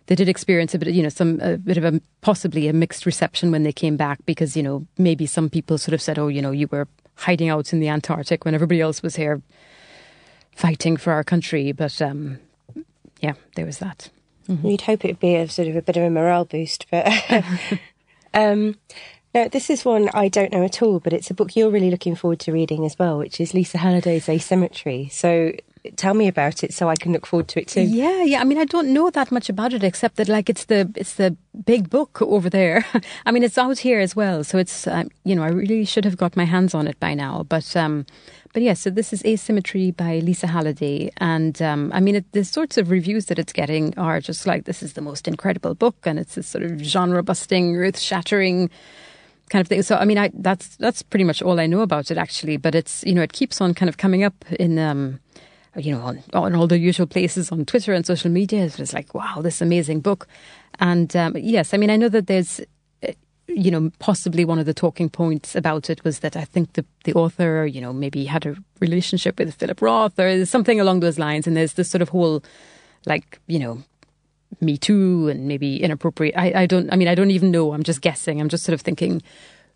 they 0.08 0.16
did 0.16 0.30
experience 0.30 0.74
a 0.74 0.80
bit, 0.80 0.93
you 0.93 1.03
know, 1.03 1.10
some 1.10 1.39
a 1.41 1.58
bit 1.58 1.78
of 1.78 1.84
a 1.84 2.01
possibly 2.22 2.68
a 2.68 2.74
mixed 2.74 3.06
reception 3.06 3.51
when 3.51 3.64
they 3.64 3.74
came 3.74 3.97
back 3.97 4.20
because 4.26 4.56
you 4.56 4.64
know 4.64 4.86
maybe 4.97 5.26
some 5.26 5.49
people 5.49 5.78
sort 5.78 5.93
of 5.93 6.01
said, 6.01 6.20
oh, 6.20 6.28
you 6.28 6.41
know, 6.41 6.51
you 6.51 6.68
were 6.72 6.88
hiding 7.16 7.49
out 7.49 7.74
in 7.74 7.80
the 7.80 7.89
Antarctic 7.89 8.45
when 8.45 8.53
everybody 8.53 8.82
else 8.82 9.01
was 9.01 9.16
here 9.16 9.41
fighting 10.56 10.97
for 10.97 11.14
our 11.14 11.24
country. 11.24 11.72
But 11.72 12.01
um, 12.01 12.39
yeah, 13.22 13.34
there 13.56 13.66
was 13.66 13.80
that. 13.80 14.10
Mm-hmm. 14.47 14.68
You'd 14.68 14.82
hope 14.82 15.06
it'd 15.06 15.20
be 15.20 15.36
a 15.36 15.49
sort 15.49 15.68
of 15.68 15.76
a 15.76 15.82
bit 15.82 15.97
of 15.97 16.03
a 16.03 16.10
morale 16.10 16.45
boost, 16.45 16.86
but. 16.91 17.08
um, 18.34 18.76
now, 19.34 19.49
this 19.49 19.70
is 19.70 19.84
one 19.84 20.10
I 20.14 20.30
don't 20.30 20.53
know 20.53 20.64
at 20.64 20.82
all, 20.82 21.01
but 21.01 21.12
it's 21.12 21.30
a 21.30 21.34
book 21.34 21.58
you're 21.58 21.70
really 21.70 21.91
looking 21.91 22.16
forward 22.16 22.39
to 22.41 22.53
reading 22.53 22.86
as 22.86 22.97
well, 22.97 23.18
which 23.18 23.41
is 23.41 23.53
Lisa 23.53 23.78
Halliday's 23.78 24.30
Asymmetry. 24.30 25.12
So 25.12 25.51
tell 25.96 26.14
me 26.14 26.28
about 26.28 26.64
it 26.64 26.74
so 26.74 26.90
I 26.90 26.96
can 26.96 27.12
look 27.12 27.26
forward 27.26 27.48
to 27.50 27.62
it 27.62 27.68
too. 27.68 27.82
Yeah, 27.82 28.24
yeah. 28.24 28.42
I 28.42 28.44
mean, 28.44 28.58
I 28.58 28.66
don't 28.66 28.94
know 28.94 29.10
that 29.10 29.32
much 29.32 29.50
about 29.50 29.74
it 29.74 29.84
except 29.84 30.16
that 30.18 30.30
like 30.30 30.50
it's 30.50 30.66
the 30.66 30.92
it's 30.96 31.16
the 31.16 31.36
big 31.66 31.90
book 31.90 32.22
over 32.22 32.50
there. 32.50 32.86
I 33.26 33.32
mean, 33.32 33.44
it's 33.44 33.58
out 33.58 33.80
here 33.80 34.00
as 34.00 34.16
well, 34.16 34.44
so 34.44 34.58
it's 34.58 34.88
uh, 34.88 35.04
you 35.24 35.36
know 35.36 35.44
I 35.44 35.50
really 35.50 35.86
should 35.86 36.06
have 36.06 36.18
got 36.18 36.36
my 36.36 36.46
hands 36.46 36.74
on 36.74 36.88
it 36.88 37.00
by 37.00 37.14
now. 37.14 37.44
But 37.44 37.76
um, 37.76 38.06
but 38.54 38.64
yeah, 38.64 38.74
so 38.74 38.90
this 38.90 39.12
is 39.12 39.22
Asymmetry 39.24 39.92
by 39.92 40.20
Lisa 40.20 40.48
Halliday, 40.48 41.12
and 41.18 41.62
um, 41.62 41.92
I 41.94 42.00
mean, 42.00 42.16
it, 42.16 42.32
the 42.32 42.44
sorts 42.44 42.78
of 42.78 42.90
reviews 42.90 43.26
that 43.26 43.38
it's 43.38 43.54
getting 43.54 43.98
are 43.98 44.22
just 44.22 44.48
like 44.48 44.64
this 44.64 44.82
is 44.82 44.94
the 44.94 45.02
most 45.02 45.28
incredible 45.28 45.76
book, 45.76 45.98
and 46.06 46.18
it's 46.18 46.36
this 46.36 46.48
sort 46.48 46.64
of 46.64 46.80
genre 46.80 47.22
busting, 47.22 47.76
earth 47.76 48.00
shattering 48.00 48.70
kind 49.50 49.62
of 49.62 49.68
thing. 49.68 49.82
So 49.82 49.98
I 49.98 50.06
mean, 50.06 50.18
I 50.18 50.32
that's 50.34 50.76
that's 50.78 51.04
pretty 51.04 51.26
much 51.26 51.42
all 51.42 51.60
I 51.60 51.68
know 51.68 51.82
about 51.82 52.12
it 52.12 52.18
actually. 52.18 52.58
But 52.58 52.76
it's 52.76 53.04
you 53.04 53.14
know 53.14 53.22
it 53.22 53.34
keeps 53.34 53.62
on 53.62 53.74
kind 53.74 53.90
of 53.90 53.98
coming 53.98 54.24
up 54.24 54.46
in 54.60 54.80
um, 54.80 55.20
you 55.76 55.91
know, 55.91 56.01
on, 56.01 56.23
on 56.34 56.55
all 56.55 56.67
the 56.67 56.78
usual 56.78 57.07
places 57.07 57.51
on 57.51 57.65
Twitter 57.65 57.93
and 57.93 58.05
social 58.05 58.32
media. 58.32 58.65
It 58.65 58.80
was 58.80 58.93
like, 58.93 59.13
wow, 59.13 59.41
this 59.41 59.61
amazing 59.61 60.01
book. 60.01 60.28
And 60.80 61.15
um, 61.15 61.36
yes, 61.38 61.73
I 61.73 61.78
mean, 61.78 61.89
I 61.89 61.97
know 61.97 62.09
that 62.09 62.28
there's, 62.28 62.61
uh, 63.07 63.11
you 63.47 63.71
know, 63.71 63.91
possibly 63.99 64.45
one 64.45 64.59
of 64.59 64.65
the 64.65 64.73
talking 64.73 65.09
points 65.09 65.55
about 65.55 65.89
it 65.89 66.03
was 66.03 66.19
that 66.19 66.36
I 66.36 66.45
think 66.45 66.73
the, 66.73 66.86
the 67.03 67.13
author, 67.13 67.65
you 67.65 67.82
know, 67.82 67.93
maybe 67.93 68.26
had 68.26 68.45
a 68.45 68.55
relationship 68.80 69.39
with 69.39 69.53
Philip 69.55 69.82
Roth 69.82 70.19
or 70.19 70.45
something 70.45 70.80
along 70.80 71.01
those 71.01 71.19
lines. 71.19 71.47
And 71.47 71.55
there's 71.55 71.73
this 71.73 71.89
sort 71.89 72.01
of 72.01 72.09
whole, 72.09 72.43
like, 73.05 73.39
you 73.47 73.59
know, 73.59 73.84
me 74.61 74.78
Too 74.78 75.28
and 75.28 75.47
maybe 75.47 75.82
inappropriate. 75.84 76.38
I, 76.38 76.61
I 76.61 76.65
don't, 76.65 76.91
I 76.91 76.95
mean, 76.95 77.09
I 77.09 77.15
don't 77.15 77.32
even 77.32 77.51
know. 77.51 77.73
I'm 77.73 77.84
just 77.84 78.01
guessing. 78.01 78.39
I'm 78.39 78.47
just 78.47 78.63
sort 78.63 78.73
of 78.73 78.82
thinking, 78.82 79.21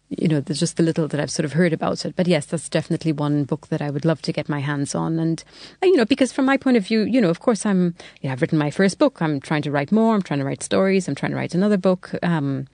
you 0.10 0.28
know, 0.28 0.40
there's 0.40 0.60
just 0.60 0.78
the 0.78 0.84
little 0.84 1.08
that 1.08 1.20
I've 1.20 1.30
sort 1.30 1.46
of 1.46 1.54
heard 1.54 1.72
about 1.72 2.04
it. 2.06 2.16
But 2.16 2.28
yes, 2.28 2.46
that's 2.48 2.68
definitely 2.68 3.12
one 3.12 3.44
book 3.44 3.68
that 3.68 3.82
I 3.82 3.92
would 3.92 4.06
love 4.06 4.22
to 4.24 4.34
get 4.34 4.50
my 4.50 4.60
hands 4.60 4.96
on. 4.96 5.20
And, 5.20 5.44
uh, 5.84 5.86
you 5.86 5.96
know, 5.96 6.06
because 6.06 6.32
from 6.32 6.46
my 6.46 6.58
point 6.58 6.78
of 6.78 6.86
view, 6.86 7.02
you 7.02 7.22
know, 7.22 7.30
of 7.30 7.40
course, 7.40 7.66
I'm, 7.66 7.96
you 8.22 8.28
know, 8.28 8.34
I've 8.34 8.42
written 8.42 8.58
my 8.58 8.72
first 8.72 8.98
book. 8.98 9.22
I'm 9.22 9.40
trying 9.40 9.62
to 9.64 9.72
write 9.72 9.92
more. 9.92 10.16
I'm 10.16 10.24
trying 10.24 10.40
to 10.40 10.46
write 10.46 10.64
stories. 10.64 11.08
I'm 11.08 11.16
trying 11.16 11.32
to 11.32 11.38
write 11.38 11.54
another 11.54 11.78
book. 11.78 12.12
Um, 12.24 12.68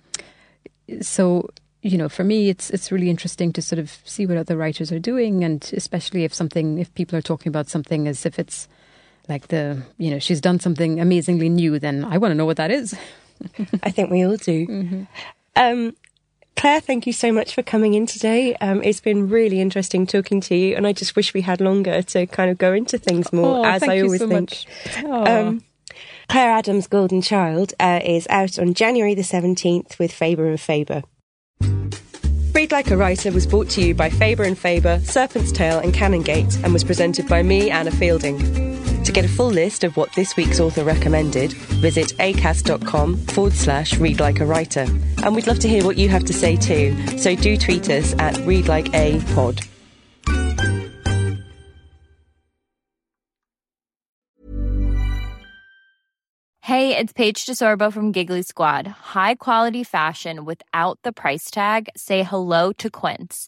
so, 1.01 1.49
you 1.81 1.97
know, 1.97 2.09
for 2.09 2.23
me, 2.23 2.49
it's 2.49 2.69
it's 2.71 2.91
really 2.91 3.09
interesting 3.09 3.51
to 3.53 3.61
sort 3.61 3.79
of 3.79 3.99
see 4.05 4.25
what 4.25 4.37
other 4.37 4.57
writers 4.57 4.91
are 4.91 4.99
doing, 4.99 5.43
and 5.43 5.69
especially 5.75 6.23
if 6.23 6.33
something, 6.33 6.79
if 6.79 6.93
people 6.95 7.17
are 7.17 7.21
talking 7.21 7.49
about 7.49 7.69
something 7.69 8.07
as 8.07 8.25
if 8.25 8.39
it's 8.39 8.67
like 9.27 9.49
the, 9.49 9.83
you 9.97 10.09
know, 10.09 10.19
she's 10.19 10.41
done 10.41 10.59
something 10.59 10.99
amazingly 10.99 11.49
new, 11.49 11.77
then 11.77 12.03
I 12.03 12.17
want 12.17 12.31
to 12.31 12.35
know 12.35 12.45
what 12.45 12.57
that 12.57 12.71
is. 12.71 12.95
I 13.83 13.91
think 13.91 14.09
we 14.09 14.23
all 14.23 14.37
do. 14.37 14.67
Mm-hmm. 14.67 15.03
Um, 15.55 15.95
Claire, 16.55 16.79
thank 16.79 17.05
you 17.05 17.13
so 17.13 17.31
much 17.31 17.53
for 17.53 17.61
coming 17.63 17.93
in 17.93 18.05
today. 18.05 18.55
Um, 18.55 18.81
it's 18.81 19.01
been 19.01 19.29
really 19.29 19.59
interesting 19.59 20.07
talking 20.07 20.39
to 20.41 20.55
you, 20.55 20.75
and 20.75 20.87
I 20.87 20.93
just 20.93 21.15
wish 21.15 21.33
we 21.33 21.41
had 21.41 21.59
longer 21.59 22.01
to 22.01 22.25
kind 22.27 22.49
of 22.49 22.57
go 22.57 22.73
into 22.73 22.97
things 22.97 23.33
more, 23.33 23.65
oh, 23.65 23.65
as 23.65 23.83
I 23.83 23.99
always 24.01 24.21
so 24.21 24.27
think. 24.27 24.65
Um, 25.05 25.63
Claire 26.29 26.51
Adam's 26.51 26.87
Golden 26.87 27.21
Child 27.21 27.73
uh, 27.79 27.99
is 28.03 28.25
out 28.29 28.57
on 28.57 28.73
January 28.73 29.13
the 29.13 29.21
17th 29.21 29.99
with 29.99 30.11
Faber 30.11 30.47
and 30.47 30.59
Faber. 30.59 31.03
Read 32.53 32.71
Like 32.71 32.89
a 32.89 32.97
Writer 32.97 33.31
was 33.31 33.45
brought 33.45 33.69
to 33.71 33.81
you 33.81 33.93
by 33.93 34.09
Faber 34.09 34.43
and 34.43 34.57
Faber, 34.57 35.01
Serpent's 35.03 35.51
Tail, 35.51 35.79
and 35.79 35.93
Canongate, 35.93 36.63
and 36.63 36.71
was 36.71 36.85
presented 36.85 37.27
by 37.27 37.43
me, 37.43 37.69
Anna 37.69 37.91
Fielding. 37.91 38.74
Get 39.15 39.23
a 39.23 39.29
full 39.29 39.47
list 39.47 39.85
of 39.85 39.95
what 39.95 40.11
this 40.11 40.35
week's 40.35 40.59
author 40.59 40.83
recommended, 40.83 41.53
visit 41.53 42.07
acast.com 42.19 43.15
forward 43.15 43.53
slash 43.53 43.97
read 43.97 44.19
like 44.19 44.41
a 44.41 44.45
writer. 44.45 44.85
And 45.23 45.33
we'd 45.33 45.47
love 45.47 45.59
to 45.59 45.69
hear 45.69 45.85
what 45.85 45.95
you 45.95 46.09
have 46.09 46.25
to 46.25 46.33
say 46.33 46.57
too, 46.57 47.17
so 47.17 47.33
do 47.33 47.55
tweet 47.55 47.89
us 47.89 48.13
at 48.19 48.33
readlikeapod. 48.43 49.65
Hey, 56.59 56.97
it's 56.97 57.13
Paige 57.13 57.45
DeSorbo 57.45 57.93
from 57.93 58.11
Giggly 58.11 58.41
Squad. 58.41 58.85
High 59.15 59.35
quality 59.35 59.85
fashion 59.85 60.43
without 60.43 60.99
the 61.03 61.13
price 61.13 61.49
tag? 61.49 61.87
Say 61.95 62.23
hello 62.23 62.73
to 62.73 62.89
Quince. 62.89 63.47